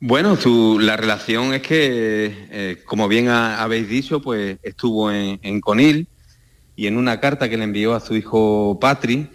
Bueno, 0.00 0.36
su- 0.36 0.78
la 0.78 0.96
relación 0.96 1.54
es 1.54 1.62
que, 1.62 2.48
eh, 2.50 2.82
como 2.84 3.08
bien 3.08 3.28
ha- 3.28 3.62
habéis 3.62 3.88
dicho, 3.88 4.20
pues 4.20 4.58
estuvo 4.62 5.10
en, 5.10 5.38
en 5.42 5.60
Conil 5.60 6.08
y 6.74 6.86
en 6.86 6.98
una 6.98 7.18
carta 7.20 7.48
que 7.48 7.56
le 7.56 7.64
envió 7.64 7.94
a 7.94 8.00
su 8.00 8.14
hijo 8.14 8.78
Patri, 8.78 9.30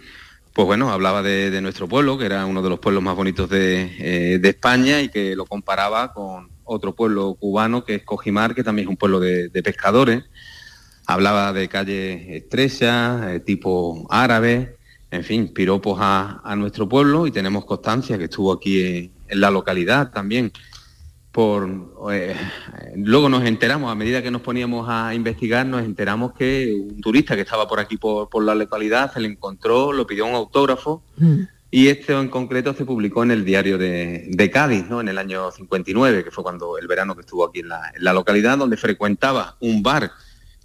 pues 0.52 0.66
bueno, 0.66 0.92
hablaba 0.92 1.22
de, 1.22 1.50
de 1.50 1.60
nuestro 1.60 1.88
pueblo, 1.88 2.16
que 2.16 2.26
era 2.26 2.46
uno 2.46 2.62
de 2.62 2.68
los 2.68 2.78
pueblos 2.78 3.02
más 3.02 3.16
bonitos 3.16 3.48
de, 3.50 3.90
eh, 3.98 4.38
de 4.38 4.48
España 4.50 5.00
y 5.00 5.08
que 5.08 5.34
lo 5.34 5.46
comparaba 5.46 6.12
con 6.12 6.51
otro 6.64 6.94
pueblo 6.94 7.34
cubano 7.34 7.84
que 7.84 7.96
es 7.96 8.02
Cojimar, 8.04 8.54
que 8.54 8.64
también 8.64 8.88
es 8.88 8.90
un 8.90 8.96
pueblo 8.96 9.20
de, 9.20 9.50
pescadores. 9.62 10.24
Hablaba 11.06 11.52
de 11.52 11.68
calles 11.68 12.28
estrechas, 12.28 13.26
eh, 13.26 13.40
tipo 13.40 14.06
árabe, 14.10 14.76
en 15.10 15.24
fin, 15.24 15.52
piropos 15.52 15.98
a, 16.00 16.40
a 16.44 16.56
nuestro 16.56 16.88
pueblo 16.88 17.26
y 17.26 17.30
tenemos 17.30 17.64
constancia 17.64 18.16
que 18.16 18.24
estuvo 18.24 18.52
aquí 18.52 18.82
en, 18.82 19.12
en 19.32 19.40
la 19.40 19.50
localidad 19.50 20.12
también. 20.12 20.52
Por, 21.32 21.94
eh, 22.12 22.36
luego 22.94 23.30
nos 23.30 23.44
enteramos, 23.44 23.90
a 23.90 23.94
medida 23.94 24.22
que 24.22 24.30
nos 24.30 24.42
poníamos 24.42 24.86
a 24.88 25.14
investigar, 25.14 25.64
nos 25.64 25.82
enteramos 25.82 26.34
que 26.34 26.74
un 26.74 27.00
turista 27.00 27.34
que 27.34 27.40
estaba 27.40 27.66
por 27.66 27.80
aquí, 27.80 27.96
por, 27.96 28.28
por 28.28 28.44
la 28.44 28.54
localidad, 28.54 29.12
se 29.12 29.20
le 29.20 29.28
encontró, 29.28 29.92
lo 29.92 30.06
pidió 30.06 30.26
un 30.26 30.34
autógrafo 30.34 31.02
y 31.74 31.88
esto 31.88 32.20
en 32.20 32.28
concreto 32.28 32.74
se 32.74 32.84
publicó 32.84 33.22
en 33.22 33.30
el 33.30 33.46
diario 33.46 33.78
de, 33.78 34.50
Cádiz, 34.52 34.84
¿no? 34.90 35.00
en 35.00 35.08
el 35.08 35.16
año 35.16 35.50
59, 35.50 36.22
que 36.22 36.30
fue 36.30 36.44
cuando 36.44 36.76
el 36.76 36.86
verano 36.86 37.14
que 37.14 37.22
estuvo 37.22 37.46
aquí 37.46 37.60
en 37.60 37.68
la, 37.68 38.12
localidad, 38.12 38.58
donde 38.58 38.76
frecuentaba 38.76 39.56
un 39.58 39.82
bar 39.82 40.12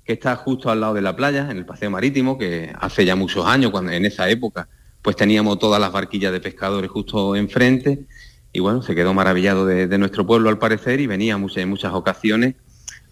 que 0.03 0.11
está 0.11 0.35
justo 0.35 0.69
al 0.69 0.81
lado 0.81 0.93
de 0.95 1.01
la 1.01 1.15
playa, 1.15 1.49
en 1.49 1.55
el 1.55 1.65
paseo 1.65 1.89
marítimo, 1.89 2.37
que 2.37 2.73
hace 2.77 3.05
ya 3.05 3.15
muchos 3.15 3.45
años, 3.45 3.71
cuando 3.71 3.93
en 3.93 4.05
esa 4.05 4.29
época, 4.29 4.67
pues 5.01 5.15
teníamos 5.15 5.59
todas 5.59 5.79
las 5.79 5.93
barquillas 5.93 6.33
de 6.33 6.41
pescadores 6.41 6.91
justo 6.91 7.37
enfrente, 7.37 8.05
y 8.51 8.59
bueno, 8.59 8.81
se 8.81 8.93
quedó 8.93 9.13
maravillado 9.13 9.65
de, 9.65 9.97
nuestro 9.97 10.27
pueblo 10.27 10.49
al 10.49 10.59
parecer 10.59 10.99
y 10.99 11.07
venía 11.07 11.37
muchas, 11.37 11.63
en 11.63 11.69
muchas 11.69 11.93
ocasiones 11.93 12.55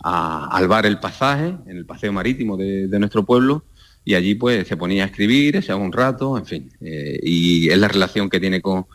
a- 0.04 0.50
al 0.52 0.68
bar 0.68 0.86
El 0.86 1.00
Pasaje, 1.00 1.56
en 1.66 1.78
el 1.78 1.86
paseo 1.86 2.12
marítimo 2.12 2.58
de 2.58 3.00
nuestro 3.00 3.24
pueblo, 3.26 3.64
y 4.08 4.14
allí 4.14 4.36
pues 4.36 4.68
se 4.68 4.78
ponía 4.78 5.04
a 5.04 5.08
escribir, 5.08 5.56
echaba 5.56 5.82
un 5.82 5.92
rato, 5.92 6.38
en 6.38 6.46
fin, 6.46 6.72
eh, 6.80 7.20
y 7.24 7.70
es 7.70 7.78
la 7.80 7.88
relación 7.88 8.30
que 8.30 8.40
tiene 8.40 8.62
con, 8.62 8.86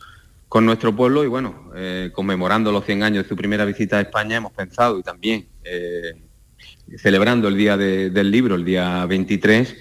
con 0.48 0.64
nuestro 0.64 0.94
pueblo 0.94 1.24
y 1.24 1.26
bueno, 1.26 1.72
eh, 1.74 2.10
conmemorando 2.14 2.70
los 2.70 2.84
100 2.86 3.02
años 3.02 3.24
de 3.24 3.28
su 3.28 3.34
primera 3.34 3.64
visita 3.64 3.98
a 3.98 4.02
España 4.02 4.36
hemos 4.36 4.52
pensado 4.52 4.98
y 4.98 5.02
también 5.02 5.48
eh, 5.64 6.14
celebrando 6.96 7.48
el 7.48 7.56
Día 7.56 7.76
de- 7.76 8.10
del 8.10 8.30
Libro, 8.30 8.54
el 8.54 8.64
día 8.64 9.04
23, 9.06 9.76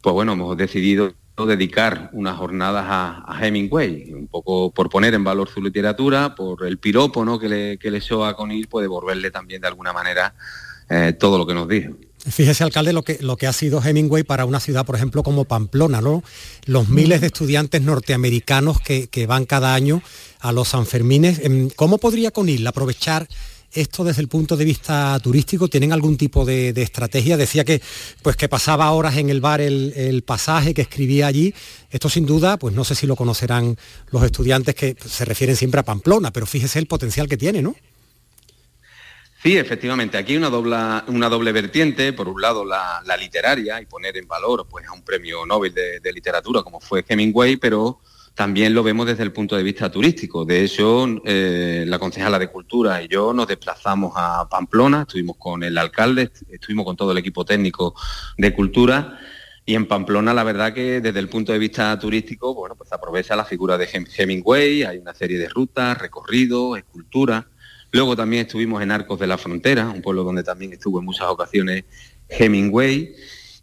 pues 0.00 0.12
bueno, 0.14 0.32
hemos 0.32 0.56
decidido 0.56 1.12
dedicar 1.46 2.10
unas 2.12 2.36
jornadas 2.36 2.84
a, 2.86 3.38
Hemingway, 3.40 4.12
un 4.12 4.28
poco 4.28 4.70
por 4.72 4.90
poner 4.90 5.14
en 5.14 5.24
valor 5.24 5.48
su 5.48 5.62
literatura, 5.62 6.34
por 6.34 6.66
el 6.66 6.76
piropo 6.78 7.24
¿no? 7.24 7.38
que 7.38 7.48
le, 7.48 7.78
que 7.78 7.90
le 7.90 7.98
echó 7.98 8.26
a 8.26 8.36
Conil, 8.36 8.66
pues 8.68 8.82
devolverle 8.82 9.30
también 9.30 9.62
de 9.62 9.68
alguna 9.68 9.92
manera 9.94 10.34
todo 11.18 11.38
lo 11.38 11.46
que 11.46 11.54
nos 11.54 11.66
dijo. 11.68 11.96
Fíjese, 12.28 12.64
alcalde, 12.64 12.92
lo 12.92 13.02
que, 13.02 13.18
lo 13.20 13.36
que 13.36 13.46
ha 13.46 13.52
sido 13.52 13.82
Hemingway 13.82 14.24
para 14.24 14.44
una 14.44 14.60
ciudad, 14.60 14.84
por 14.84 14.94
ejemplo, 14.94 15.22
como 15.22 15.46
Pamplona, 15.46 16.02
¿no? 16.02 16.22
Los 16.66 16.88
miles 16.90 17.22
de 17.22 17.28
estudiantes 17.28 17.80
norteamericanos 17.80 18.80
que, 18.80 19.08
que 19.08 19.26
van 19.26 19.46
cada 19.46 19.74
año 19.74 20.02
a 20.40 20.52
los 20.52 20.68
Sanfermines. 20.68 21.38
Em, 21.38 21.70
¿Cómo 21.70 21.96
podría 21.96 22.30
Conil 22.30 22.66
aprovechar 22.66 23.26
esto 23.72 24.04
desde 24.04 24.20
el 24.20 24.28
punto 24.28 24.58
de 24.58 24.66
vista 24.66 25.18
turístico? 25.22 25.68
¿Tienen 25.68 25.92
algún 25.92 26.18
tipo 26.18 26.44
de, 26.44 26.74
de 26.74 26.82
estrategia? 26.82 27.38
Decía 27.38 27.64
que, 27.64 27.80
pues, 28.20 28.36
que 28.36 28.50
pasaba 28.50 28.90
horas 28.90 29.16
en 29.16 29.30
el 29.30 29.40
bar 29.40 29.62
el, 29.62 29.94
el 29.96 30.22
pasaje, 30.22 30.74
que 30.74 30.82
escribía 30.82 31.26
allí. 31.26 31.54
Esto 31.90 32.10
sin 32.10 32.26
duda, 32.26 32.58
pues 32.58 32.74
no 32.74 32.84
sé 32.84 32.94
si 32.94 33.06
lo 33.06 33.16
conocerán 33.16 33.78
los 34.10 34.22
estudiantes 34.24 34.74
que 34.74 34.94
se 35.02 35.24
refieren 35.24 35.56
siempre 35.56 35.80
a 35.80 35.84
Pamplona, 35.84 36.32
pero 36.32 36.44
fíjese 36.44 36.78
el 36.78 36.86
potencial 36.86 37.28
que 37.28 37.38
tiene, 37.38 37.62
¿no? 37.62 37.74
Sí, 39.42 39.56
efectivamente, 39.56 40.18
aquí 40.18 40.32
hay 40.32 40.38
una 40.38 40.50
doble, 40.50 40.76
una 41.06 41.28
doble 41.30 41.52
vertiente, 41.52 42.12
por 42.12 42.28
un 42.28 42.42
lado 42.42 42.62
la, 42.64 43.00
la 43.06 43.16
literaria 43.16 43.80
y 43.80 43.86
poner 43.86 44.16
en 44.18 44.28
valor 44.28 44.66
pues, 44.68 44.86
a 44.86 44.92
un 44.92 45.02
premio 45.02 45.46
Nobel 45.46 45.72
de, 45.72 45.98
de 46.00 46.12
literatura 46.12 46.62
como 46.62 46.78
fue 46.78 47.02
Hemingway, 47.08 47.56
pero 47.56 48.00
también 48.34 48.74
lo 48.74 48.82
vemos 48.82 49.06
desde 49.06 49.22
el 49.22 49.32
punto 49.32 49.56
de 49.56 49.62
vista 49.62 49.90
turístico. 49.90 50.44
De 50.44 50.62
hecho, 50.62 51.06
eh, 51.24 51.84
la 51.86 51.98
concejala 51.98 52.38
de 52.38 52.48
Cultura 52.48 53.02
y 53.02 53.08
yo 53.08 53.32
nos 53.32 53.46
desplazamos 53.46 54.12
a 54.14 54.46
Pamplona, 54.46 55.02
estuvimos 55.02 55.36
con 55.38 55.62
el 55.62 55.78
alcalde, 55.78 56.24
est- 56.24 56.42
estuvimos 56.50 56.84
con 56.84 56.96
todo 56.96 57.12
el 57.12 57.18
equipo 57.18 57.42
técnico 57.42 57.94
de 58.36 58.52
Cultura 58.54 59.18
y 59.64 59.74
en 59.74 59.86
Pamplona 59.86 60.34
la 60.34 60.44
verdad 60.44 60.74
que 60.74 61.00
desde 61.00 61.18
el 61.18 61.30
punto 61.30 61.52
de 61.52 61.58
vista 61.58 61.98
turístico, 61.98 62.54
bueno, 62.54 62.76
pues 62.76 62.92
aprovecha 62.92 63.34
la 63.36 63.46
figura 63.46 63.78
de 63.78 63.88
Hem- 63.88 64.06
Hemingway, 64.18 64.82
hay 64.82 64.98
una 64.98 65.14
serie 65.14 65.38
de 65.38 65.48
rutas, 65.48 65.96
recorridos, 65.96 66.76
esculturas. 66.76 67.46
Luego 67.92 68.16
también 68.16 68.46
estuvimos 68.46 68.82
en 68.82 68.90
Arcos 68.90 69.18
de 69.18 69.26
la 69.26 69.38
Frontera, 69.38 69.88
un 69.88 70.02
pueblo 70.02 70.22
donde 70.22 70.42
también 70.42 70.72
estuvo 70.72 71.00
en 71.00 71.04
muchas 71.04 71.26
ocasiones 71.28 71.84
Hemingway. 72.28 73.14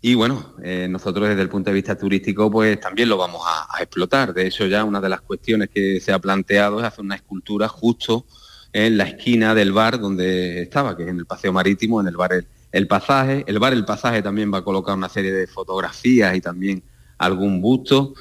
Y 0.01 0.15
bueno, 0.15 0.55
eh, 0.63 0.87
nosotros 0.89 1.27
desde 1.27 1.41
el 1.41 1.49
punto 1.49 1.69
de 1.69 1.75
vista 1.75 1.97
turístico 1.97 2.51
pues 2.51 2.79
también 2.79 3.09
lo 3.09 3.17
vamos 3.17 3.41
a, 3.45 3.67
a 3.75 3.81
explotar. 3.81 4.33
De 4.33 4.47
hecho 4.47 4.65
ya 4.67 4.83
una 4.83 5.01
de 5.01 5.09
las 5.09 5.21
cuestiones 5.21 5.69
que 5.69 5.99
se 5.99 6.11
ha 6.11 6.19
planteado 6.19 6.79
es 6.79 6.85
hacer 6.85 7.03
una 7.03 7.15
escultura 7.15 7.67
justo 7.67 8.25
en 8.73 8.97
la 8.97 9.05
esquina 9.05 9.55
del 9.55 9.71
bar 9.71 9.99
donde 9.99 10.61
estaba, 10.61 10.95
que 10.95 11.03
es 11.03 11.09
en 11.09 11.19
el 11.19 11.25
Paseo 11.25 11.51
Marítimo, 11.51 11.99
en 12.01 12.07
el 12.07 12.17
bar 12.17 12.33
El, 12.33 12.47
El 12.71 12.87
Pasaje. 12.87 13.43
El 13.47 13.59
bar 13.59 13.73
El 13.73 13.85
Pasaje 13.85 14.21
también 14.21 14.53
va 14.53 14.59
a 14.59 14.63
colocar 14.63 14.95
una 14.95 15.09
serie 15.09 15.31
de 15.31 15.47
fotografías 15.47 16.35
y 16.35 16.41
también 16.41 16.83
algún 17.17 17.61
busto. 17.61 18.13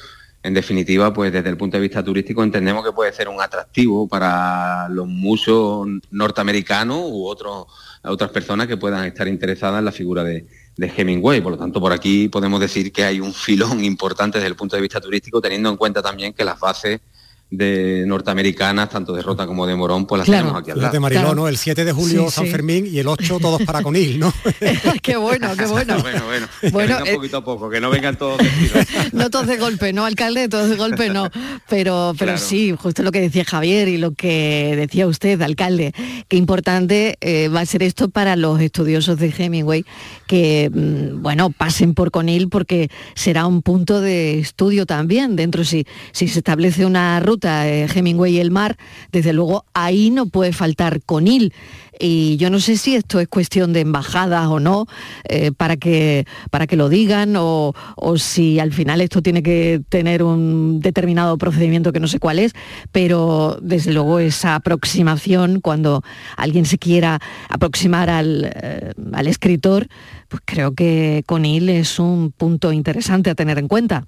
En 0.46 0.54
definitiva, 0.54 1.12
pues 1.12 1.32
desde 1.32 1.48
el 1.48 1.56
punto 1.56 1.76
de 1.76 1.80
vista 1.80 2.04
turístico 2.04 2.40
entendemos 2.40 2.84
que 2.84 2.92
puede 2.92 3.12
ser 3.12 3.28
un 3.28 3.40
atractivo 3.40 4.06
para 4.06 4.88
los 4.90 5.08
musos 5.08 5.88
norteamericanos 6.12 7.00
u 7.02 7.26
otros, 7.26 7.66
otras 8.04 8.30
personas 8.30 8.68
que 8.68 8.76
puedan 8.76 9.04
estar 9.06 9.26
interesadas 9.26 9.80
en 9.80 9.84
la 9.86 9.90
figura 9.90 10.22
de, 10.22 10.46
de 10.76 10.92
Hemingway. 10.96 11.40
Por 11.40 11.50
lo 11.50 11.58
tanto, 11.58 11.80
por 11.80 11.92
aquí 11.92 12.28
podemos 12.28 12.60
decir 12.60 12.92
que 12.92 13.02
hay 13.02 13.18
un 13.18 13.34
filón 13.34 13.82
importante 13.82 14.38
desde 14.38 14.46
el 14.46 14.54
punto 14.54 14.76
de 14.76 14.82
vista 14.82 15.00
turístico, 15.00 15.40
teniendo 15.40 15.68
en 15.68 15.76
cuenta 15.76 16.00
también 16.00 16.32
que 16.32 16.44
las 16.44 16.60
bases 16.60 17.00
de 17.48 18.04
norteamericanas, 18.06 18.88
tanto 18.90 19.12
de 19.12 19.22
Rota 19.22 19.46
como 19.46 19.66
de 19.68 19.76
Morón, 19.76 20.04
pues 20.06 20.18
las 20.18 20.26
Claro. 20.26 20.42
tenemos 20.46 20.62
aquí 20.62 20.70
al 20.72 20.80
lado. 20.80 21.00
Mariló, 21.00 21.34
¿no? 21.34 21.46
El 21.46 21.56
7 21.56 21.84
de 21.84 21.92
julio 21.92 22.24
Sí, 22.26 22.30
San 22.32 22.44
sí. 22.46 22.50
Fermín 22.50 22.88
y 22.90 22.98
el 22.98 23.06
8 23.06 23.38
todos 23.40 23.62
para 23.62 23.82
Conil, 23.82 24.18
¿no? 24.18 24.32
qué 25.02 25.16
bueno, 25.16 25.50
qué 25.56 25.66
bueno. 25.66 25.96
bueno, 26.02 26.24
bueno, 26.26 26.48
Bueno, 26.72 26.98
eh, 27.06 27.14
poquito 27.14 27.36
a 27.36 27.44
poco, 27.44 27.70
que 27.70 27.80
no 27.80 27.88
vengan 27.90 28.16
todos 28.16 28.38
vestidos. 28.38 28.86
No 29.12 29.30
todos 29.30 29.46
de 29.46 29.58
golpe, 29.58 29.92
no, 29.92 30.04
alcalde, 30.04 30.48
todos 30.48 30.68
de 30.70 30.76
golpe 30.76 31.08
no. 31.10 31.30
Pero, 31.68 32.14
pero 32.18 32.32
Claro. 32.32 32.38
sí, 32.38 32.74
justo 32.76 33.02
lo 33.04 33.12
que 33.12 33.20
decía 33.20 33.44
Javier 33.44 33.86
y 33.88 33.96
lo 33.98 34.12
que 34.12 34.74
decía 34.76 35.06
usted, 35.06 35.40
alcalde, 35.40 35.92
qué 36.28 36.36
importante 36.36 37.16
eh, 37.20 37.46
va 37.48 37.60
a 37.60 37.66
ser 37.66 37.84
esto 37.84 38.08
para 38.08 38.34
los 38.34 38.60
estudiosos 38.60 39.18
de 39.20 39.32
Hemingway, 39.36 39.84
que, 40.26 40.68
mm, 40.74 41.22
bueno, 41.22 41.50
pasen 41.50 41.94
por 41.94 42.10
Conil 42.10 42.48
porque 42.48 42.90
será 43.14 43.46
un 43.46 43.62
punto 43.62 44.00
de 44.00 44.40
estudio 44.40 44.84
también. 44.84 45.36
Dentro, 45.36 45.62
si, 45.64 45.86
si 46.12 46.26
se 46.26 46.40
establece 46.40 46.84
una 46.84 47.20
ruta 47.20 47.35
eh, 47.44 47.86
Hemingway 47.92 48.36
y 48.36 48.40
el 48.40 48.50
mar, 48.50 48.76
desde 49.12 49.32
luego 49.32 49.64
ahí 49.74 50.10
no 50.10 50.26
puede 50.26 50.52
faltar 50.52 51.02
Conil. 51.02 51.52
Y 51.98 52.36
yo 52.36 52.50
no 52.50 52.60
sé 52.60 52.76
si 52.76 52.94
esto 52.94 53.20
es 53.20 53.28
cuestión 53.28 53.72
de 53.72 53.80
embajadas 53.80 54.46
o 54.48 54.60
no, 54.60 54.86
eh, 55.28 55.50
para, 55.52 55.76
que, 55.76 56.26
para 56.50 56.66
que 56.66 56.76
lo 56.76 56.88
digan, 56.88 57.36
o, 57.36 57.72
o 57.96 58.18
si 58.18 58.60
al 58.60 58.72
final 58.72 59.00
esto 59.00 59.22
tiene 59.22 59.42
que 59.42 59.80
tener 59.88 60.22
un 60.22 60.80
determinado 60.80 61.38
procedimiento 61.38 61.92
que 61.92 62.00
no 62.00 62.08
sé 62.08 62.18
cuál 62.18 62.38
es, 62.38 62.52
pero 62.92 63.58
desde 63.62 63.92
luego 63.92 64.18
esa 64.18 64.56
aproximación, 64.56 65.60
cuando 65.60 66.02
alguien 66.36 66.66
se 66.66 66.76
quiera 66.76 67.18
aproximar 67.48 68.10
al, 68.10 68.50
eh, 68.54 68.92
al 69.12 69.26
escritor, 69.26 69.88
pues 70.28 70.42
creo 70.44 70.74
que 70.74 71.22
Conil 71.26 71.68
es 71.70 71.98
un 71.98 72.30
punto 72.30 72.72
interesante 72.72 73.30
a 73.30 73.34
tener 73.34 73.58
en 73.58 73.68
cuenta. 73.68 74.06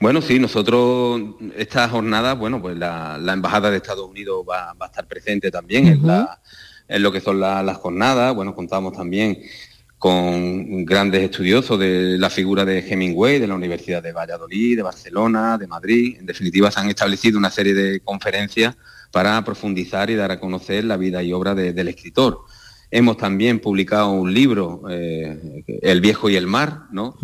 Bueno, 0.00 0.22
sí, 0.22 0.38
nosotros 0.38 1.20
esta 1.56 1.88
jornada, 1.88 2.34
bueno, 2.34 2.60
pues 2.62 2.76
la, 2.76 3.18
la 3.18 3.32
Embajada 3.32 3.70
de 3.70 3.78
Estados 3.78 4.08
Unidos 4.08 4.44
va, 4.48 4.72
va 4.74 4.86
a 4.86 4.88
estar 4.88 5.06
presente 5.06 5.50
también 5.50 5.86
en, 5.88 6.06
la- 6.06 6.40
en 6.88 7.02
lo 7.02 7.10
que 7.12 7.20
son 7.20 7.40
la- 7.40 7.62
las 7.62 7.76
jornadas. 7.78 8.34
Bueno, 8.34 8.54
contamos 8.54 8.92
también 8.96 9.38
con 9.98 10.84
grandes 10.84 11.22
estudiosos 11.22 11.78
de 11.78 12.16
la 12.18 12.30
figura 12.30 12.64
de 12.64 12.78
Hemingway, 12.80 13.38
de 13.38 13.46
la 13.46 13.54
Universidad 13.54 14.02
de 14.02 14.12
Valladolid, 14.12 14.76
de 14.76 14.82
Barcelona, 14.82 15.56
de 15.58 15.66
Madrid. 15.66 16.16
En 16.20 16.26
definitiva, 16.26 16.70
se 16.70 16.80
han 16.80 16.88
establecido 16.90 17.38
una 17.38 17.50
serie 17.50 17.74
de 17.74 18.00
conferencias 18.00 18.76
para 19.10 19.42
profundizar 19.44 20.10
y 20.10 20.14
dar 20.14 20.30
a 20.30 20.38
conocer 20.38 20.84
la 20.84 20.96
vida 20.96 21.22
y 21.22 21.32
obra 21.32 21.54
de- 21.54 21.72
del 21.72 21.88
escritor. 21.88 22.40
Hemos 22.96 23.18
también 23.18 23.58
publicado 23.58 24.10
un 24.12 24.32
libro, 24.32 24.84
eh, 24.88 25.62
El 25.82 26.00
viejo 26.00 26.30
y 26.30 26.36
el 26.36 26.46
mar, 26.46 26.84
¿no? 26.90 27.14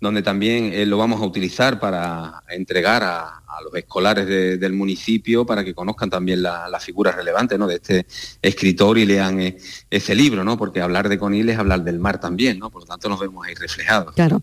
donde 0.00 0.22
también 0.22 0.72
eh, 0.72 0.86
lo 0.86 0.96
vamos 0.96 1.20
a 1.20 1.26
utilizar 1.26 1.78
para 1.78 2.42
entregar 2.48 3.02
a, 3.02 3.42
a 3.58 3.62
los 3.62 3.74
escolares 3.74 4.26
de- 4.26 4.56
del 4.58 4.72
municipio 4.72 5.44
para 5.44 5.64
que 5.64 5.74
conozcan 5.74 6.08
también 6.10 6.42
la- 6.42 6.68
las 6.68 6.84
figuras 6.84 7.14
relevantes 7.16 7.58
¿no? 7.58 7.66
de 7.66 7.74
este 7.76 8.06
escritor 8.40 8.98
y 8.98 9.04
lean 9.06 9.40
eh, 9.40 9.58
ese 9.90 10.14
libro, 10.14 10.44
¿no? 10.44 10.56
porque 10.56 10.80
hablar 10.80 11.08
de 11.08 11.18
Conil 11.18 11.48
es 11.48 11.58
hablar 11.58 11.82
del 11.84 11.98
mar 11.98 12.20
también, 12.20 12.58
¿no? 12.58 12.70
por 12.70 12.82
lo 12.82 12.86
tanto 12.86 13.08
nos 13.08 13.20
vemos 13.20 13.46
ahí 13.46 13.54
reflejados. 13.54 14.14
Claro. 14.14 14.40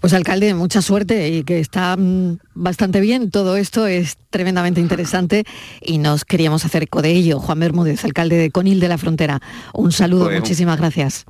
Pues 0.00 0.12
alcalde, 0.14 0.54
mucha 0.54 0.82
suerte 0.82 1.28
y 1.28 1.44
que 1.44 1.60
está 1.60 1.96
mm, 1.96 2.38
bastante 2.54 3.00
bien. 3.00 3.30
Todo 3.30 3.56
esto 3.56 3.86
es 3.86 4.16
tremendamente 4.30 4.80
interesante 4.80 5.44
y 5.80 5.98
nos 5.98 6.24
queríamos 6.24 6.64
hacer 6.64 6.84
eco 6.84 7.02
de 7.02 7.10
ello. 7.10 7.38
Juan 7.38 7.60
Bermúdez, 7.60 8.04
alcalde 8.04 8.36
de 8.36 8.50
Conil 8.50 8.80
de 8.80 8.88
la 8.88 8.98
Frontera. 8.98 9.40
Un 9.74 9.92
saludo, 9.92 10.24
Pues, 10.24 10.36
un- 10.36 10.40
muchísimas 10.40 10.78
gracias. 10.78 11.24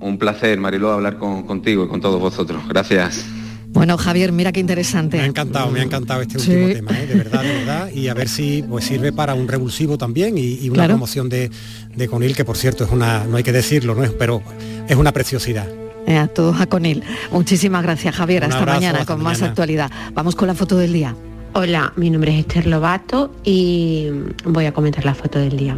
Un 0.00 0.18
placer, 0.18 0.58
Mariló, 0.58 0.90
hablar 0.92 1.18
con- 1.18 1.44
contigo 1.46 1.84
y 1.84 1.88
con 1.88 2.00
todos 2.00 2.20
vosotros. 2.20 2.62
Gracias. 2.68 3.24
Bueno, 3.72 3.96
Javier, 3.96 4.32
mira 4.32 4.52
qué 4.52 4.60
interesante. 4.60 5.16
Me 5.16 5.22
ha 5.22 5.26
encantado, 5.26 5.70
me 5.70 5.80
ha 5.80 5.82
encantado 5.82 6.20
este 6.22 6.38
Sí. 6.38 6.50
último 6.52 6.72
tema, 6.74 7.00
¿eh? 7.00 7.06
de 7.06 7.14
verdad, 7.14 7.42
de 7.42 7.52
verdad, 7.52 7.90
y 7.92 8.08
a 8.08 8.14
ver 8.14 8.28
si 8.28 8.62
pues 8.62 8.84
sirve 8.84 9.12
para 9.12 9.34
un 9.34 9.48
revulsivo 9.48 9.96
también 9.98 10.36
y, 10.38 10.54
y 10.60 10.68
una 10.68 10.74
Claro. 10.74 10.90
promoción 10.94 11.28
de, 11.28 11.50
de 11.96 12.08
Conil, 12.08 12.36
que 12.36 12.44
por 12.44 12.56
cierto 12.56 12.84
es 12.84 12.90
una, 12.90 13.24
no 13.24 13.36
hay 13.38 13.42
que 13.42 13.52
decirlo, 13.52 13.94
¿no 13.94 14.04
es? 14.04 14.10
pero 14.10 14.42
es 14.88 14.96
una 14.96 15.12
preciosidad. 15.12 15.66
Eh, 16.06 16.16
a 16.16 16.26
todos 16.28 16.60
a 16.60 16.66
Conil. 16.66 17.02
Muchísimas 17.30 17.82
gracias, 17.82 18.14
Javier. 18.14 18.42
Un 18.42 18.50
Hasta 18.50 18.58
abrazo, 18.60 18.80
mañana 18.80 18.98
hasta 19.00 19.14
con 19.14 19.22
más 19.22 19.40
actualidad. 19.42 19.90
Vamos 20.14 20.34
con 20.36 20.48
la 20.48 20.54
foto 20.54 20.76
del 20.76 20.92
día. 20.92 21.14
Hola, 21.54 21.92
mi 21.96 22.10
nombre 22.10 22.32
es 22.34 22.40
Esther 22.40 22.66
Lobato 22.66 23.34
y 23.44 24.08
voy 24.44 24.66
a 24.66 24.72
comentar 24.72 25.04
la 25.04 25.14
foto 25.14 25.38
del 25.38 25.56
día. 25.56 25.76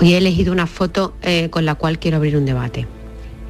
Hoy 0.00 0.14
he 0.14 0.16
elegido 0.18 0.52
una 0.52 0.66
foto 0.66 1.14
eh, 1.22 1.50
con 1.50 1.64
la 1.66 1.74
cual 1.76 1.98
quiero 1.98 2.16
abrir 2.16 2.36
un 2.36 2.46
debate. 2.46 2.86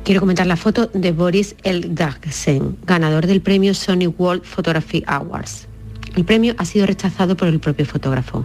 Quiero 0.05 0.19
comentar 0.19 0.49
la 0.49 0.57
foto 0.57 0.91
de 0.93 1.13
Boris 1.13 1.55
Eldagsen, 1.63 2.77
ganador 2.85 3.29
del 3.29 3.41
premio 3.41 3.73
Sony 3.73 4.09
World 4.19 4.43
Photography 4.43 5.05
Awards. 5.07 5.69
El 6.17 6.25
premio 6.25 6.57
ha 6.59 6.65
sido 6.65 6.87
rechazado 6.87 7.37
por 7.37 7.47
el 7.47 7.61
propio 7.61 7.87
fotógrafo. 7.87 8.45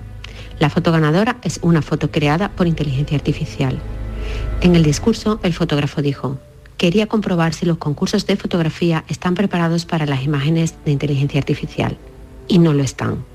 La 0.60 0.70
foto 0.70 0.92
ganadora 0.92 1.38
es 1.42 1.60
una 1.64 1.82
foto 1.82 2.12
creada 2.12 2.52
por 2.52 2.68
inteligencia 2.68 3.18
artificial. 3.18 3.80
En 4.62 4.76
el 4.76 4.84
discurso, 4.84 5.40
el 5.42 5.52
fotógrafo 5.52 6.04
dijo, 6.04 6.40
quería 6.78 7.08
comprobar 7.08 7.56
si 7.56 7.66
los 7.66 7.78
concursos 7.78 8.28
de 8.28 8.36
fotografía 8.36 9.04
están 9.08 9.34
preparados 9.34 9.86
para 9.86 10.06
las 10.06 10.24
imágenes 10.24 10.76
de 10.86 10.92
inteligencia 10.92 11.40
artificial. 11.40 11.98
Y 12.48 12.60
no 12.60 12.72
lo 12.74 12.84
están. 12.84 13.26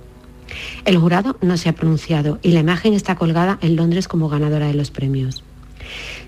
El 0.84 0.96
jurado 0.96 1.36
no 1.40 1.56
se 1.56 1.68
ha 1.68 1.74
pronunciado 1.74 2.38
y 2.40 2.52
la 2.52 2.60
imagen 2.60 2.94
está 2.94 3.16
colgada 3.16 3.58
en 3.62 3.74
Londres 3.74 4.06
como 4.06 4.28
ganadora 4.28 4.68
de 4.68 4.74
los 4.74 4.92
premios. 4.92 5.42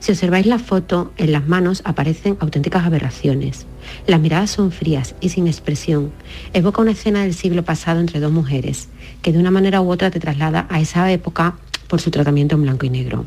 Si 0.01 0.13
observáis 0.13 0.47
la 0.47 0.59
foto, 0.59 1.13
en 1.17 1.33
las 1.33 1.47
manos 1.47 1.83
aparecen 1.85 2.37
auténticas 2.41 2.85
aberraciones. 2.85 3.67
Las 4.07 4.21
miradas 4.21 4.51
son 4.51 4.73
frías 4.73 5.15
y 5.21 5.31
sin 5.31 5.47
expresión. 5.47 6.13
Evoca 6.53 6.83
una 6.83 6.93
escena 6.93 7.23
del 7.23 7.35
siglo 7.35 7.65
pasado 7.65 8.01
entre 8.01 8.21
dos 8.21 8.33
mujeres, 8.33 8.89
que 9.23 9.33
de 9.33 9.39
una 9.39 9.51
manera 9.51 9.81
u 9.81 9.91
otra 9.91 10.11
te 10.11 10.21
traslada 10.21 10.67
a 10.71 10.81
esa 10.81 11.11
época 11.11 11.57
por 11.89 12.01
su 12.01 12.11
tratamiento 12.11 12.55
en 12.57 12.63
blanco 12.63 12.87
y 12.87 12.91
negro. 12.91 13.25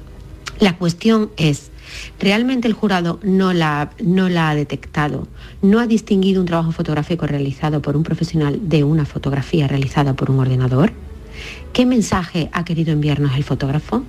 La 0.59 0.75
cuestión 0.75 1.29
es, 1.37 1.69
¿realmente 2.19 2.67
el 2.67 2.73
jurado 2.73 3.19
no 3.21 3.53
la, 3.53 3.91
no 4.03 4.27
la 4.27 4.49
ha 4.49 4.55
detectado? 4.55 5.27
¿No 5.61 5.79
ha 5.79 5.85
distinguido 5.85 6.41
un 6.41 6.47
trabajo 6.47 6.71
fotográfico 6.71 7.27
realizado 7.27 7.81
por 7.81 7.95
un 7.95 8.03
profesional 8.03 8.59
de 8.67 8.83
una 8.83 9.05
fotografía 9.05 9.67
realizada 9.67 10.15
por 10.15 10.31
un 10.31 10.39
ordenador? 10.39 10.93
¿Qué 11.73 11.85
mensaje 11.85 12.49
ha 12.53 12.65
querido 12.65 12.91
enviarnos 12.91 13.35
el 13.35 13.43
fotógrafo? 13.43 14.03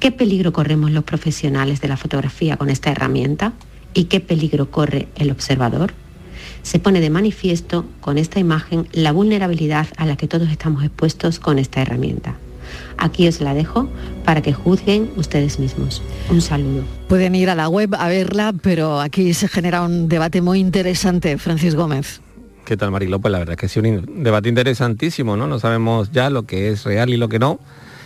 ¿Qué 0.00 0.12
peligro 0.12 0.52
corremos 0.52 0.92
los 0.92 1.02
profesionales 1.02 1.80
de 1.80 1.88
la 1.88 1.96
fotografía 1.96 2.56
con 2.56 2.70
esta 2.70 2.92
herramienta? 2.92 3.52
¿Y 3.94 4.04
qué 4.04 4.20
peligro 4.20 4.70
corre 4.70 5.08
el 5.16 5.32
observador? 5.32 5.92
Se 6.62 6.78
pone 6.78 7.00
de 7.00 7.10
manifiesto 7.10 7.84
con 8.00 8.16
esta 8.16 8.38
imagen 8.38 8.86
la 8.92 9.10
vulnerabilidad 9.10 9.88
a 9.96 10.06
la 10.06 10.16
que 10.16 10.28
todos 10.28 10.50
estamos 10.50 10.84
expuestos 10.84 11.40
con 11.40 11.58
esta 11.58 11.82
herramienta. 11.82 12.36
Aquí 12.96 13.26
os 13.26 13.40
la 13.40 13.54
dejo 13.54 13.88
para 14.24 14.40
que 14.40 14.52
juzguen 14.52 15.10
ustedes 15.16 15.58
mismos. 15.58 16.00
Un 16.30 16.42
saludo. 16.42 16.84
Pueden 17.08 17.34
ir 17.34 17.50
a 17.50 17.56
la 17.56 17.68
web 17.68 17.96
a 17.98 18.06
verla, 18.06 18.54
pero 18.62 19.00
aquí 19.00 19.34
se 19.34 19.48
genera 19.48 19.82
un 19.82 20.08
debate 20.08 20.42
muy 20.42 20.60
interesante, 20.60 21.38
Francis 21.38 21.74
Gómez. 21.74 22.20
¿Qué 22.64 22.76
tal, 22.76 22.92
Mariló? 22.92 23.18
Pues 23.18 23.32
la 23.32 23.38
verdad 23.38 23.54
es 23.54 23.60
que 23.60 23.68
sido 23.68 23.88
un 23.88 24.22
debate 24.22 24.48
interesantísimo, 24.48 25.36
¿no? 25.36 25.48
No 25.48 25.58
sabemos 25.58 26.12
ya 26.12 26.30
lo 26.30 26.44
que 26.44 26.68
es 26.68 26.84
real 26.84 27.10
y 27.10 27.16
lo 27.16 27.28
que 27.28 27.40
no. 27.40 27.58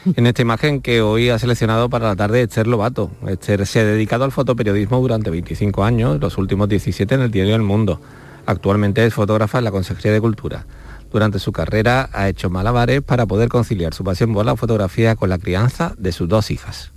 En 0.04 0.26
esta 0.26 0.42
imagen 0.42 0.80
que 0.80 1.00
hoy 1.00 1.28
ha 1.28 1.38
seleccionado 1.38 1.88
para 1.88 2.08
la 2.08 2.16
tarde 2.16 2.42
Esther 2.42 2.66
Lobato. 2.66 3.12
Esther 3.28 3.66
se 3.66 3.80
ha 3.80 3.84
dedicado 3.84 4.24
al 4.24 4.32
fotoperiodismo 4.32 5.00
durante 5.00 5.30
25 5.30 5.84
años, 5.84 6.20
los 6.20 6.38
últimos 6.38 6.68
17 6.68 7.14
en 7.14 7.20
el 7.20 7.30
diario 7.30 7.54
El 7.54 7.62
Mundo. 7.62 8.00
Actualmente 8.44 9.06
es 9.06 9.14
fotógrafa 9.14 9.58
en 9.58 9.64
la 9.64 9.70
Consejería 9.70 10.12
de 10.12 10.20
Cultura. 10.20 10.66
Durante 11.12 11.38
su 11.38 11.52
carrera 11.52 12.10
ha 12.12 12.28
hecho 12.28 12.50
malabares 12.50 13.02
para 13.02 13.26
poder 13.26 13.48
conciliar 13.48 13.94
su 13.94 14.02
pasión 14.02 14.34
por 14.34 14.44
la 14.44 14.56
fotografía 14.56 15.14
con 15.14 15.28
la 15.28 15.38
crianza 15.38 15.94
de 15.98 16.10
sus 16.10 16.28
dos 16.28 16.50
hijas. 16.50 16.90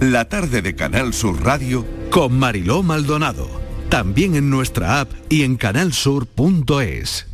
La 0.00 0.28
tarde 0.28 0.62
de 0.62 0.74
Canal 0.74 1.12
Sur 1.12 1.42
Radio 1.42 1.84
con 2.10 2.38
Mariló 2.38 2.82
Maldonado. 2.82 3.48
También 3.90 4.34
en 4.34 4.48
nuestra 4.48 5.00
app 5.00 5.10
y 5.28 5.42
en 5.42 5.56
canalsur.es. 5.56 7.33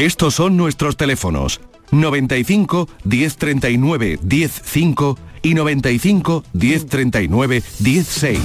Estos 0.00 0.36
son 0.36 0.56
nuestros 0.56 0.96
teléfonos 0.96 1.60
95 1.90 2.88
1039 3.04 4.18
105 4.26 5.18
y 5.42 5.52
95 5.52 6.44
1039 6.54 7.62
16. 7.80 8.38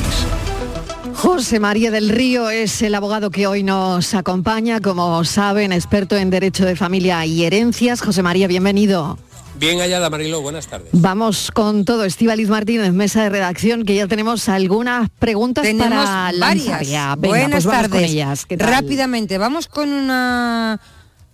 José 1.13 1.61
María 1.61 1.91
del 1.91 2.09
Río 2.09 2.49
es 2.49 2.81
el 2.81 2.93
abogado 2.93 3.31
que 3.31 3.47
hoy 3.47 3.63
nos 3.63 4.13
acompaña, 4.15 4.81
como 4.81 5.23
saben, 5.23 5.71
experto 5.71 6.17
en 6.17 6.29
derecho 6.29 6.65
de 6.65 6.75
familia 6.75 7.25
y 7.25 7.45
herencias. 7.45 8.01
José 8.01 8.21
María, 8.21 8.47
bienvenido. 8.49 9.17
Bien 9.57 9.79
hallada, 9.79 10.09
Mariló, 10.09 10.41
buenas 10.41 10.67
tardes. 10.67 10.89
Vamos 10.91 11.51
con 11.51 11.85
todo. 11.85 12.03
Estíbaliz 12.03 12.49
Martínez, 12.49 12.91
mesa 12.91 13.23
de 13.23 13.29
redacción, 13.29 13.85
que 13.85 13.95
ya 13.95 14.07
tenemos 14.07 14.49
algunas 14.49 15.09
preguntas 15.09 15.63
Tenemos 15.63 16.05
para 16.05 16.33
varias. 16.37 16.85
ya. 16.85 17.15
Venga, 17.17 17.29
Buenas 17.29 17.63
pues 17.63 17.65
vamos 17.65 17.81
con 17.83 17.91
tardes. 17.91 18.11
ellas. 18.11 18.45
¿Qué 18.45 18.57
tal? 18.57 18.69
Rápidamente, 18.71 19.37
vamos 19.37 19.69
con 19.69 19.87
una 19.93 20.81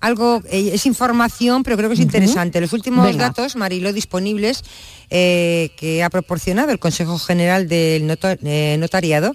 algo 0.02 0.41
eh, 0.49 0.72
es 0.74 0.86
información, 0.86 1.64
pero 1.64 1.78
creo 1.78 1.89
que 1.89 1.93
es 1.93 1.99
interesante. 2.02 2.60
Los 2.60 2.74
últimos 2.74 3.06
Venga. 3.06 3.26
datos, 3.30 3.56
Marilo, 3.56 3.93
disponibles 3.93 4.64
eh, 5.10 5.70
que 5.78 6.04
ha 6.04 6.10
proporcionado 6.10 6.72
el 6.72 6.80
Consejo 6.80 7.18
General 7.20 7.68
del 7.68 8.08
Noto- 8.08 8.38
eh, 8.43 8.76
Notariado. 8.80 9.34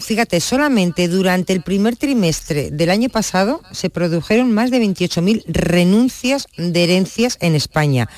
fíjate, 0.00 0.40
solamente 0.40 1.08
durante 1.08 1.52
el 1.52 1.60
primer 1.62 1.96
trimestre 1.96 2.70
del 2.70 2.90
año 2.90 3.08
pasado 3.10 3.60
se 3.72 3.90
produjeron 3.90 4.50
más 4.52 4.70
de 4.70 4.78
28.000 4.80 5.44
renuncias 5.46 6.46
de 6.56 6.82
herencias 6.84 7.36
en 7.40 7.54
España, 7.54 8.08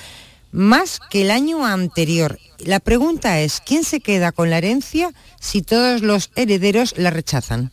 más 0.53 1.01
que 1.11 1.22
el 1.22 1.30
año 1.30 1.66
anterior. 1.66 2.38
La 2.59 2.78
pregunta 2.78 3.40
es, 3.40 3.61
¿quién 3.61 3.82
se 3.82 3.99
queda 4.01 4.30
con 4.30 4.51
la 4.51 4.59
herencia 4.59 5.11
si 5.40 5.62
todos 5.62 6.03
los 6.03 6.30
herederos 6.36 6.95
la 6.97 7.11
rechazan? 7.11 7.72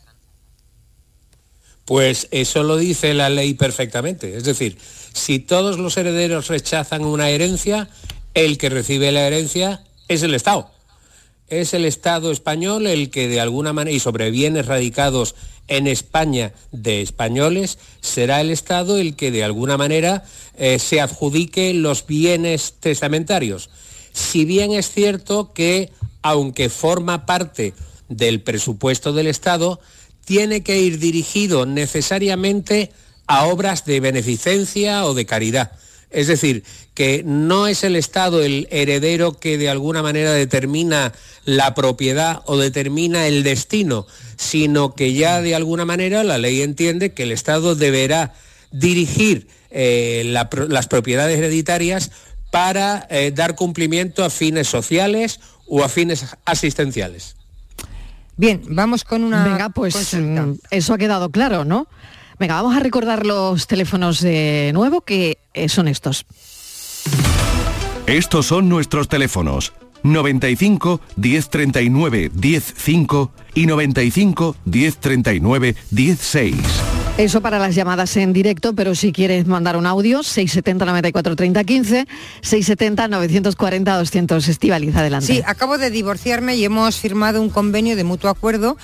Pues 1.90 2.28
eso 2.30 2.62
lo 2.62 2.78
dice 2.78 3.16
la 3.16 3.32
ley 3.32 3.56
perfectamente. 3.56 4.38
Es 4.38 4.44
decir, 4.44 4.78
si 5.12 5.40
todos 5.40 5.80
los 5.80 5.98
herederos 5.98 6.48
rechazan 6.48 7.04
una 7.04 7.32
herencia, 7.32 7.90
el 8.36 8.60
que 8.60 8.70
recibe 8.70 9.12
la 9.12 9.26
herencia 9.26 9.82
es 10.08 10.22
el 10.22 10.36
Estado. 10.36 10.70
Es 11.48 11.74
el 11.74 11.86
Estado 11.86 12.32
español 12.32 12.86
el 12.86 13.10
que 13.10 13.28
de 13.28 13.42
alguna 13.42 13.74
manera, 13.74 13.96
y 13.96 14.00
sobre 14.00 14.30
bienes 14.30 14.68
radicados 14.68 15.34
en 15.68 15.88
España 15.88 16.54
de 16.72 17.02
españoles, 17.02 17.80
será 18.02 18.40
el 18.40 18.52
Estado 18.52 19.00
el 19.00 19.16
que 19.16 19.32
de 19.32 19.44
alguna 19.44 19.76
manera 19.76 20.24
eh, 20.60 20.78
se 20.78 21.02
adjudique 21.02 21.74
los 21.74 22.06
bienes 22.06 22.76
testamentarios. 22.80 23.72
Si 24.14 24.46
bien 24.46 24.74
es 24.74 24.92
cierto 24.92 25.54
que, 25.54 25.92
aunque 26.22 26.70
forma 26.70 27.26
parte 27.26 27.74
del 28.10 28.42
presupuesto 28.44 29.12
del 29.12 29.26
Estado, 29.26 29.80
tiene 30.30 30.62
que 30.62 30.78
ir 30.78 31.00
dirigido 31.00 31.66
necesariamente 31.66 32.92
a 33.26 33.48
obras 33.48 33.84
de 33.86 34.00
beneficencia 34.00 35.04
o 35.06 35.16
de 35.16 35.26
caridad. 35.26 35.72
Es 36.12 36.28
decir, 36.28 36.64
que 36.94 37.24
no 37.26 37.66
es 37.66 37.84
el 37.84 37.96
Estado 37.96 38.44
el 38.44 38.68
heredero 38.70 39.40
que 39.40 39.58
de 39.58 39.70
alguna 39.70 40.04
manera 40.04 40.32
determina 40.32 41.14
la 41.46 41.74
propiedad 41.74 42.44
o 42.46 42.58
determina 42.58 43.26
el 43.26 43.42
destino, 43.42 44.06
sino 44.38 44.94
que 44.94 45.14
ya 45.14 45.42
de 45.42 45.56
alguna 45.56 45.86
manera 45.86 46.24
la 46.24 46.38
ley 46.38 46.62
entiende 46.62 47.16
que 47.16 47.24
el 47.24 47.32
Estado 47.32 47.74
deberá 47.74 48.36
dirigir 48.72 49.48
eh, 49.72 50.22
las 50.26 50.88
propiedades 50.88 51.40
hereditarias 51.40 52.12
para 52.52 53.08
eh, 53.10 53.32
dar 53.34 53.56
cumplimiento 53.56 54.24
a 54.24 54.30
fines 54.30 54.68
sociales 54.68 55.40
o 55.66 55.84
a 55.84 55.90
fines 55.90 56.24
asistenciales. 56.46 57.39
Bien, 58.40 58.62
vamos 58.70 59.04
con 59.04 59.26
una... 59.26 59.44
Venga, 59.44 59.68
pues 59.68 60.14
mm, 60.14 60.54
eso 60.72 60.94
ha 60.94 60.98
quedado 60.98 61.30
claro, 61.30 61.66
¿no? 61.66 61.88
Venga, 62.40 62.56
vamos 62.56 62.74
a 62.74 62.80
recordar 62.80 63.26
los 63.26 63.68
teléfonos 63.68 64.22
de 64.22 64.72
nuevo, 64.74 65.02
que 65.02 65.40
eh, 65.54 65.68
son 65.68 65.90
estos. 65.90 66.26
Estos 68.08 68.46
son 68.46 68.70
nuestros 68.70 69.10
teléfonos. 69.10 69.74
95 70.04 71.02
1039 71.18 72.32
105 72.34 73.32
y 73.56 73.66
95 73.66 74.56
1039 74.64 75.76
16. 75.92 76.56
Eso 77.18 77.42
para 77.42 77.60
las 77.60 77.76
llamadas 77.76 78.16
en 78.18 78.32
directo, 78.32 78.74
pero 78.74 78.96
si 78.96 79.12
quieres 79.12 79.46
mandar 79.46 79.76
un 79.76 79.86
audio, 79.86 80.24
670 80.24 80.86
94 80.86 81.36
30 81.36 81.64
15, 81.64 82.08
670 82.42 83.08
940 83.10 83.98
200. 83.98 84.48
Estivaliza 84.48 85.00
adelante. 85.00 85.28
Sí, 85.28 85.42
acabo 85.46 85.78
de 85.78 85.90
divorciarme 85.90 86.56
y 86.56 86.64
hemos 86.64 86.98
firmado 86.98 87.42
un 87.42 87.50
convenio 87.50 87.96
de 87.96 88.04
mutuo 88.06 88.30
acuerdo 88.30 88.78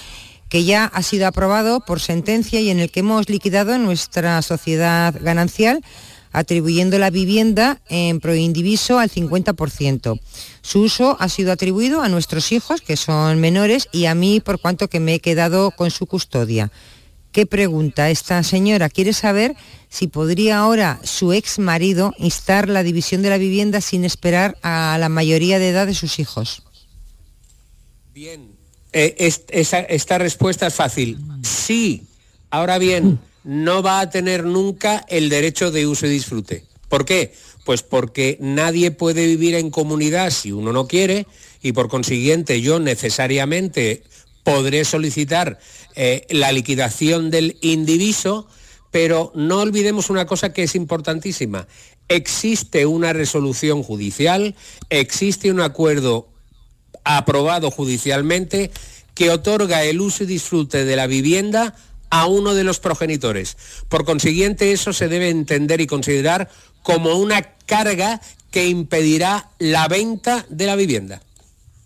que 0.50 0.64
ya 0.64 0.86
ha 0.86 1.02
sido 1.02 1.28
aprobado 1.28 1.80
por 1.80 2.00
sentencia 2.00 2.60
y 2.60 2.70
en 2.70 2.80
el 2.80 2.92
que 2.92 3.00
hemos 3.00 3.30
liquidado 3.30 3.78
nuestra 3.78 4.42
sociedad 4.42 5.16
ganancial 5.22 5.82
atribuyendo 6.36 7.00
la 7.00 7.10
vivienda 7.10 7.80
en 7.88 8.20
proindiviso 8.20 9.00
al 9.00 9.10
50%. 9.10 10.20
Su 10.62 10.82
uso 10.82 11.16
ha 11.20 11.30
sido 11.30 11.54
atribuido 11.54 12.02
a 12.02 12.10
nuestros 12.10 12.52
hijos, 12.52 12.82
que 12.82 12.98
son 12.98 13.40
menores, 13.40 13.88
y 13.94 14.06
a 14.06 14.16
mí 14.16 14.42
por 14.42 14.60
cuanto 14.60 14.90
que 14.90 15.00
me 15.00 15.16
he 15.16 15.20
quedado 15.20 15.72
con 15.72 15.92
su 15.92 16.06
custodia. 16.08 16.72
¿Qué 17.36 17.46
pregunta 17.46 18.10
esta 18.10 18.42
señora? 18.44 18.90
Quiere 18.90 19.12
saber 19.12 19.58
si 19.90 20.08
podría 20.08 20.60
ahora 20.60 21.02
su 21.04 21.34
ex 21.34 21.60
marido 21.60 22.14
instar 22.18 22.70
la 22.70 22.82
división 22.82 23.24
de 23.24 23.30
la 23.30 23.38
vivienda 23.38 23.82
sin 23.82 24.06
esperar 24.06 24.58
a 24.62 24.96
la 25.02 25.10
mayoría 25.10 25.60
de 25.60 25.68
edad 25.68 25.86
de 25.86 25.96
sus 25.96 26.18
hijos. 26.20 26.64
Bien, 28.14 28.56
eh, 28.94 29.34
esta 29.50 30.18
respuesta 30.18 30.68
es 30.68 30.74
fácil. 30.76 31.20
Sí. 31.44 32.04
Ahora 32.52 32.78
bien, 32.78 33.20
no 33.44 33.84
va 33.84 34.00
a 34.00 34.10
tener 34.10 34.46
nunca 34.46 35.04
el 35.10 35.28
derecho 35.28 35.72
de 35.72 35.88
uso 35.88 36.06
y 36.06 36.12
disfrute. 36.12 36.64
¿Por 36.88 37.04
qué? 37.04 37.34
Pues 37.66 37.84
porque 37.84 38.38
nadie 38.40 38.92
puede 38.92 39.28
vivir 39.28 39.56
en 39.56 39.72
comunidad 39.72 40.30
si 40.30 40.54
uno 40.54 40.72
no 40.72 40.88
quiere 40.88 41.28
y 41.62 41.74
por 41.74 41.90
consiguiente 41.90 42.62
yo 42.62 42.80
necesariamente 42.80 44.04
podré 44.46 44.86
solicitar 44.86 45.60
eh, 45.96 46.26
la 46.30 46.52
liquidación 46.52 47.32
del 47.32 47.58
indiviso, 47.62 48.48
pero 48.92 49.32
no 49.36 49.60
olvidemos 49.60 50.10
una 50.10 50.26
cosa 50.26 50.54
que 50.54 50.64
es 50.64 50.76
importantísima. 50.76 51.68
Existe 52.08 52.86
una 52.86 53.14
resolución 53.14 53.84
judicial, 53.84 54.56
existe 54.90 55.52
un 55.52 55.62
acuerdo 55.62 56.30
aprobado 57.04 57.72
judicialmente 57.72 58.72
que 59.14 59.30
otorga 59.30 59.84
el 59.84 60.02
uso 60.02 60.24
y 60.24 60.28
disfrute 60.28 60.84
de 60.86 60.96
la 60.96 61.08
vivienda 61.08 61.76
a 62.10 62.28
uno 62.28 62.54
de 62.54 62.64
los 62.64 62.80
progenitores. 62.80 63.58
Por 63.90 64.06
consiguiente, 64.06 64.72
eso 64.72 64.94
se 64.94 65.08
debe 65.08 65.30
entender 65.30 65.82
y 65.82 65.88
considerar 65.88 66.50
como 66.84 67.16
una 67.16 67.42
carga 67.66 68.22
que 68.52 68.68
impedirá 68.68 69.50
la 69.60 69.88
venta 69.88 70.46
de 70.50 70.66
la 70.66 70.76
vivienda. 70.76 71.22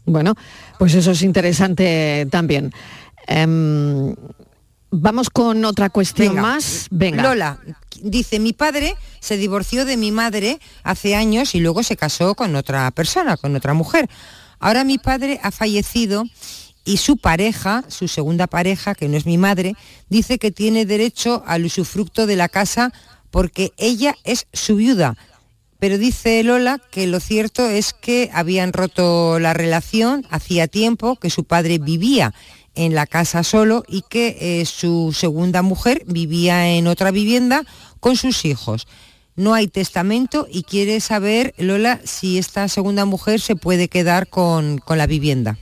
Bueno, 0.06 0.36
pues 0.78 0.94
eso 0.96 1.12
es 1.12 1.22
interesante 1.22 2.28
también. 2.32 2.74
Em, 3.32 4.16
vamos 4.90 5.30
con 5.30 5.64
otra 5.64 5.92
cuestión 5.92 6.36
más. 6.36 6.88
Venga. 6.90 7.22
Lola 7.22 7.60
dice, 8.02 8.40
mi 8.40 8.54
padre 8.54 8.96
se 9.20 9.38
divorció 9.38 9.86
de 9.86 9.98
mi 9.98 10.12
madre 10.12 10.60
hace 10.84 11.16
años 11.16 11.54
y 11.54 11.60
luego 11.60 11.84
se 11.84 11.96
casó 11.96 12.34
con 12.34 12.56
otra 12.56 12.90
persona, 12.92 13.38
con 13.38 13.56
otra 13.56 13.74
mujer. 13.74 14.10
Ahora 14.60 14.84
mi 14.84 14.98
padre 14.98 15.40
ha 15.44 15.52
fallecido 15.52 16.24
y 16.86 16.98
su 16.98 17.18
pareja, 17.18 17.84
su 17.88 18.08
segunda 18.08 18.48
pareja, 18.48 18.96
que 18.96 19.08
no 19.08 19.16
es 19.16 19.26
mi 19.26 19.38
madre, 19.38 19.76
dice 20.10 20.40
que 20.40 20.52
tiene 20.52 20.86
derecho 20.86 21.44
al 21.46 21.66
usufructo 21.66 22.26
de 22.26 22.36
la 22.36 22.50
casa 22.50 22.92
porque 23.30 23.74
ella 23.78 24.16
es 24.24 24.48
su 24.54 24.78
viuda 24.78 25.16
pero 25.80 25.98
dice 25.98 26.44
Lola 26.44 26.80
que 26.92 27.08
lo 27.08 27.20
cierto 27.20 27.66
es 27.66 27.94
que 27.94 28.30
habían 28.34 28.74
roto 28.74 29.40
la 29.40 29.54
relación 29.54 30.26
hacía 30.30 30.68
tiempo, 30.68 31.16
que 31.16 31.30
su 31.30 31.46
padre 31.46 31.80
vivía 31.80 32.34
en 32.80 32.96
la 32.96 33.06
casa 33.06 33.44
solo 33.44 33.84
y 33.90 34.04
que 34.04 34.38
eh, 34.40 34.66
su 34.66 35.12
segunda 35.12 35.62
mujer 35.62 36.04
vivía 36.06 36.70
en 36.70 36.88
otra 36.88 37.12
vivienda 37.12 37.66
con 38.00 38.16
sus 38.16 38.46
hijos. 38.46 38.88
No 39.36 39.54
hay 39.54 39.68
testamento 39.68 40.48
y 40.50 40.64
quiere 40.64 41.02
saber, 41.02 41.54
Lola, 41.58 42.00
si 42.06 42.38
esta 42.38 42.70
segunda 42.70 43.04
mujer 43.04 43.42
se 43.42 43.58
puede 43.58 43.90
quedar 43.90 44.30
con, 44.30 44.78
con 44.78 44.98
la 44.98 45.08
vivienda. 45.08 45.58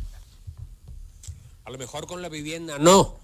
A 1.66 1.72
lo 1.72 1.80
mejor 1.80 2.06
con 2.06 2.22
la 2.22 2.30
vivienda 2.30 2.78
no, 2.78 3.16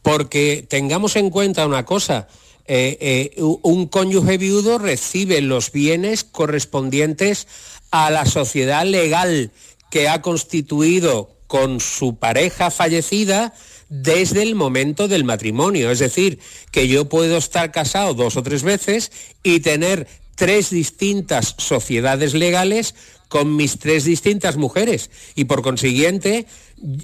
porque 0.00 0.66
tengamos 0.66 1.14
en 1.16 1.28
cuenta 1.28 1.66
una 1.66 1.84
cosa, 1.84 2.28
eh, 2.66 2.96
eh, 3.36 3.42
un 3.42 3.88
cónyuge 3.88 4.38
viudo 4.38 4.78
recibe 4.78 5.42
los 5.42 5.70
bienes 5.70 6.24
correspondientes 6.24 7.46
a 7.90 8.10
la 8.10 8.24
sociedad 8.24 8.86
legal 8.86 9.52
que 9.90 10.08
ha 10.08 10.22
constituido 10.22 11.33
con 11.54 11.78
su 11.78 12.16
pareja 12.16 12.72
fallecida 12.72 13.54
desde 13.88 14.42
el 14.42 14.56
momento 14.56 15.06
del 15.06 15.22
matrimonio. 15.22 15.92
Es 15.92 16.00
decir, 16.00 16.40
que 16.72 16.88
yo 16.88 17.08
puedo 17.08 17.36
estar 17.36 17.70
casado 17.70 18.14
dos 18.14 18.36
o 18.36 18.42
tres 18.42 18.64
veces 18.64 19.12
y 19.44 19.60
tener 19.60 20.08
tres 20.34 20.70
distintas 20.70 21.54
sociedades 21.58 22.34
legales 22.34 22.96
con 23.28 23.54
mis 23.54 23.78
tres 23.78 24.02
distintas 24.04 24.56
mujeres. 24.56 25.10
Y 25.36 25.44
por 25.44 25.62
consiguiente, 25.62 26.46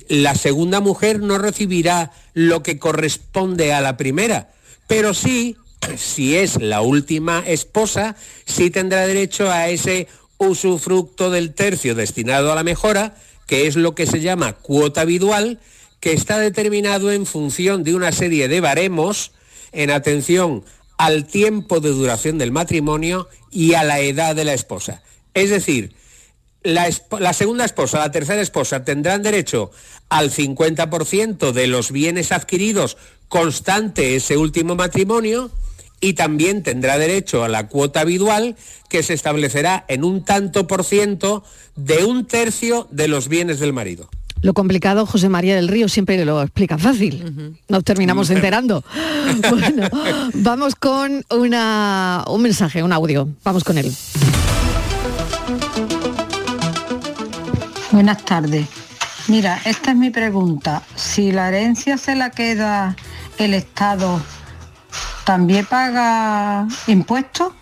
la 0.08 0.34
segunda 0.34 0.80
mujer 0.80 1.20
no 1.20 1.38
recibirá 1.38 2.10
lo 2.34 2.64
que 2.64 2.80
corresponde 2.80 3.72
a 3.72 3.80
la 3.80 3.96
primera 3.96 4.50
pero 4.90 5.14
sí, 5.14 5.56
si 5.96 6.36
es 6.36 6.60
la 6.60 6.80
última 6.80 7.44
esposa, 7.46 8.16
sí 8.44 8.70
tendrá 8.70 9.06
derecho 9.06 9.48
a 9.48 9.68
ese 9.68 10.08
usufructo 10.36 11.30
del 11.30 11.54
tercio 11.54 11.94
destinado 11.94 12.50
a 12.50 12.56
la 12.56 12.64
mejora, 12.64 13.14
que 13.50 13.66
es 13.66 13.74
lo 13.74 13.96
que 13.96 14.06
se 14.06 14.20
llama 14.20 14.52
cuota 14.52 15.00
habitual, 15.00 15.58
que 15.98 16.12
está 16.12 16.38
determinado 16.38 17.10
en 17.10 17.26
función 17.26 17.82
de 17.82 17.96
una 17.96 18.12
serie 18.12 18.46
de 18.46 18.60
baremos 18.60 19.32
en 19.72 19.90
atención 19.90 20.64
al 20.98 21.26
tiempo 21.26 21.80
de 21.80 21.88
duración 21.88 22.38
del 22.38 22.52
matrimonio 22.52 23.28
y 23.50 23.74
a 23.74 23.82
la 23.82 23.98
edad 23.98 24.36
de 24.36 24.44
la 24.44 24.54
esposa. 24.54 25.02
Es 25.34 25.50
decir, 25.50 25.96
la, 26.62 26.88
la, 27.18 27.32
segunda 27.32 27.64
esposa, 27.64 27.98
la 27.98 28.12
tercera 28.12 28.40
esposa 28.40 28.84
tendrán 28.84 29.24
derecho 29.24 29.72
al 30.08 30.30
50% 30.30 31.50
de 31.50 31.66
los 31.66 31.90
bienes 31.90 32.30
adquiridos 32.30 32.98
constante 33.26 34.14
ese 34.14 34.36
último 34.36 34.76
matrimonio 34.76 35.50
y 36.00 36.14
también 36.14 36.62
tendrá 36.62 36.98
derecho 36.98 37.44
a 37.44 37.48
la 37.48 37.68
cuota 37.68 38.00
habitual 38.00 38.56
que 38.88 39.02
se 39.02 39.14
establecerá 39.14 39.84
en 39.88 40.04
un 40.04 40.24
tanto 40.24 40.66
por 40.66 40.84
ciento 40.84 41.44
de 41.76 42.04
un 42.04 42.26
tercio 42.26 42.88
de 42.90 43.08
los 43.08 43.28
bienes 43.28 43.60
del 43.60 43.72
marido. 43.72 44.08
Lo 44.42 44.54
complicado, 44.54 45.04
José 45.04 45.28
María 45.28 45.54
del 45.54 45.68
Río 45.68 45.88
siempre 45.88 46.24
lo 46.24 46.40
explica 46.40 46.78
fácil. 46.78 47.58
Nos 47.68 47.84
terminamos 47.84 48.30
enterando. 48.30 48.82
bueno, 49.50 49.88
vamos 50.32 50.74
con 50.74 51.24
una, 51.30 52.24
un 52.26 52.42
mensaje, 52.42 52.82
un 52.82 52.92
audio. 52.92 53.28
Vamos 53.44 53.64
con 53.64 53.76
él. 53.76 53.94
Buenas 57.90 58.24
tardes. 58.24 58.66
Mira, 59.28 59.60
esta 59.66 59.90
es 59.90 59.96
mi 59.96 60.08
pregunta. 60.08 60.82
Si 60.94 61.32
la 61.32 61.48
herencia 61.48 61.98
se 61.98 62.16
la 62.16 62.30
queda 62.30 62.96
el 63.36 63.52
Estado 63.52 64.20
¿también 65.24 65.66
paga 65.66 66.66
impuestos? 66.86 67.52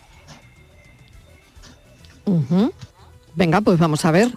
Venga, 3.35 3.61
pues 3.61 3.79
vamos 3.79 4.05
a 4.05 4.11
ver. 4.11 4.31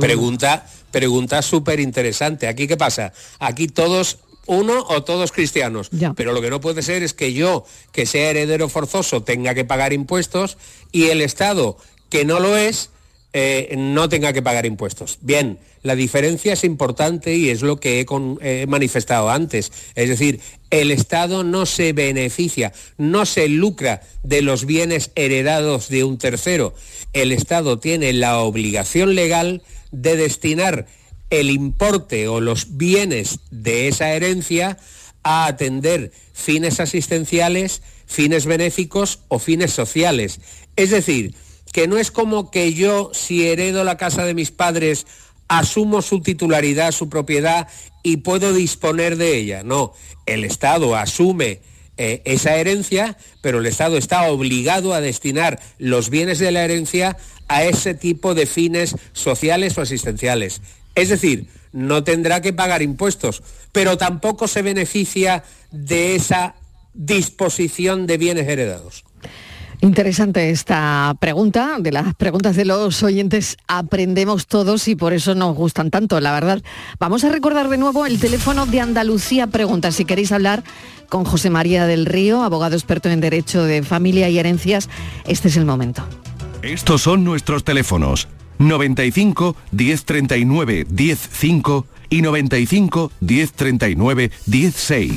Pregunta, 0.00 0.66
pregunta 0.90 1.42
súper 1.42 1.80
interesante. 1.80 2.48
¿Aquí 2.48 2.66
qué 2.66 2.76
pasa? 2.76 3.12
Aquí 3.38 3.68
todos 3.68 4.18
uno 4.46 4.84
o 4.88 5.02
todos 5.02 5.32
cristianos. 5.32 5.90
Pero 6.14 6.32
lo 6.32 6.40
que 6.40 6.50
no 6.50 6.60
puede 6.60 6.82
ser 6.82 7.02
es 7.02 7.14
que 7.14 7.32
yo, 7.32 7.64
que 7.92 8.06
sea 8.06 8.30
heredero 8.30 8.68
forzoso, 8.68 9.22
tenga 9.22 9.54
que 9.54 9.64
pagar 9.64 9.92
impuestos 9.92 10.56
y 10.92 11.06
el 11.06 11.20
Estado, 11.20 11.76
que 12.08 12.24
no 12.24 12.40
lo 12.40 12.56
es, 12.56 12.90
eh, 13.38 13.74
no 13.76 14.08
tenga 14.08 14.32
que 14.32 14.40
pagar 14.40 14.64
impuestos. 14.64 15.18
Bien, 15.20 15.58
la 15.82 15.94
diferencia 15.94 16.54
es 16.54 16.64
importante 16.64 17.36
y 17.36 17.50
es 17.50 17.60
lo 17.60 17.78
que 17.78 18.06
con- 18.06 18.38
he 18.40 18.66
manifestado 18.66 19.28
antes. 19.28 19.70
Es 19.94 20.08
decir, 20.08 20.40
el 20.70 20.90
Estado 20.90 21.44
no 21.44 21.66
se 21.66 21.92
beneficia, 21.92 22.72
no 22.96 23.26
se 23.26 23.50
lucra 23.50 24.00
de 24.22 24.40
los 24.40 24.64
bienes 24.64 25.10
heredados 25.16 25.90
de 25.90 26.04
un 26.04 26.16
tercero. 26.16 26.74
El 27.12 27.30
Estado 27.30 27.78
tiene 27.78 28.14
la 28.14 28.38
obligación 28.38 29.14
legal 29.14 29.60
de 29.92 30.16
destinar 30.16 30.86
el 31.28 31.50
importe 31.50 32.28
o 32.28 32.40
los 32.40 32.78
bienes 32.78 33.40
de 33.50 33.88
esa 33.88 34.14
herencia 34.14 34.78
a 35.24 35.44
atender 35.44 36.10
fines 36.32 36.80
asistenciales, 36.80 37.82
fines 38.06 38.46
benéficos 38.46 39.18
o 39.28 39.38
fines 39.38 39.72
sociales. 39.72 40.40
Es 40.76 40.88
decir, 40.88 41.34
que 41.76 41.88
no 41.88 41.98
es 41.98 42.10
como 42.10 42.50
que 42.50 42.72
yo, 42.72 43.10
si 43.12 43.46
heredo 43.46 43.84
la 43.84 43.98
casa 43.98 44.24
de 44.24 44.32
mis 44.32 44.50
padres, 44.50 45.06
asumo 45.46 46.00
su 46.00 46.22
titularidad, 46.22 46.90
su 46.90 47.10
propiedad 47.10 47.68
y 48.02 48.16
puedo 48.16 48.54
disponer 48.54 49.18
de 49.18 49.36
ella. 49.36 49.62
No, 49.62 49.92
el 50.24 50.44
Estado 50.44 50.96
asume 50.96 51.60
eh, 51.98 52.22
esa 52.24 52.56
herencia, 52.56 53.18
pero 53.42 53.58
el 53.58 53.66
Estado 53.66 53.98
está 53.98 54.22
obligado 54.30 54.94
a 54.94 55.02
destinar 55.02 55.60
los 55.76 56.08
bienes 56.08 56.38
de 56.38 56.50
la 56.50 56.64
herencia 56.64 57.18
a 57.46 57.64
ese 57.64 57.92
tipo 57.92 58.34
de 58.34 58.46
fines 58.46 58.96
sociales 59.12 59.76
o 59.76 59.82
asistenciales. 59.82 60.62
Es 60.94 61.10
decir, 61.10 61.46
no 61.72 62.04
tendrá 62.04 62.40
que 62.40 62.54
pagar 62.54 62.80
impuestos, 62.80 63.42
pero 63.72 63.98
tampoco 63.98 64.48
se 64.48 64.62
beneficia 64.62 65.44
de 65.72 66.14
esa 66.16 66.54
disposición 66.94 68.06
de 68.06 68.16
bienes 68.16 68.48
heredados. 68.48 69.04
Interesante 69.80 70.50
esta 70.50 71.14
pregunta. 71.20 71.76
De 71.78 71.92
las 71.92 72.14
preguntas 72.14 72.56
de 72.56 72.64
los 72.64 73.02
oyentes 73.02 73.56
aprendemos 73.68 74.46
todos 74.46 74.88
y 74.88 74.96
por 74.96 75.12
eso 75.12 75.34
nos 75.34 75.54
gustan 75.54 75.90
tanto, 75.90 76.20
la 76.20 76.32
verdad. 76.32 76.62
Vamos 76.98 77.24
a 77.24 77.28
recordar 77.28 77.68
de 77.68 77.78
nuevo 77.78 78.06
el 78.06 78.18
teléfono 78.18 78.66
de 78.66 78.80
Andalucía 78.80 79.46
Pregunta. 79.46 79.92
Si 79.92 80.04
queréis 80.04 80.32
hablar 80.32 80.64
con 81.08 81.24
José 81.24 81.50
María 81.50 81.86
del 81.86 82.06
Río, 82.06 82.42
abogado 82.42 82.74
experto 82.74 83.08
en 83.10 83.20
Derecho 83.20 83.64
de 83.64 83.82
Familia 83.82 84.28
y 84.28 84.38
Herencias, 84.38 84.88
este 85.26 85.48
es 85.48 85.56
el 85.56 85.66
momento. 85.66 86.06
Estos 86.62 87.02
son 87.02 87.22
nuestros 87.22 87.62
teléfonos 87.62 88.28
95 88.58 89.56
1039 89.72 90.86
105 90.88 91.86
y 92.10 92.22
95 92.22 93.12
1039 93.20 94.30
16. 94.46 95.12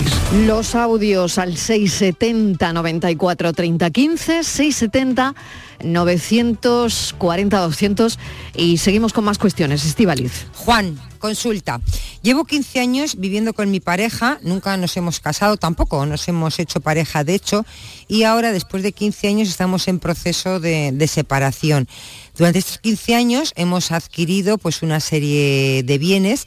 Los 0.46 0.76
audios 0.76 1.38
al 1.38 1.58
670 1.58 2.74
94 2.74 3.54
30 3.54 3.90
15, 3.90 4.44
670 4.44 5.36
940 5.84 7.60
200 7.60 8.20
y 8.56 8.78
seguimos 8.78 9.14
con 9.14 9.24
más 9.24 9.38
cuestiones. 9.38 9.86
Estivaliz. 9.86 10.48
Juan, 10.54 11.00
consulta. 11.20 11.80
Llevo 12.22 12.46
15 12.46 12.80
años 12.80 13.16
viviendo 13.18 13.54
con 13.54 13.72
mi 13.72 13.80
pareja, 13.80 14.40
nunca 14.42 14.76
nos 14.78 14.98
hemos 14.98 15.20
casado 15.20 15.58
tampoco, 15.58 16.06
nos 16.06 16.28
hemos 16.28 16.60
hecho 16.60 16.82
pareja 16.82 17.24
de 17.24 17.36
hecho, 17.36 17.66
y 18.08 18.24
ahora 18.24 18.52
después 18.52 18.84
de 18.84 18.92
15 18.92 19.28
años 19.28 19.50
estamos 19.50 19.88
en 19.88 20.00
proceso 20.00 20.60
de, 20.60 20.92
de 20.94 21.08
separación. 21.08 21.88
Durante 22.40 22.60
estos 22.60 22.80
15 22.80 23.16
años 23.16 23.54
hemos 23.58 23.92
adquirido 23.92 24.58
pues 24.58 24.82
una 24.82 25.00
serie 25.02 25.84
de 25.84 25.98
bienes 25.98 26.46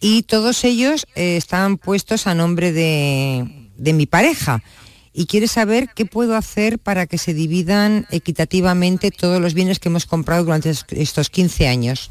y 0.00 0.22
todos 0.22 0.64
ellos 0.64 1.06
eh, 1.14 1.36
están 1.36 1.76
puestos 1.78 2.26
a 2.26 2.34
nombre 2.34 2.72
de, 2.72 3.68
de 3.76 3.92
mi 3.92 4.06
pareja. 4.06 4.62
Y 5.12 5.26
quiere 5.26 5.46
saber 5.46 5.90
qué 5.94 6.06
puedo 6.06 6.34
hacer 6.34 6.78
para 6.80 7.06
que 7.06 7.18
se 7.18 7.34
dividan 7.34 8.06
equitativamente 8.10 9.10
todos 9.12 9.40
los 9.40 9.54
bienes 9.54 9.78
que 9.78 9.88
hemos 9.90 10.06
comprado 10.06 10.44
durante 10.44 10.70
es- 10.70 10.86
estos 10.90 11.30
15 11.30 11.68
años. 11.68 12.10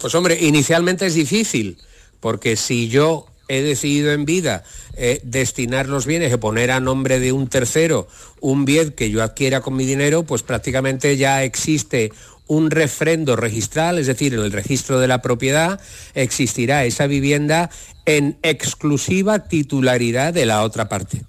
Pues 0.00 0.14
hombre, 0.14 0.38
inicialmente 0.40 1.06
es 1.06 1.14
difícil, 1.14 1.76
porque 2.18 2.56
si 2.56 2.88
yo 2.88 3.26
he 3.50 3.62
decidido 3.62 4.12
en 4.12 4.24
vida 4.24 4.62
eh, 4.96 5.20
destinar 5.24 5.88
los 5.88 6.06
bienes 6.06 6.32
y 6.32 6.36
poner 6.36 6.70
a 6.70 6.78
nombre 6.78 7.18
de 7.18 7.32
un 7.32 7.48
tercero 7.48 8.06
un 8.40 8.64
bien 8.64 8.92
que 8.92 9.10
yo 9.10 9.22
adquiera 9.22 9.60
con 9.60 9.74
mi 9.74 9.84
dinero, 9.84 10.22
pues 10.22 10.42
prácticamente 10.42 11.16
ya 11.16 11.42
existe 11.42 12.12
un 12.46 12.70
refrendo 12.70 13.36
registral, 13.36 13.98
es 13.98 14.06
decir, 14.06 14.34
en 14.34 14.40
el 14.40 14.52
registro 14.52 15.00
de 15.00 15.08
la 15.08 15.20
propiedad 15.20 15.80
existirá 16.14 16.84
esa 16.84 17.06
vivienda 17.06 17.70
en 18.06 18.38
exclusiva 18.42 19.48
titularidad 19.48 20.32
de 20.32 20.46
la 20.46 20.62
otra 20.62 20.88
parte. 20.88 21.24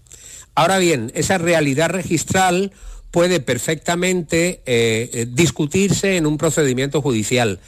Ahora 0.54 0.78
bien, 0.78 1.12
esa 1.16 1.38
realidad 1.38 1.90
registral 1.90 2.72
puede 3.10 3.40
perfectamente 3.40 4.62
eh, 4.66 5.10
eh, 5.14 5.28
discutirse 5.28 6.18
en 6.18 6.26
un 6.28 6.38
procedimiento 6.38 7.02
judicial. 7.02 7.60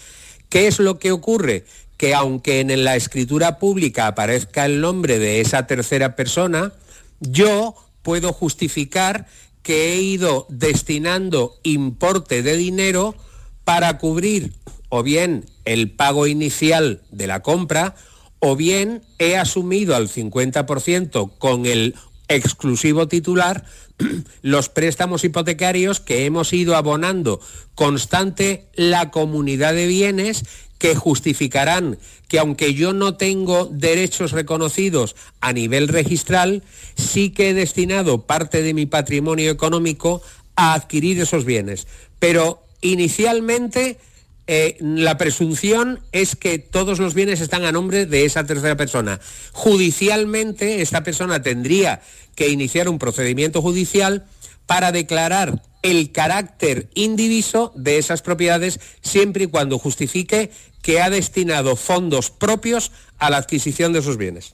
¿Qué 0.50 0.68
es 0.68 0.80
lo 0.80 1.00
que 1.00 1.12
ocurre? 1.12 1.66
Que 2.04 2.14
aunque 2.14 2.60
en 2.60 2.84
la 2.84 2.98
escritura 2.98 3.60
pública 3.60 4.08
aparezca 4.08 4.66
el 4.66 4.82
nombre 4.82 5.20
de 5.20 5.40
esa 5.40 5.68
tercera 5.68 6.18
persona, 6.18 6.74
yo 7.22 7.76
puedo 8.02 8.34
justificar 8.34 9.26
que 9.62 9.94
he 9.94 10.02
ido 10.02 10.46
destinando 10.50 11.56
importe 11.64 12.44
de 12.44 12.58
dinero 12.58 13.16
para 13.64 14.00
cubrir 14.00 14.52
o 14.90 15.02
bien 15.02 15.46
el 15.64 15.92
pago 15.92 16.28
inicial 16.28 17.00
de 17.10 17.28
la 17.28 17.42
compra 17.42 17.96
o 18.40 18.58
bien 18.58 19.04
he 19.18 19.38
asumido 19.38 19.96
al 19.96 20.10
50% 20.10 21.38
con 21.38 21.66
el 21.66 21.96
exclusivo 22.28 23.08
titular 23.08 23.64
los 24.42 24.68
préstamos 24.68 25.24
hipotecarios 25.24 26.02
que 26.02 26.26
hemos 26.26 26.52
ido 26.52 26.76
abonando 26.76 27.40
constante 27.76 28.68
la 28.76 29.10
comunidad 29.10 29.74
de 29.74 29.88
bienes 29.88 30.44
que 30.84 30.96
justificarán 30.96 31.98
que 32.28 32.40
aunque 32.40 32.74
yo 32.74 32.92
no 32.92 33.16
tengo 33.16 33.70
derechos 33.72 34.34
reconocidos 34.34 35.16
a 35.40 35.54
nivel 35.54 35.88
registral, 35.88 36.62
sí 36.98 37.30
que 37.30 37.52
he 37.52 37.54
destinado 37.54 38.24
parte 38.24 38.62
de 38.62 38.74
mi 38.74 38.86
patrimonio 38.86 39.50
económico 39.50 40.22
a 40.58 40.74
adquirir 40.74 41.22
esos 41.22 41.46
bienes. 41.46 41.88
Pero 42.20 42.68
inicialmente 42.82 43.98
eh, 44.46 44.76
la 44.82 45.18
presunción 45.18 46.02
es 46.12 46.36
que 46.36 46.60
todos 46.60 47.00
los 47.00 47.14
bienes 47.14 47.40
están 47.40 47.64
a 47.64 47.72
nombre 47.72 48.06
de 48.06 48.26
esa 48.26 48.44
tercera 48.44 48.76
persona. 48.76 49.22
Judicialmente, 49.54 50.82
esta 50.82 51.02
persona 51.02 51.42
tendría 51.42 52.02
que 52.36 52.50
iniciar 52.50 52.90
un 52.90 53.00
procedimiento 53.00 53.62
judicial 53.62 54.26
para 54.66 54.92
declarar 54.92 55.62
el 55.84 56.12
carácter 56.12 56.90
indiviso 56.96 57.72
de 57.76 58.00
esas 58.00 58.22
propiedades 58.22 58.80
siempre 59.02 59.44
y 59.44 59.48
cuando 59.48 59.78
justifique 59.78 60.50
que 60.82 61.02
ha 61.02 61.10
destinado 61.10 61.76
fondos 61.76 62.32
propios 62.32 62.92
a 63.20 63.30
la 63.30 63.38
adquisición 63.38 63.94
de 63.94 64.00
esos 64.00 64.18
bienes. 64.18 64.54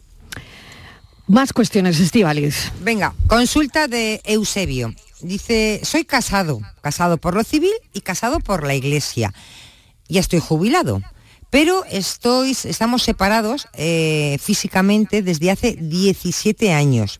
Más 1.27 1.53
cuestiones, 1.53 1.99
Estivaliz. 1.99 2.71
Venga, 2.81 3.13
consulta 3.27 3.87
de 3.87 4.19
Eusebio. 4.25 4.93
Dice, 5.21 5.81
soy 5.83 6.03
casado, 6.03 6.59
casado 6.81 7.17
por 7.17 7.35
lo 7.35 7.43
civil 7.43 7.73
y 7.93 8.01
casado 8.01 8.39
por 8.39 8.65
la 8.65 8.73
iglesia. 8.73 9.33
Ya 10.07 10.21
estoy 10.21 10.39
jubilado, 10.39 11.01
pero 11.51 11.83
estoy, 11.85 12.57
estamos 12.63 13.03
separados 13.03 13.67
eh, 13.73 14.37
físicamente 14.41 15.21
desde 15.21 15.51
hace 15.51 15.73
17 15.73 16.73
años. 16.73 17.19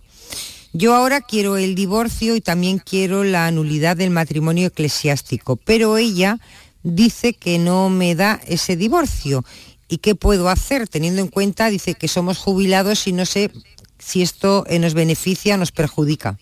Yo 0.72 0.93
ahora 0.93 1.22
quiero 1.22 1.57
el 1.57 1.74
divorcio 1.74 2.36
y 2.36 2.41
también 2.41 2.78
quiero 2.78 3.24
la 3.24 3.49
nulidad 3.49 3.97
del 3.97 4.11
matrimonio 4.11 4.67
eclesiástico, 4.67 5.55
pero 5.55 5.97
ella 5.97 6.39
dice 6.84 7.34
que 7.34 7.57
no 7.57 7.89
me 7.89 8.15
da 8.15 8.39
ese 8.45 8.76
divorcio. 8.76 9.43
¿Y 9.88 9.97
qué 9.97 10.13
puedo 10.13 10.49
hacer 10.49 10.88
teniendo 10.88 11.22
en 11.22 11.28
cuenta, 11.28 11.70
dice 11.70 11.95
que 11.95 12.07
somos 12.07 12.38
jubilados 12.38 13.07
y 13.07 13.13
no 13.13 13.26
sé 13.26 13.51
si 13.97 14.22
esto 14.22 14.63
eh, 14.67 14.78
nos 14.78 14.93
beneficia 14.93 15.55
o 15.55 15.57
nos 15.57 15.72
perjudica? 15.72 16.38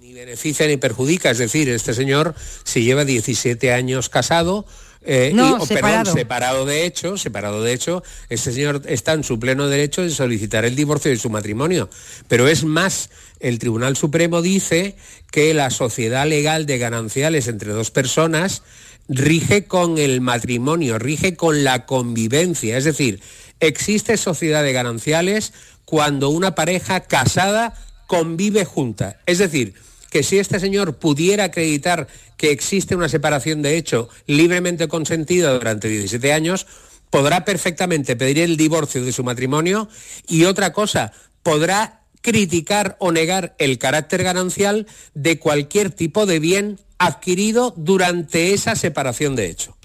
Ni 0.00 0.14
beneficia 0.14 0.66
ni 0.66 0.78
perjudica, 0.78 1.30
es 1.30 1.38
decir, 1.38 1.68
este 1.68 1.92
señor 1.92 2.34
si 2.64 2.82
lleva 2.82 3.04
17 3.04 3.72
años 3.74 4.08
casado, 4.08 4.64
eh, 5.04 5.32
No, 5.34 5.50
y- 5.58 5.62
o, 5.62 5.66
separado. 5.66 5.98
perdón, 6.04 6.14
separado 6.14 6.66
de 6.66 6.84
hecho, 6.86 7.16
separado 7.16 7.62
de 7.62 7.72
hecho, 7.72 8.02
este 8.28 8.52
señor 8.52 8.82
está 8.86 9.12
en 9.12 9.24
su 9.24 9.38
pleno 9.38 9.68
derecho 9.68 10.02
de 10.02 10.10
solicitar 10.10 10.64
el 10.64 10.76
divorcio 10.76 11.10
de 11.10 11.16
su 11.18 11.30
matrimonio. 11.30 11.88
Pero 12.28 12.48
es 12.48 12.64
más, 12.64 13.10
el 13.40 13.58
Tribunal 13.58 13.96
Supremo 13.96 14.42
dice 14.42 14.96
que 15.30 15.54
la 15.54 15.70
sociedad 15.70 16.26
legal 16.26 16.66
de 16.66 16.78
gananciales 16.78 17.48
entre 17.48 17.72
dos 17.72 17.90
personas 17.90 18.62
rige 19.08 19.64
con 19.64 19.98
el 19.98 20.20
matrimonio, 20.20 20.98
rige 20.98 21.34
con 21.36 21.64
la 21.64 21.86
convivencia. 21.86 22.78
Es 22.78 22.84
decir, 22.84 23.20
existe 23.60 24.16
sociedad 24.16 24.62
de 24.62 24.72
gananciales 24.72 25.52
cuando 25.84 26.28
una 26.30 26.54
pareja 26.54 27.00
casada 27.00 27.74
convive 28.06 28.64
junta. 28.64 29.18
Es 29.26 29.38
decir, 29.38 29.74
que 30.12 30.22
si 30.22 30.38
este 30.38 30.60
señor 30.60 30.98
pudiera 30.98 31.44
acreditar 31.44 32.06
que 32.36 32.50
existe 32.50 32.94
una 32.94 33.08
separación 33.08 33.62
de 33.62 33.78
hecho 33.78 34.10
libremente 34.26 34.86
consentida 34.86 35.54
durante 35.54 35.88
17 35.88 36.34
años, 36.34 36.66
podrá 37.08 37.46
perfectamente 37.46 38.14
pedir 38.14 38.40
el 38.40 38.58
divorcio 38.58 39.02
de 39.02 39.12
su 39.12 39.24
matrimonio 39.24 39.88
y 40.28 40.44
otra 40.44 40.74
cosa, 40.74 41.12
podrá 41.42 42.02
criticar 42.20 42.96
o 43.00 43.10
negar 43.10 43.56
el 43.58 43.78
carácter 43.78 44.22
ganancial 44.22 44.86
de 45.14 45.38
cualquier 45.38 45.88
tipo 45.90 46.26
de 46.26 46.40
bien 46.40 46.78
adquirido 46.98 47.72
durante 47.78 48.52
esa 48.52 48.76
separación 48.76 49.34
de 49.34 49.46
hecho. 49.46 49.78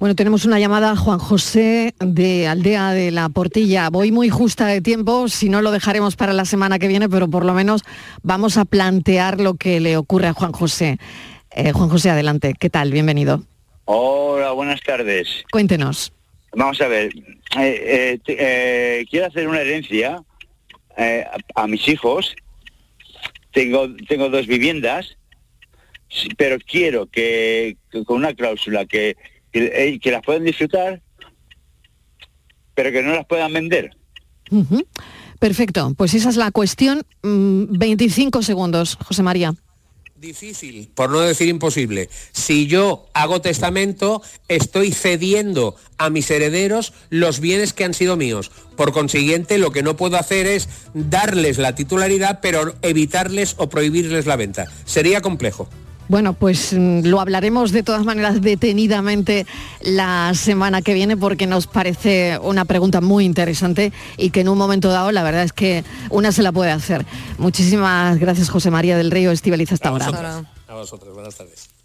Bueno, 0.00 0.14
tenemos 0.14 0.46
una 0.46 0.58
llamada 0.58 0.92
a 0.92 0.96
Juan 0.96 1.18
José 1.18 1.94
de 1.98 2.48
Aldea 2.48 2.92
de 2.92 3.10
la 3.10 3.28
Portilla. 3.28 3.90
Voy 3.90 4.12
muy 4.12 4.30
justa 4.30 4.66
de 4.66 4.80
tiempo, 4.80 5.28
si 5.28 5.50
no 5.50 5.60
lo 5.60 5.72
dejaremos 5.72 6.16
para 6.16 6.32
la 6.32 6.46
semana 6.46 6.78
que 6.78 6.88
viene, 6.88 7.06
pero 7.10 7.28
por 7.28 7.44
lo 7.44 7.52
menos 7.52 7.82
vamos 8.22 8.56
a 8.56 8.64
plantear 8.64 9.38
lo 9.38 9.56
que 9.56 9.78
le 9.78 9.98
ocurre 9.98 10.28
a 10.28 10.32
Juan 10.32 10.52
José. 10.52 10.96
Eh, 11.50 11.72
Juan 11.72 11.90
José, 11.90 12.08
adelante. 12.08 12.54
¿Qué 12.58 12.70
tal? 12.70 12.92
Bienvenido. 12.92 13.42
Hola, 13.84 14.52
buenas 14.52 14.80
tardes. 14.80 15.44
Cuéntenos. 15.52 16.14
Vamos 16.56 16.80
a 16.80 16.88
ver, 16.88 17.12
eh, 17.58 18.18
eh, 18.26 19.04
quiero 19.10 19.26
hacer 19.26 19.48
una 19.48 19.60
herencia 19.60 20.16
a, 21.54 21.66
mis 21.66 21.86
hijos. 21.88 22.34
Tengo, 23.52 23.94
tengo 24.08 24.30
dos 24.30 24.46
viviendas, 24.46 25.18
pero 26.38 26.56
quiero 26.58 27.04
que 27.04 27.76
con 28.06 28.16
una 28.16 28.32
cláusula 28.32 28.86
que 28.86 29.14
que, 29.52 29.98
que 30.00 30.10
las 30.10 30.22
puedan 30.22 30.44
disfrutar, 30.44 31.02
pero 32.74 32.92
que 32.92 33.02
no 33.02 33.14
las 33.14 33.26
puedan 33.26 33.52
vender. 33.52 33.90
Perfecto, 35.38 35.94
pues 35.96 36.14
esa 36.14 36.28
es 36.28 36.36
la 36.36 36.50
cuestión. 36.50 37.06
25 37.22 38.38
mm, 38.38 38.42
segundos, 38.42 38.96
José 38.96 39.22
María. 39.22 39.54
Difícil, 40.20 40.90
por 40.94 41.08
no 41.08 41.20
decir 41.20 41.48
imposible. 41.48 42.10
Si 42.32 42.66
yo 42.66 43.08
hago 43.14 43.40
testamento, 43.40 44.20
estoy 44.48 44.92
cediendo 44.92 45.76
a 45.96 46.10
mis 46.10 46.30
herederos 46.30 46.92
los 47.08 47.40
bienes 47.40 47.72
que 47.72 47.84
han 47.84 47.94
sido 47.94 48.18
míos. 48.18 48.50
Por 48.76 48.92
consiguiente, 48.92 49.56
lo 49.56 49.72
que 49.72 49.82
no 49.82 49.96
puedo 49.96 50.18
hacer 50.18 50.46
es 50.46 50.68
darles 50.92 51.56
la 51.56 51.74
titularidad, 51.74 52.40
pero 52.42 52.74
evitarles 52.82 53.54
o 53.56 53.70
prohibirles 53.70 54.26
la 54.26 54.36
venta. 54.36 54.66
Sería 54.84 55.22
complejo. 55.22 55.70
Bueno, 56.10 56.32
pues 56.32 56.72
mm, 56.72 57.06
lo 57.06 57.20
hablaremos 57.20 57.70
de 57.70 57.84
todas 57.84 58.04
maneras 58.04 58.42
detenidamente 58.42 59.46
la 59.80 60.32
semana 60.34 60.82
que 60.82 60.92
viene 60.92 61.16
porque 61.16 61.46
nos 61.46 61.68
parece 61.68 62.36
una 62.42 62.64
pregunta 62.64 63.00
muy 63.00 63.24
interesante 63.24 63.92
y 64.16 64.30
que 64.30 64.40
en 64.40 64.48
un 64.48 64.58
momento 64.58 64.88
dado 64.88 65.12
la 65.12 65.22
verdad 65.22 65.44
es 65.44 65.52
que 65.52 65.84
una 66.10 66.32
se 66.32 66.42
la 66.42 66.50
puede 66.50 66.72
hacer. 66.72 67.06
Muchísimas 67.38 68.18
gracias 68.18 68.50
José 68.50 68.72
María 68.72 68.96
del 68.96 69.12
Río, 69.12 69.30
Estivaliza 69.30 69.74
hasta 69.74 69.90
ahora. 69.90 70.42
A 70.66 70.74
vosotros, 70.74 71.14
buenas 71.14 71.36
tardes. 71.36 71.79